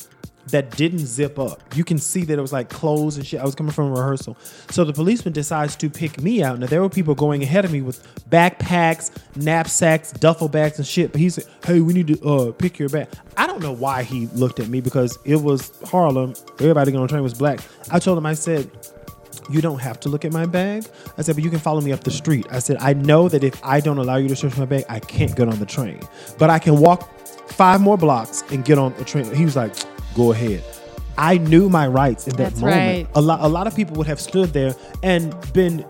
[0.48, 1.62] that didn't zip up.
[1.74, 3.40] You can see that it was like clothes and shit.
[3.40, 4.36] I was coming from a rehearsal.
[4.70, 6.58] So the policeman decides to pick me out.
[6.58, 11.12] Now there were people going ahead of me with backpacks, knapsacks, duffel bags and shit.
[11.12, 13.08] But he said, Hey, we need to uh, pick your bag.
[13.36, 16.34] I don't know why he looked at me because it was Harlem.
[16.60, 17.60] Everybody getting on the train was black.
[17.90, 18.70] I told him, I said,
[19.50, 20.84] you don't have to look at my bag.
[21.18, 22.46] I said, but you can follow me up the street.
[22.50, 25.00] I said, I know that if I don't allow you to search my bag, I
[25.00, 26.00] can't get on the train.
[26.38, 27.10] But I can walk
[27.48, 29.32] five more blocks and get on the train.
[29.34, 29.74] He was like,
[30.14, 30.62] go ahead.
[31.16, 33.06] I knew my rights in that That's moment.
[33.06, 33.08] right.
[33.14, 35.84] A lot a lot of people would have stood there and been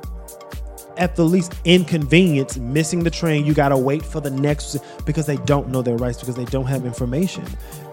[0.97, 5.27] at the least inconvenience missing the train you got to wait for the next because
[5.27, 7.45] they don't know their rights because they don't have information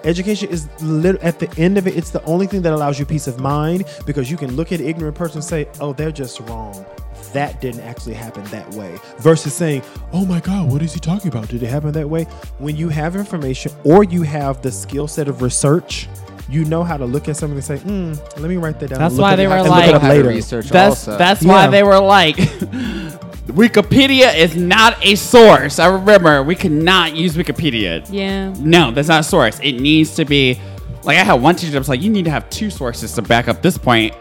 [0.04, 3.06] education is lit- at the end of it it's the only thing that allows you
[3.06, 6.12] peace of mind because you can look at an ignorant person and say oh they're
[6.12, 6.86] just wrong
[7.34, 9.82] that didn't actually happen that way versus saying
[10.14, 12.24] oh my god what is he talking about did it happen that way
[12.60, 16.08] when you have information or you have the skill set of research
[16.50, 18.12] you know how to look at something and say, hmm,
[18.42, 19.00] let me write that down.
[19.00, 20.28] That's and look why they were like- it up How to later.
[20.28, 21.18] research That's also.
[21.18, 21.50] that's Yeah.
[21.50, 22.36] why they were like,
[23.48, 25.80] Wikipedia is not a source.
[25.80, 28.06] I remember we cannot use Wikipedia.
[28.10, 28.54] Yeah.
[28.60, 29.60] No, that's not a source.
[29.62, 30.60] It needs to be
[31.04, 33.22] like I had one teacher that was like, you need to have two sources to
[33.22, 34.14] back up this point.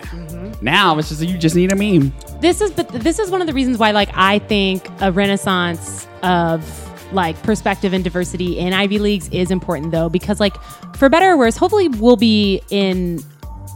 [0.63, 2.13] Now it's just you just need a meme.
[2.41, 6.07] This is but this is one of the reasons why like I think a renaissance
[6.23, 10.55] of like perspective and diversity in Ivy Leagues is important though because like
[10.97, 13.21] for better or worse hopefully we'll be in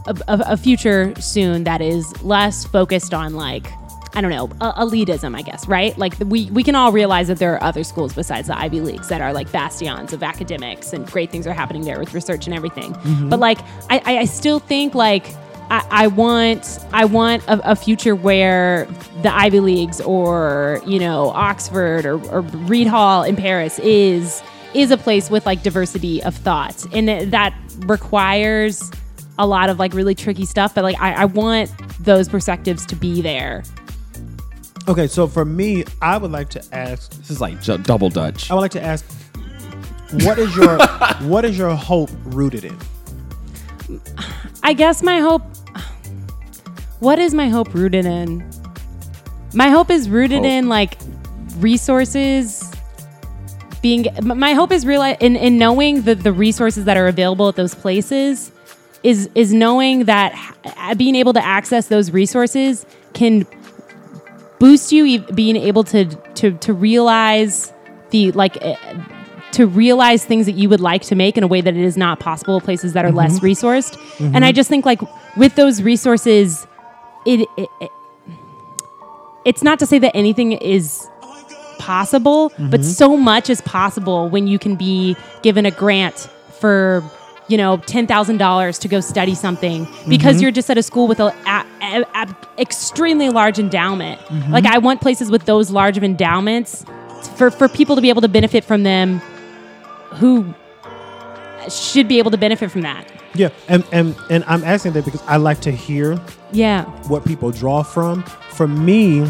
[0.07, 3.67] a, a, a future soon that is less focused on like
[4.13, 5.97] I don't know uh, elitism I guess right?
[5.97, 9.09] Like we we can all realize that there are other schools besides the Ivy Leagues
[9.09, 12.55] that are like bastions of academics and great things are happening there with research and
[12.55, 12.95] everything.
[13.29, 13.59] But like
[13.89, 15.25] I, I I still think like
[15.69, 18.85] I, I want I want a, a future where
[19.23, 24.41] the Ivy Leagues or you know Oxford or, or Reid Hall in Paris is
[24.73, 27.55] is a place with like diversity of thought and that- that
[27.87, 28.91] requires
[29.39, 31.71] a lot of like really tricky stuff but like I, I want
[32.03, 33.63] those perspectives to be there
[34.87, 37.11] Okay, so for me, I would like to ask.
[37.17, 38.51] This is like ju- double Dutch.
[38.51, 39.03] I would like to ask,
[40.23, 40.77] what is your
[41.21, 42.77] what is your hope rooted in?
[44.63, 45.43] I guess my hope.
[46.99, 48.49] What is my hope rooted in?
[49.53, 50.45] My hope is rooted Hope.
[50.45, 50.97] in like
[51.57, 52.71] resources.
[53.81, 57.55] Being my hope is real in, in knowing the the resources that are available at
[57.55, 58.51] those places.
[59.03, 60.33] Is is knowing that
[60.97, 63.45] being able to access those resources can
[64.59, 67.71] boost you being able to to to realize
[68.09, 68.75] the like eh,
[69.55, 71.95] to realize things that you would like to make in a way that it is
[71.95, 73.45] not possible places that are less mm-hmm.
[73.45, 73.95] resourced.
[74.17, 74.35] Mm-hmm.
[74.35, 75.01] And i just think like
[75.37, 76.67] with those resources
[77.25, 77.91] it, it, it
[79.45, 81.07] it's not to say that anything is
[81.79, 82.83] possible but mm-hmm.
[82.83, 86.29] so much is possible when you can be given a grant
[86.59, 87.03] for
[87.47, 91.27] you know $10,000 to go study something because you're just at a school with a,
[91.47, 94.19] a, a- a extremely large endowment.
[94.49, 96.83] Like i want places with those large of endowments
[97.37, 99.21] for for people to be able to benefit from them
[100.15, 100.53] who
[101.69, 105.21] should be able to benefit from that Yeah, and and and I'm asking that because
[105.23, 106.19] I like to hear
[106.51, 108.23] yeah what people draw from.
[108.51, 109.29] For me,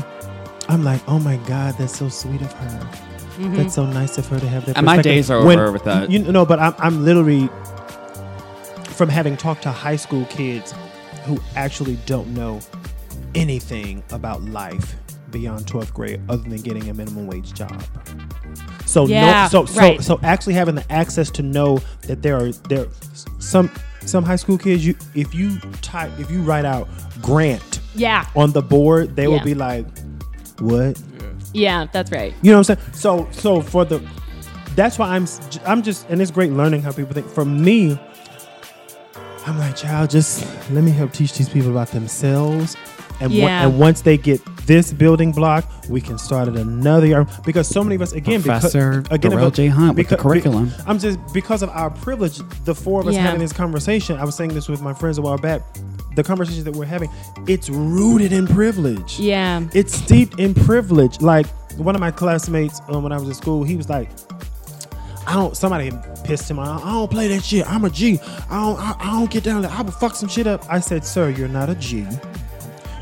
[0.70, 2.80] I'm like, oh my god, that's so sweet of her.
[2.80, 3.56] Mm-hmm.
[3.56, 4.78] That's so nice of her to have that.
[4.78, 6.12] And my days are over with that.
[6.12, 7.50] You know, but I'm I'm literally
[8.96, 10.74] from having talked to high school kids
[11.26, 12.62] who actually don't know
[13.34, 14.96] anything about life
[15.32, 17.84] beyond 12th grade other than getting a minimum wage job.
[18.86, 20.04] So Yeah, no, so so right.
[20.04, 22.88] so actually having the access to know that there are there
[23.40, 23.70] some
[24.02, 26.88] some high school kids you if you type if you write out
[27.22, 29.86] grant yeah on the board they will be like
[30.60, 31.02] what
[31.54, 32.94] yeah that's right you know what I'm saying?
[32.94, 34.00] So so for the
[34.76, 35.26] that's why I'm
[35.66, 37.28] I'm just and it's great learning how people think.
[37.28, 37.98] For me,
[39.48, 42.76] I'm like, child, just let me help teach these people about themselves.
[43.22, 43.66] And, Yeah.
[43.66, 47.28] and once they get this building block, we can start at another yard.
[47.46, 49.68] Because so many of us, again, Professor because, again, Darrell J.
[49.68, 50.72] Hunt with the beca- curriculum.
[50.88, 53.22] I'm just because of our privilege, the four of us Yeah.
[53.22, 54.18] having this conversation.
[54.18, 55.62] I was saying this with my friends a while back.
[56.16, 57.10] The conversations that we're having,
[57.46, 61.20] it's rooted in privilege yeah it's steeped in privilege.
[61.20, 61.46] Like
[61.78, 64.10] one of my classmates um, when I was in school, he was like,
[65.28, 65.92] "I don't." Somebody
[66.24, 66.86] pissed him off.
[66.86, 67.70] I don't play that shit.
[67.70, 68.18] I'm a G.
[68.50, 68.80] I don't.
[68.80, 69.72] I, I don't get down there.
[69.72, 70.64] I will fuck some shit up.
[70.70, 72.08] I said, "Sir, you're not a G.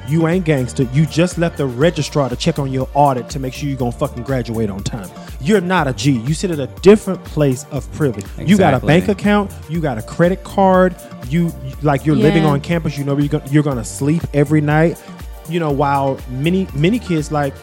[0.07, 0.83] You ain't gangster.
[0.93, 3.91] You just left the registrar to check on your audit to make sure you're gonna
[3.91, 5.09] fucking graduate on time.
[5.41, 6.11] you're not a G.
[6.11, 8.25] You sit at a different place of privilege.
[8.37, 10.95] You got a bank account, you got a credit card,
[11.29, 11.51] you
[11.81, 12.97] like you're living on campus.
[12.97, 15.01] You know where you're gonna, you're gonna sleep every night.
[15.49, 17.53] You know, while many many kids like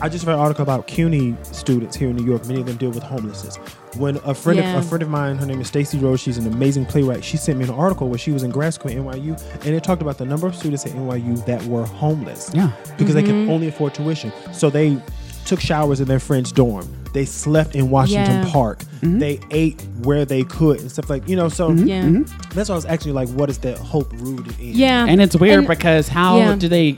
[0.00, 2.46] I just read an article about CUNY students here in New York.
[2.46, 3.58] Many of them deal with homelessness.
[3.98, 4.78] When a friend Yeah.
[4.78, 6.20] of, a friend of mine, her name is Stacey Rose.
[6.20, 7.24] She's an amazing playwright.
[7.24, 9.82] She sent me an article where she was in grad school at NYU, and it
[9.84, 12.50] talked about the number of students at NYU that were homeless.
[12.54, 12.70] Yeah.
[12.98, 13.46] because they Mm-hmm.
[13.46, 14.32] could only afford tuition.
[14.52, 14.98] So they
[15.44, 16.86] took showers in their friend's dorm.
[17.12, 18.52] They slept in Washington Yeah.
[18.52, 18.80] Park.
[19.00, 19.18] Mm-hmm.
[19.20, 21.48] They ate where they could and stuff like you know.
[21.48, 21.86] So mm-hmm.
[21.86, 22.02] Yeah.
[22.02, 22.50] Mm-hmm.
[22.54, 24.74] that's why I was actually like, what is that hope rooted in?
[24.74, 25.06] Yeah.
[25.08, 26.56] And it's weird And- because how yeah.
[26.56, 26.96] do they?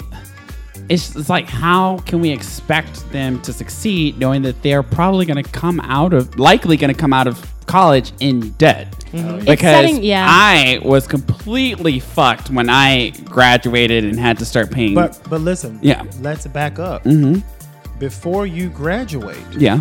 [0.88, 5.42] It's, it's like how can we expect them to succeed knowing that they're probably going
[5.42, 9.60] to come out of likely going to come out of college in debt It's because
[9.60, 10.26] setting- yeah.
[10.26, 14.94] I was completely fucked when I graduated and had to start paying.
[14.94, 16.04] But but listen, Yeah.
[16.22, 17.04] let's back up.
[17.04, 17.42] Mhm.
[17.98, 19.80] Before you graduate, yeah,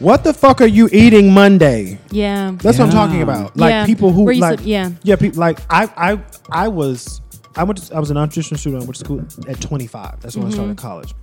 [0.00, 1.98] what the fuck are you eating Monday?
[2.10, 2.52] yeah.
[2.62, 3.56] That's what I'm talking about.
[3.56, 3.86] Like Yeah.
[3.86, 4.90] people who Where like said- yeah.
[5.04, 6.18] yeah people like I I
[6.50, 7.20] I was
[7.58, 8.82] I went to, I was a non-traditional student.
[8.82, 10.20] I went to school at 25.
[10.20, 10.86] That's when I started Mm-hmm.
[10.86, 11.14] college.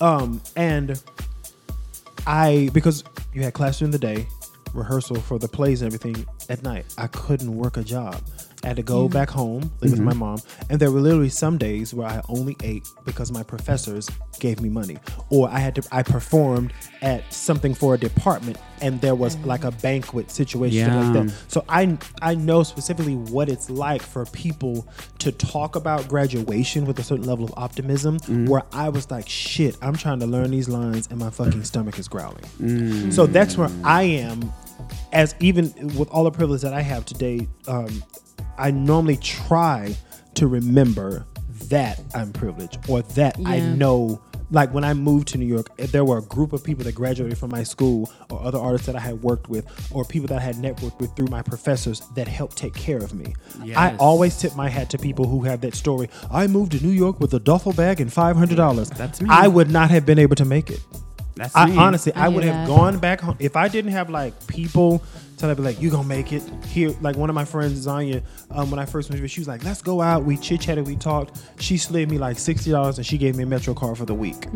[0.00, 1.02] Um and
[2.26, 3.02] I because
[3.34, 4.26] you had class during the day,
[4.74, 6.84] rehearsal for the plays and everything at night.
[6.98, 8.20] I couldn't work a job.
[8.64, 10.20] I had to go back home, live with my mm-hmm.
[10.20, 10.38] mom,
[10.70, 14.08] and there were literally some days where I only ate because my professors
[14.40, 14.98] gave me money,
[15.30, 15.82] or I had to.
[15.92, 16.72] I performed
[17.02, 21.34] at something for a department, and there was like a banquet situation stuff like that.
[21.48, 24.88] So I I know specifically what it's like for people
[25.18, 28.18] to talk about graduation with a certain level of optimism.
[28.18, 28.46] Mm-hmm.
[28.46, 31.98] Where I was like, shit, I'm trying to learn these lines, and my fucking stomach
[31.98, 32.44] is growling.
[32.60, 33.12] Mm.
[33.12, 34.52] So that's where I am.
[35.12, 38.02] As even with all the privilege that I have today, um,
[38.58, 39.94] I normally try
[40.34, 41.26] to remember
[41.68, 44.22] that I'm privileged or that I know.
[44.52, 46.94] Like when I moved to New York, eh, there were a group of people that
[46.94, 50.38] graduated from my school, or other artists that I had worked with, or people that
[50.38, 53.34] I had networked with through my professors that helped take care of me.
[53.74, 56.08] I always tip my hat to people who have that story.
[56.30, 58.88] I moved to New York with a duffel bag and five hundred dollars.
[58.90, 59.28] That's me.
[59.32, 60.80] I would not have been able to make it.
[61.34, 61.76] that's I me.
[61.76, 62.76] honestly, I, I would hear have that.
[62.76, 65.02] gone back home if I didn't have like people
[65.36, 66.94] tell me like you gonna make it here.
[67.00, 69.64] Like one of my friends, Zanya, um, when I first moved here, she was like,
[69.64, 71.38] "Let's go out." We chit chatted, we talked.
[71.60, 74.14] She slid me like sixty dollars, and she gave me a Metro card for the
[74.14, 74.46] week.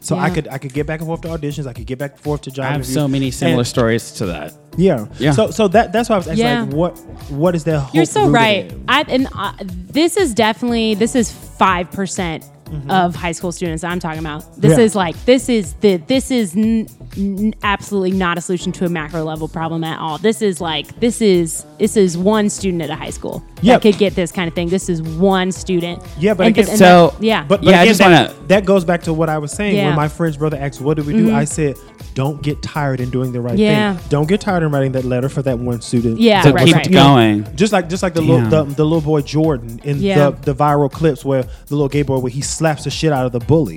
[0.00, 1.66] So I could I could get back and forth to auditions.
[1.66, 2.94] I could get back and forth to job I have interviews.
[2.94, 4.52] so many similar And- stories to that.
[4.78, 5.32] Yeah, Yeah.
[5.32, 6.62] So so that that's why I was asking Yeah.
[6.62, 6.98] like, what
[7.30, 7.80] what is that?
[7.80, 8.72] Hope You're so right.
[8.88, 12.44] I and uh, this is definitely this is five percent
[12.88, 14.40] of high school students I'm talking about.
[14.60, 14.80] This Mm-hmm.
[14.80, 14.84] Yeah.
[14.86, 16.86] is like this is the this is n-
[17.16, 20.18] n- absolutely not a solution to a macro level problem at all.
[20.18, 23.74] This is like this is this is one student at a high school Yeah.
[23.74, 24.68] that could get this kind of thing.
[24.68, 26.02] This is one student.
[26.18, 28.64] Yeah, but And- again- and So- that- yeah, But, but Yeah, I just wanna- that
[28.64, 29.82] goes back to what I was saying Yeah.
[29.82, 29.88] Mm-hmm.
[29.90, 31.76] when my friend's brother asked, "What do we do?" I said,
[32.14, 33.94] "Don't get tired in doing the right Yeah.
[33.94, 34.04] thing.
[34.08, 36.74] Don't get tired in writing that letter for that one student." Yeah, So right, keep
[36.76, 36.86] right.
[36.86, 37.46] You know, going.
[37.56, 38.30] just like just like the Damn.
[38.50, 40.30] little the, the little boy Jordan in Yeah.
[40.30, 43.26] the, the viral clips where the little gay boy where he slaps the shit out
[43.26, 43.76] of the bully.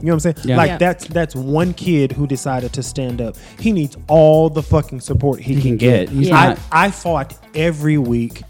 [0.00, 0.36] You know what I'm saying?
[0.44, 0.56] Yeah.
[0.56, 0.78] Like Yeah.
[0.78, 3.36] that's that's one kid who decided to stand up.
[3.58, 6.06] He needs all the fucking support he, He can, can get.
[6.10, 6.14] get.
[6.14, 6.56] Yeah.
[6.70, 8.42] I, I fought every week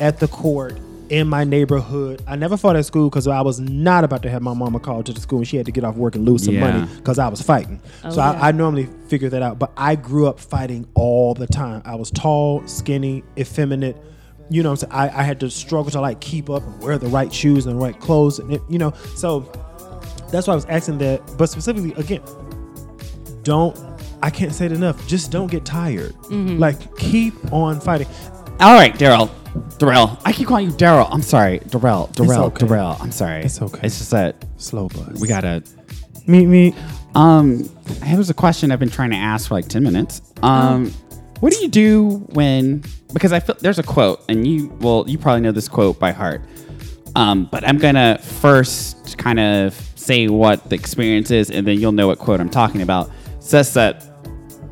[0.00, 0.78] at the court
[1.10, 2.22] in my neighborhood.
[2.26, 5.02] I never fought at school because I was not about to have my mama call
[5.02, 6.60] to the school and she had to get off work and lose some Yeah.
[6.78, 7.78] money because I was fighting.
[8.02, 8.30] Oh, so yeah.
[8.30, 9.58] I, I normally figure that out.
[9.58, 11.82] But I grew up fighting all the time.
[11.84, 13.98] I was tall, skinny, effeminate.
[14.54, 15.12] You know, what I'm saying?
[15.12, 17.74] I, I had to struggle to like keep up and wear the right shoes and
[17.76, 18.38] the right clothes.
[18.38, 19.40] And it, you know, so
[20.30, 21.22] that's why I was asking that.
[21.36, 22.22] But specifically, again,
[23.42, 23.76] don't.
[24.22, 25.06] I can't say it enough.
[25.08, 26.12] Just don't get tired.
[26.24, 26.58] Mm-hmm.
[26.58, 28.06] Like keep on fighting.
[28.60, 29.28] All right, Daryl.
[29.78, 30.18] Darrell.
[30.24, 31.08] I keep calling you Daryl.
[31.10, 31.58] I'm sorry.
[31.58, 32.08] Darrell.
[32.14, 32.44] Darrell.
[32.44, 32.66] okay.
[32.66, 32.96] Darrell.
[33.00, 33.42] I'm sorry.
[33.42, 33.80] It's okay.
[33.82, 35.20] It's just that Slow buzz.
[35.20, 35.62] we gotta.
[36.26, 36.74] meet me.
[37.14, 37.68] Um,
[38.02, 40.22] here's a question I've been trying to ask for like ten minutes.
[40.42, 40.92] Um,
[41.44, 42.82] what do you do when?
[43.12, 46.10] Because I feel there's a quote, and you well, you probably know this quote by
[46.10, 46.40] heart.
[47.16, 51.92] Um, but I'm gonna first kind of say what the experience is, and then you'll
[51.92, 53.10] know what quote I'm talking about.
[53.36, 54.02] It says that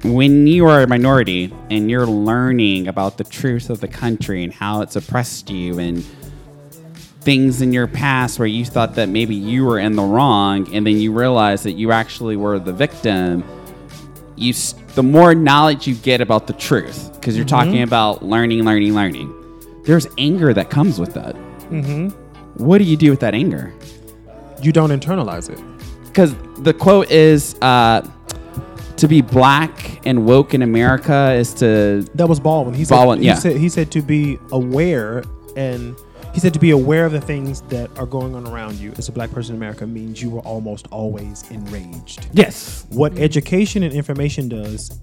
[0.02, 4.50] when you are a minority and you're learning about the truth of the country and
[4.50, 6.02] how it's oppressed you and
[7.20, 10.86] things in your past where you thought that maybe you were in the wrong and
[10.86, 13.44] then you realize that you actually were the victim
[14.36, 14.52] you
[14.94, 19.32] the more knowledge you get about the truth because you're talking about learning learning learning
[19.84, 21.34] there's anger that comes with that
[21.70, 22.08] mm-hmm.
[22.62, 23.72] what do you do with that anger
[24.62, 25.58] You don't internalize it.
[26.04, 28.08] because the quote is uh,
[28.96, 32.74] to be black and woke in america is to That was Baldwin.
[32.74, 33.34] He said, Baldwin, he yeah.
[33.34, 35.24] said he said to be aware
[35.56, 35.96] and
[36.32, 39.08] He said to be aware of the things that are going on around you as
[39.08, 42.26] a black person in America means you were almost always enraged.
[42.32, 42.86] Yes.
[42.88, 43.22] What mm-hmm.
[43.22, 44.98] education and information does,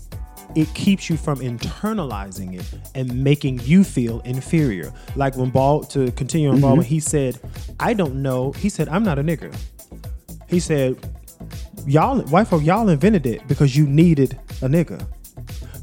[0.56, 2.66] it keeps you from internalizing it
[2.96, 4.92] and making you feel inferior.
[5.16, 6.90] Like when Ball, to continue on Baldwin, mm-hmm.
[6.90, 7.40] he said,
[7.80, 8.52] I don't know.
[8.54, 9.56] He said, I'm not a nigger.
[10.48, 10.98] He said,
[11.86, 15.06] y'all, white folk, y'all invented it because you needed a nigger.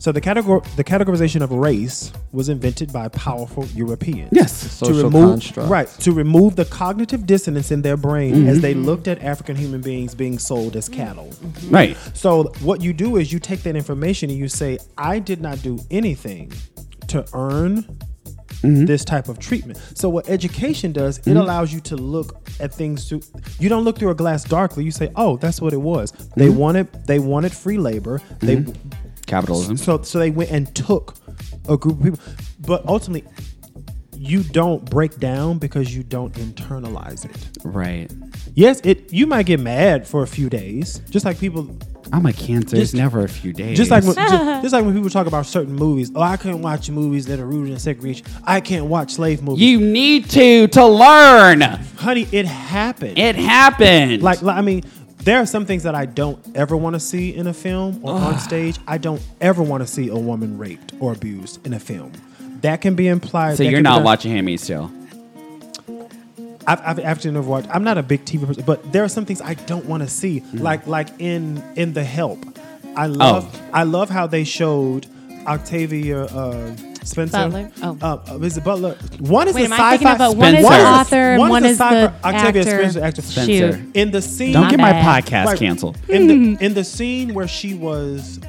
[0.06, 4.52] So the categor- the categorization of race was invented by powerful Europeans Yes.
[4.52, 5.68] Social remove construct.
[5.68, 8.48] right to remove the cognitive dissonance in their brain mm-hmm.
[8.48, 11.32] as they looked at African human beings being sold as cattle.
[11.70, 11.96] Right.
[12.14, 15.60] So what you do is you take that information and you say, I did not
[15.60, 16.52] do anything
[17.08, 17.82] to earn
[18.62, 18.84] mm-hmm.
[18.84, 19.80] this type of treatment.
[19.94, 21.38] So what education does, it mm-hmm.
[21.38, 23.22] allows you to look at things through
[23.58, 24.84] you don't look through a glass darkly.
[24.84, 26.12] You say, "Oh, that's what it was.
[26.36, 28.22] They wanted they wanted free labor.
[28.38, 28.64] They
[29.26, 29.76] Capitalism.
[29.76, 31.14] so so they went and took
[31.68, 32.20] a group of people.
[32.60, 33.28] But ultimately
[34.16, 37.64] you don't break down because you don't internalize it.
[37.64, 38.10] Right.
[38.54, 41.76] Yes, it you might get mad for a few days, just like people
[42.12, 42.76] I'm a cancer.
[42.76, 43.76] It's never a few days.
[43.76, 44.32] Just like when, just,
[44.62, 46.10] just like when people talk about certain movies.
[46.14, 48.26] Oh, I can't watch movies that are rooted in segregation.
[48.44, 49.62] I can't watch slave movies.
[49.62, 51.62] you need to to learn.
[51.62, 53.18] honey, it happened.
[53.18, 54.22] It happened.
[54.22, 54.84] like, like, I mean,
[55.26, 58.12] there are some things that I don't ever want to see in a film or
[58.14, 58.78] on stage.
[58.86, 62.12] I don't ever want to see a woman raped or abused in a film.
[62.62, 63.56] That can be implied.
[63.56, 64.90] so that you're can be not done- watching Handmaid's Tale.
[66.68, 67.68] I've, I've actually never watched.
[67.70, 70.08] I'm not a big TV person, but there are some things I don't want to
[70.08, 70.40] see.
[70.40, 70.58] Mm-hmm.
[70.58, 72.44] Like like in in The Help,
[72.96, 73.68] I love Oh.
[73.72, 75.06] I love how they showed
[75.46, 76.74] Octavia uh,
[77.06, 77.38] Spencer.
[77.48, 77.70] Butler?
[77.82, 77.98] Oh.
[78.02, 78.96] uh, uh, is it Butler?
[79.20, 79.86] One is Wait, a am sci-fi.
[79.86, 80.82] I thinking about one is Spencer.
[80.82, 82.62] the author one one is is a the Octavia actor?
[82.62, 83.22] Spencer, actor.
[83.22, 83.72] Spencer.
[83.76, 83.90] Shoot.
[83.96, 84.52] in the scene.
[84.52, 85.24] Don't My get my bad.
[85.24, 85.58] podcast Right.
[85.58, 85.98] canceled.
[86.08, 88.40] in the in the scene where she was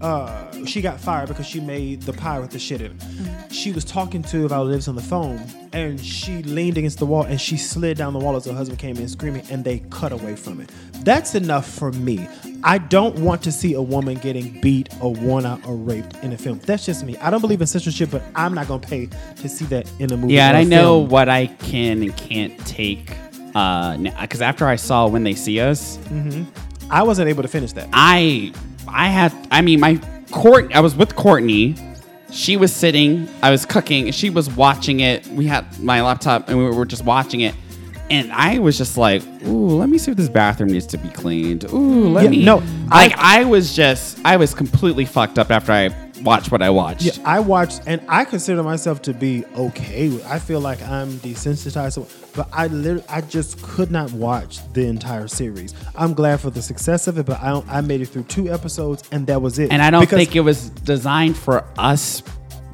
[0.00, 3.52] uh she got fired because she made the pie with the shit in it.
[3.52, 5.40] She was talking to about lives on the phone
[5.72, 8.78] and she leaned against the wall and she slid down the wall as her husband
[8.78, 10.70] came in screaming and they cut away from it.
[11.04, 12.28] That's enough for me.
[12.64, 16.32] I don't want to see a woman getting beat or worn out or raped in
[16.32, 16.60] a film.
[16.60, 17.16] That's just me.
[17.18, 19.06] I don't believe in censorship, but I'm not gonna pay
[19.36, 20.34] to see that in a movie.
[20.34, 21.08] Yeah, and I know film.
[21.08, 23.16] what I can and can't take.
[23.54, 25.98] Uh, because after I saw When They See Us,
[26.90, 27.88] I wasn't able to finish that.
[27.92, 28.52] I
[28.86, 30.00] I had I mean my
[30.30, 31.74] court I was with Courtney.
[32.30, 35.26] She was sitting, I was cooking, and she was watching it.
[35.26, 37.54] We had my laptop and we were just watching it.
[38.12, 41.08] And I was just like, ooh, let me see if this bathroom needs to be
[41.08, 41.64] cleaned.
[41.72, 45.72] Ooh, let Yeah, me no, like I, was just I was completely fucked up after
[45.72, 45.88] I
[46.22, 47.02] watched what I watched.
[47.04, 50.22] Yeah, I watched, and I consider myself to be okay.
[50.26, 52.06] I feel like I'm desensitized,
[52.36, 55.74] but I literally, I just could not watch the entire series.
[55.96, 58.52] I'm glad for the success of it, but I don't, I made it through two
[58.52, 59.72] episodes, and that was it.
[59.72, 62.22] And I don't Because- think it was designed for us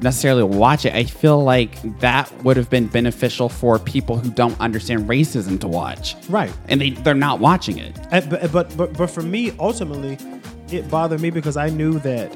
[0.01, 0.93] necessarily watch it.
[0.93, 5.67] I feel like that would have been beneficial for people who don't understand racism to
[5.67, 6.15] watch.
[6.29, 6.51] Right.
[6.67, 7.97] And they, they're not watching it.
[8.11, 10.17] And- but, eh, but but but for me, ultimately,
[10.71, 12.33] it bothered me because I knew that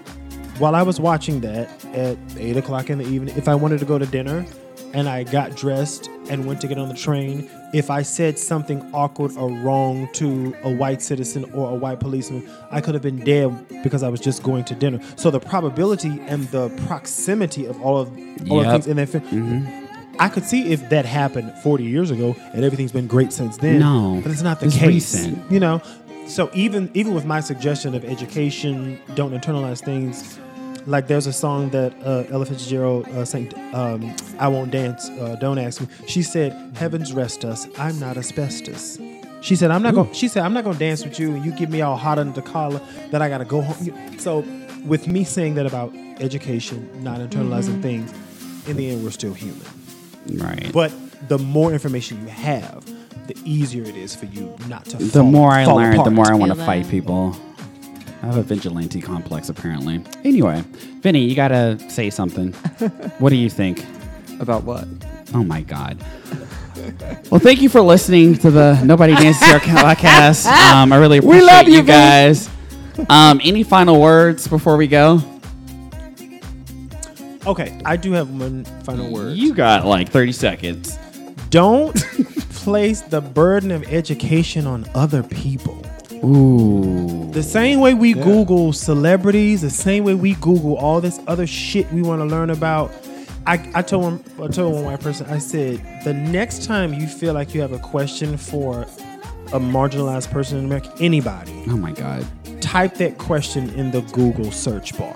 [0.60, 3.86] while I was watching that at eight o'clock in the evening, if I wanted to
[3.86, 4.46] go to dinner
[4.94, 8.82] and I got dressed and went to get on the train, if I said something
[8.94, 13.24] awkward or wrong to a white citizen or a white policeman, I could have been
[13.24, 15.00] dead because I was just going to dinner.
[15.16, 18.10] So the probability and the proximity of all of
[18.50, 19.24] all of things in that film.
[19.24, 19.84] Mm-hmm.
[20.20, 23.80] I could see if that happened 40 years ago and everything's been great since then.
[23.80, 24.88] No, but it's not the it's case.
[24.88, 25.52] recent.
[25.52, 25.82] You know,
[26.28, 30.40] so even even with my suggestion of education, don't internalize things.
[30.86, 35.38] Like there's a song that uh, Ella Fitzgerald uh, sang, um, "I Won't Dance, uh,
[35.40, 39.00] Don't Ask Me." She said, "Heavens rest us, I'm not asbestos."
[39.42, 41.46] She said, "I'm not going." She said, "I'm not going to dance with you, and
[41.46, 42.82] you get me all hot under the collar
[43.12, 44.44] that I got to go home." So,
[44.86, 48.14] with me saying that about education, not internalizing things,
[48.68, 49.66] in the end, we're still human.
[50.36, 50.70] Right.
[50.74, 50.92] But
[51.30, 52.86] the more information you have,
[53.28, 54.98] the easier it is for you not to.
[54.98, 56.06] the fall- more I fall learn, apart.
[56.06, 56.92] the more I want to fight that.
[56.92, 57.36] people.
[58.24, 60.02] I have a vigilante complex, apparently.
[60.24, 60.64] Anyway,
[61.02, 62.54] Vinny, you got to say something.
[63.20, 63.86] what do you think?
[64.40, 64.88] About what?
[65.34, 65.98] Oh my God.
[67.30, 70.46] Well, thank you for listening to the Nobody Dances Here podcast.
[70.46, 72.50] Um, I really appreciate love you, you guys.
[73.10, 75.20] Um, any final words before we go?
[77.46, 79.36] Okay, I do have one final word.
[79.36, 80.98] You got like 30 seconds.
[81.50, 81.94] Don't
[82.52, 85.84] place the burden of education on other people.
[86.24, 87.30] Ooh.
[87.32, 91.92] The same way we Google celebrities, the same way we Google all this other shit
[91.92, 92.92] we want to learn about.
[93.46, 97.08] I, I told one I told one white person, I said, the next time you
[97.08, 98.84] feel like you have a question for
[99.52, 102.26] a marginalized person in America, anybody, Oh my God.
[102.62, 105.16] type that question in the Google search bar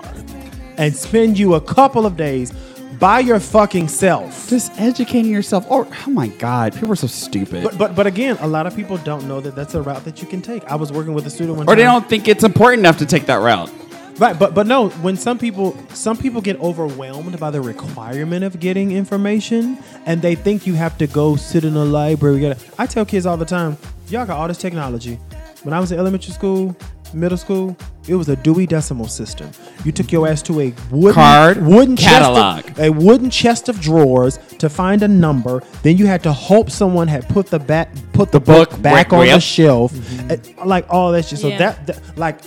[0.76, 2.52] and spend you a couple of days
[2.98, 4.48] by your fucking self.
[4.48, 5.70] Just educating yourself.
[5.70, 7.64] Or oh my god, people are so stupid.
[7.64, 10.20] But but but again, a lot of people don't know that that's a route that
[10.20, 10.64] you can take.
[10.64, 13.06] I was working with a student one or they don't think it's important enough to
[13.06, 13.70] take that route.
[14.18, 18.58] Right, but but no, when some people some people get overwhelmed by the requirement of
[18.58, 22.52] getting information and they think you have to go sit in a library.
[22.78, 23.76] I tell kids all the time,
[24.08, 25.20] y'all got all this technology.
[25.62, 26.76] When I was in elementary school,
[27.14, 27.76] middle school,
[28.06, 29.50] it was a Dewey Decimal System.
[29.84, 32.64] You took your ass to a wooden Card wooden catalog.
[32.64, 35.62] chest of, a wooden chest of drawers to find a number.
[35.82, 39.12] Then you had to hope someone had put the back put the, book, book back
[39.12, 39.42] right- on the yep.
[39.42, 39.92] shelf,
[40.30, 41.38] Uh, like all that shit.
[41.38, 41.58] So Yeah.
[41.58, 42.38] that, that like.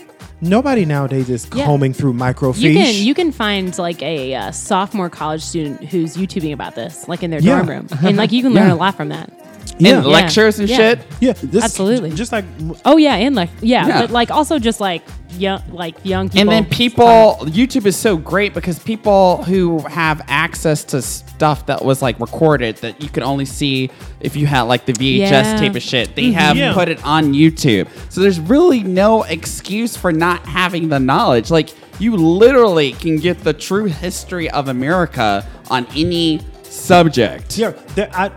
[0.44, 1.66] Nobody nowadays is Yeah.
[1.66, 2.62] combing through microfiche.
[2.62, 7.08] You can you can find like a uh, sophomore college student who's YouTubing about this,
[7.08, 7.58] like in their Yeah.
[7.58, 8.74] dorm room, and like you can learn Yeah.
[8.74, 9.30] a lot from that.
[9.78, 10.00] Yeah.
[10.00, 10.78] In lectures and Yeah.
[10.78, 11.00] shit.
[11.20, 12.12] yeah, this, Absolutely.
[12.12, 12.46] Just like
[12.86, 14.02] Oh yeah, and like yeah, Yeah.
[14.02, 15.02] but like also just like
[15.38, 16.42] young like young people.
[16.42, 21.84] And then people, YouTube is so great because people who have access to stuff that
[21.84, 23.90] was like recorded that you could only see
[24.20, 25.58] if you had like the VHS Yeah.
[25.58, 26.34] tape of shit, they mm-hmm.
[26.34, 26.74] have Yeah.
[26.74, 27.88] put it on YouTube.
[28.10, 31.50] So there's really no excuse for not having the knowledge.
[31.50, 31.70] Like
[32.00, 37.58] you literally can get the true history of America on any subject.
[37.58, 38.32] yeah, there, I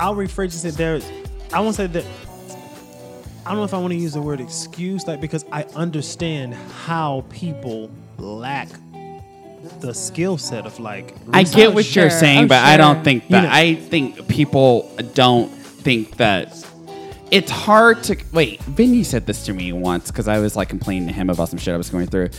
[0.00, 0.74] I'll rephrase it.
[0.74, 1.00] There,
[1.52, 2.04] I won't say that.
[3.44, 6.54] I don't know if I want to use the word excuse, like because I understand
[6.54, 8.68] how people lack
[9.80, 11.14] the skill set of like.
[11.32, 11.56] I research.
[11.56, 12.18] get what you're sure.
[12.18, 13.04] saying, Oh, but I don't sure.
[13.04, 13.42] think You that.
[13.44, 16.56] know- I think people don't think that.
[17.30, 18.60] It's hard to wait.
[18.62, 21.58] Vinny said this to me once because I was like complaining to him about some
[21.60, 22.30] shit I was going through.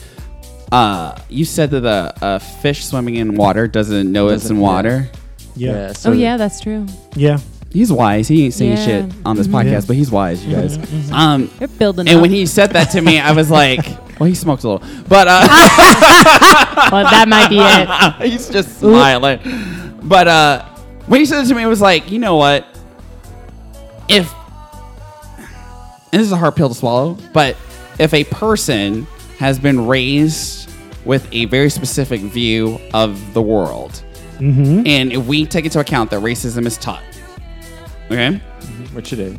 [0.71, 4.61] Uh, you said that a, a fish swimming in water doesn't know it's Doesn't- in
[4.61, 4.67] yeah.
[4.67, 5.09] water.
[5.55, 6.85] Yeah, so oh yeah, that's true.
[7.15, 7.39] yeah.
[7.71, 8.27] He's wise.
[8.27, 8.85] He ain't saying Yeah.
[8.85, 9.51] shit on this Mhm.
[9.51, 9.81] podcast, Yeah.
[9.87, 10.77] but he's wise, you guys.
[11.11, 12.07] Um, They're building.
[12.07, 12.21] and up.
[12.21, 13.79] when he said that to me, I was like,
[14.19, 15.47] "Well, he smokes a little," but uh,
[16.91, 18.29] well, that might be it.
[18.31, 19.39] He's just smiling.
[20.03, 20.63] But uh
[21.07, 22.65] when he said it to me, it was like, you know what?
[24.09, 24.33] If
[26.13, 27.55] and this is a hard pill to swallow, but
[27.99, 29.07] if a person
[29.39, 30.69] has been raised
[31.05, 34.01] with a very specific view of the world,
[34.39, 34.87] Mm-hmm.
[34.87, 37.03] and if we take into account that racism is taught,
[38.11, 38.37] okay?
[38.93, 39.37] which it is.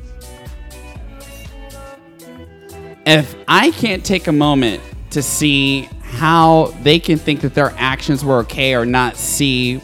[3.07, 8.25] if I can't take a moment to see how they can think that their actions
[8.25, 9.81] were okay or not see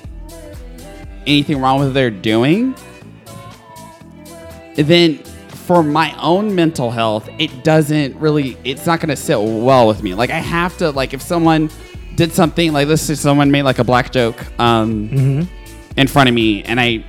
[1.26, 2.74] anything wrong with what they're doing,
[4.76, 9.86] then for my own mental health, it doesn't really, it's not going to sit well
[9.86, 10.14] with me.
[10.14, 11.70] Like, I have to, like, if someone
[12.14, 15.46] did something, like, let's say someone made like a black joke um,
[15.96, 17.04] in front of me and I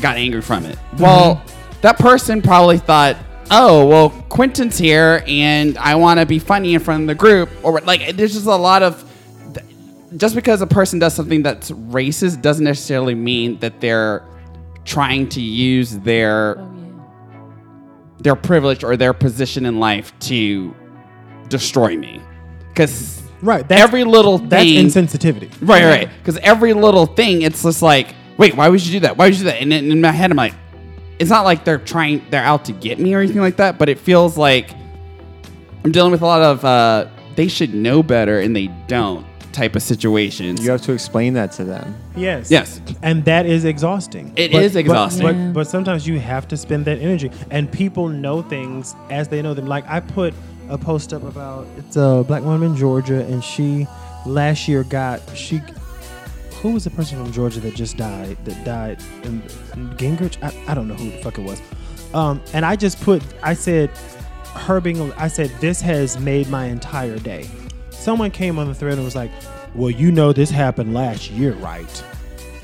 [0.00, 0.76] got angry from it.
[0.76, 1.02] Mm-hmm.
[1.02, 1.44] Well,
[1.80, 3.16] that person probably thought,
[3.50, 7.50] oh, well, Quentin's here and I want to be funny in front of the group.
[7.62, 9.08] Or, like, there's just a lot of.
[10.16, 14.22] Just because a person does something that's racist doesn't necessarily mean that they're
[14.84, 16.68] trying to use their Oh,
[18.20, 20.74] their privilege or their position in life to
[21.48, 22.20] destroy me.
[22.68, 23.66] Because Right.
[23.66, 25.50] That's, every little that's insensitivity.
[25.60, 26.08] right, right.
[26.18, 29.16] Because every little thing, it's just like, wait, why would you do that?
[29.16, 29.60] Why would you do that?
[29.60, 30.54] And in, in my head, I'm like,
[31.18, 33.78] it's not like they're trying, they're out to get me or anything like that.
[33.78, 34.70] But it feels like
[35.84, 37.06] I'm dealing with a lot of uh,
[37.36, 40.64] they should know better and they don't type of situations.
[40.64, 41.94] You have to explain that to them.
[42.16, 42.50] Yes.
[42.50, 42.80] Yes.
[43.02, 44.32] And that is exhausting.
[44.34, 45.26] It It is is exhausting.
[45.26, 45.50] But, Yeah.
[45.52, 47.30] but, sometimes you have to spend that energy.
[47.50, 49.66] And people know things as they know them.
[49.66, 50.32] Like I put
[50.68, 53.86] a post up about it's a black woman in Georgia and she
[54.24, 55.60] last year got she
[56.62, 59.42] who was the person from Georgia that just died that died in,
[59.74, 60.40] in Gingrich?
[60.42, 61.60] I, I don't know who the fuck it was.
[62.14, 63.90] Um, and I just put I said
[64.54, 67.50] her being I said this has made my entire day.
[67.90, 69.32] Someone came on the thread and was like,
[69.74, 72.04] "Well, you know this happened last year, right?"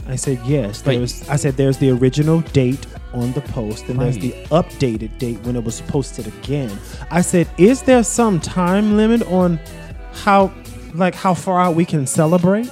[0.07, 4.19] I said, "Yes." There's I said there's the original date on the post and there's
[4.19, 6.70] the updated date when it was posted again.
[7.11, 9.59] I said, "Is there some time limit on
[10.12, 10.53] how
[10.95, 12.70] like how far out we can celebrate?"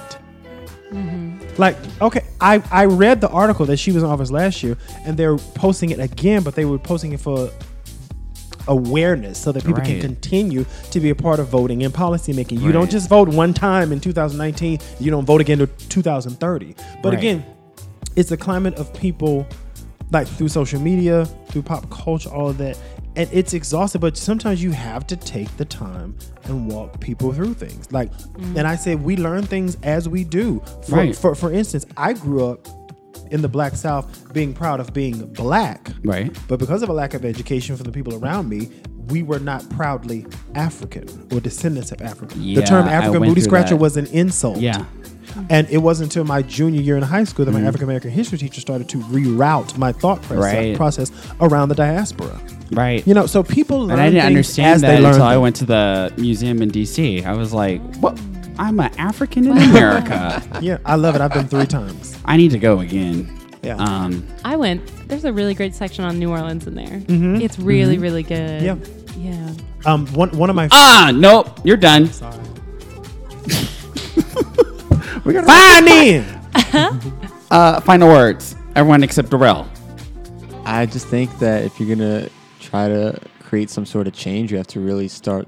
[0.91, 1.61] Mm-hmm.
[1.61, 5.17] Like, okay, I, I read the article that she was in office last year, and
[5.17, 7.49] they're posting it again, but they were posting it for
[8.67, 12.59] awareness so that people can continue to be a part of voting and policymaking.
[12.59, 12.73] You Right.
[12.73, 16.75] don't just vote one time in 2019, you don't vote again to 2030.
[17.01, 17.19] But Right.
[17.19, 17.45] again,
[18.15, 19.45] it's a climate of people
[20.11, 22.77] like through social media, through pop culture, all of that.
[23.17, 27.55] And it's exhausting, but sometimes you have to take the time and walk people through
[27.55, 27.91] things.
[27.91, 28.11] Like,
[28.55, 30.61] and I say we learn things as we do.
[30.87, 31.15] For, Right.
[31.15, 32.67] for, for instance, I grew up
[33.31, 35.89] in the Black South being proud of being black.
[36.03, 36.31] Right.
[36.47, 38.69] But because of a lack of education from the people around me,
[39.09, 40.25] we were not proudly
[40.55, 42.39] African or descendants of African.
[42.53, 43.77] the term African booty scratcher that.
[43.77, 44.57] was an insult.
[44.59, 44.85] Yeah.
[45.49, 48.37] And it wasn't until my junior year in high school that my African American history
[48.37, 50.75] teacher started to reroute my thought process, Right.
[50.75, 51.11] process
[51.41, 52.39] around the diaspora.
[52.71, 53.05] Right.
[53.07, 55.55] You know, so people learn and I didn't understand that they learn until I went
[55.57, 57.23] to the museum in DC.
[57.25, 58.19] I was like, "What?
[58.59, 60.41] I'm an African in America.
[60.61, 61.21] Yeah, I love it.
[61.21, 62.17] I've been three times.
[62.25, 63.29] I need to go again."
[63.63, 63.75] Yeah.
[63.77, 64.81] Um, I went.
[65.07, 67.01] There's a really great section on New Orleans in there.
[67.07, 68.61] It's really, really good.
[68.61, 68.75] Yeah.
[69.17, 69.49] Yeah.
[69.85, 71.59] Um, one one of my ah, nope.
[71.63, 72.07] You're done.
[72.11, 72.35] Sorry.
[75.27, 76.23] We got Fine in.
[77.51, 78.55] uh, final words.
[78.77, 79.67] Everyone except Darrell.
[80.63, 82.29] I just think that if you're gonna
[82.61, 85.45] try to create some sort of change, you have to really start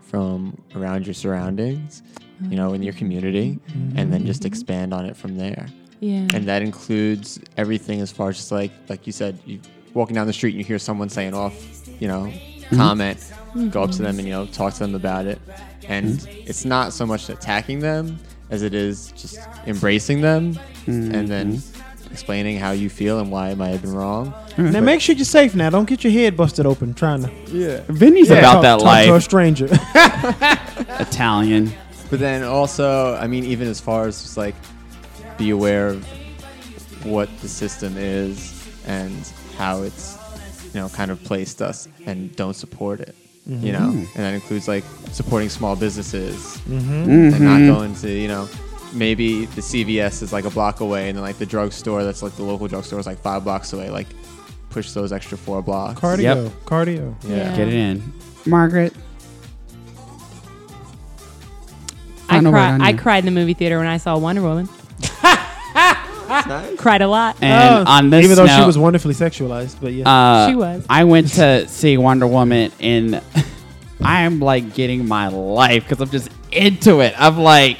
[0.00, 2.04] from around your surroundings,
[2.40, 3.58] you know, in your community,
[3.96, 5.66] and then just expand on it from there.
[5.98, 6.28] Yeah.
[6.32, 9.58] And that includes everything as far as just like like you said, you
[9.92, 11.52] walking down the street and you hear someone saying off,
[11.98, 12.76] you know, mm-hmm.
[12.76, 13.18] comment,
[13.72, 14.04] go up to mm-hmm.
[14.04, 15.40] them and you know talk to them about it.
[15.88, 16.48] And mm-hmm.
[16.48, 18.20] it's not so much attacking them
[18.50, 22.12] as it is just embracing them and then mm-hmm.
[22.12, 24.32] explaining how you feel and why it might have been wrong.
[24.32, 24.70] Mm-hmm.
[24.70, 25.54] Now make sure you're safe.
[25.54, 27.80] Now don't get your head busted open trying to Yeah.
[27.88, 29.22] Vinny's Yeah, about talk- that talk to a life.
[29.22, 29.66] stranger.
[31.00, 31.72] Italian.
[32.10, 34.54] But then also, I mean, even as far as just like
[35.38, 36.04] be aware of
[37.04, 38.52] what the system is
[38.86, 39.12] and
[39.58, 40.16] how it's,
[40.72, 43.14] you know, kind of placed us and don't support it.
[43.46, 43.72] You mm-hmm.
[43.72, 44.82] know, and that includes like
[45.12, 46.92] supporting small businesses mm-hmm.
[46.92, 47.66] and not mm-hmm.
[47.68, 48.48] going to, you know,
[48.92, 52.34] maybe the CVS is like a block away and then like the drugstore that's like
[52.34, 53.88] the local drugstore is like five blocks away.
[53.88, 54.08] Like
[54.70, 56.00] push those extra four blocks.
[56.00, 56.52] cardio, Yep.
[56.64, 57.14] cardio.
[57.22, 57.56] Yeah.
[57.56, 58.12] Get it in.
[58.46, 58.92] Margaret.
[62.28, 62.74] I Final word cried.
[62.74, 62.98] on I you.
[62.98, 64.68] cried in the movie theater when I saw Wonder Woman.
[66.76, 67.36] Cried a lot.
[67.42, 70.08] And Oh, on this even though she note, was wonderfully sexualized, but yeah.
[70.08, 70.84] uh, She was.
[70.88, 73.22] I went to see Wonder Woman and
[74.00, 77.14] I'm like getting my life because I'm just into it.
[77.18, 77.78] I'm like,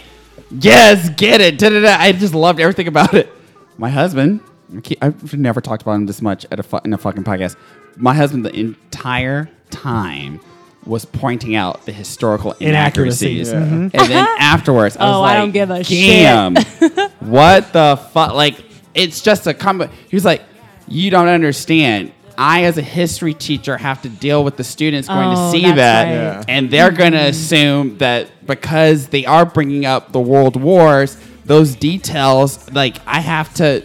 [0.51, 1.59] yes, get it.
[1.59, 1.97] Da-da-da.
[1.99, 3.31] I just loved everything about it.
[3.79, 4.41] My husband,
[4.77, 7.25] I keep- I've never talked about him this much at a fu- in a fucking
[7.25, 7.57] podcast.
[7.97, 10.41] My husband, the entire time,
[10.87, 13.51] was pointing out the historical inaccuracies.
[13.51, 13.93] Inaccuracies.
[13.93, 14.01] Mhm.
[14.01, 16.55] And then afterwards, I was Oh, like, I don't give a damn,
[17.21, 18.35] what the fuck?
[18.35, 18.65] Like,
[18.95, 19.89] it's just a combo.
[20.09, 20.43] He was like,
[20.89, 22.13] you don't understand.
[22.39, 25.63] I, as a history teacher, have to deal with the students going Oh, to see
[25.73, 26.13] that, right.
[26.13, 26.45] Yeah.
[26.49, 31.75] and they're going to assume that because they are bringing up the world wars, those
[31.75, 33.83] details, like I have to.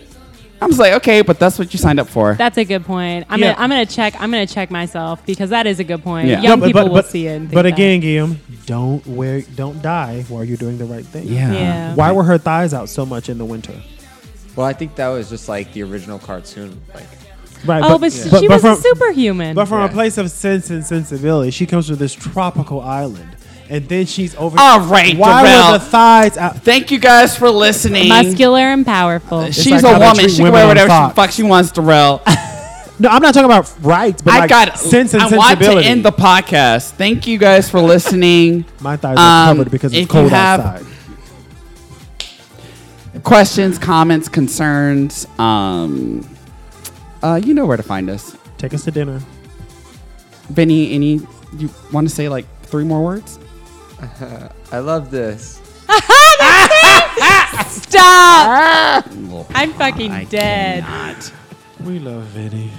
[0.61, 2.35] I'm just like, okay, but that's what you signed up for.
[2.35, 3.25] That's a good point.
[3.29, 3.53] I'm Yeah.
[3.53, 6.27] gonna I'm gonna check I'm gonna check myself because that is a good point.
[6.27, 6.41] Yeah.
[6.41, 7.31] Young No, people will see it.
[7.35, 7.73] And think but that.
[7.73, 11.27] again, Guillaume, don't wear, don't die while you're doing the right thing.
[11.27, 11.51] yeah.
[11.51, 11.95] Yeah.
[11.95, 13.73] Why were her thighs out so much in the winter?
[14.55, 16.79] Well, I think that was just like the original cartoon.
[16.93, 17.07] Like,
[17.63, 17.83] Right.
[17.85, 19.53] Oh, but, she but was from, a superhuman.
[19.55, 19.85] But from Yeah.
[19.85, 23.35] a place of sense and sensibility, she comes to this tropical island,
[23.72, 24.57] and then she's over.
[24.60, 25.72] All right, Why Darrell.
[25.72, 26.57] were the thighs out?
[26.57, 28.10] Thank you guys for listening.
[28.10, 29.49] Muscular and powerful.
[29.52, 30.15] She's like a they woman.
[30.15, 31.11] treat She can women wear on whatever Fox.
[31.15, 32.22] the fuck she wants, Darrell.
[32.99, 35.64] No, I'm not talking about rights, but I like got sense and I want to
[35.65, 35.88] sensibility.
[35.88, 36.91] end the podcast.
[36.91, 38.64] Thank you guys for listening.
[38.80, 40.85] My thighs are Um, covered because if it's cold have- outside.
[43.23, 45.26] Questions, comments, concerns.
[45.39, 46.27] Um,
[47.23, 48.38] uh, you know where to find us.
[48.60, 49.19] Take us to dinner.
[50.49, 51.22] Vinny, any
[51.57, 53.39] you want to say like three more words?
[54.71, 55.59] I love this.
[57.69, 59.05] Stop!
[59.53, 60.83] I'm fucking I dead.
[60.83, 61.33] cannot.
[61.81, 62.71] We love Vinny.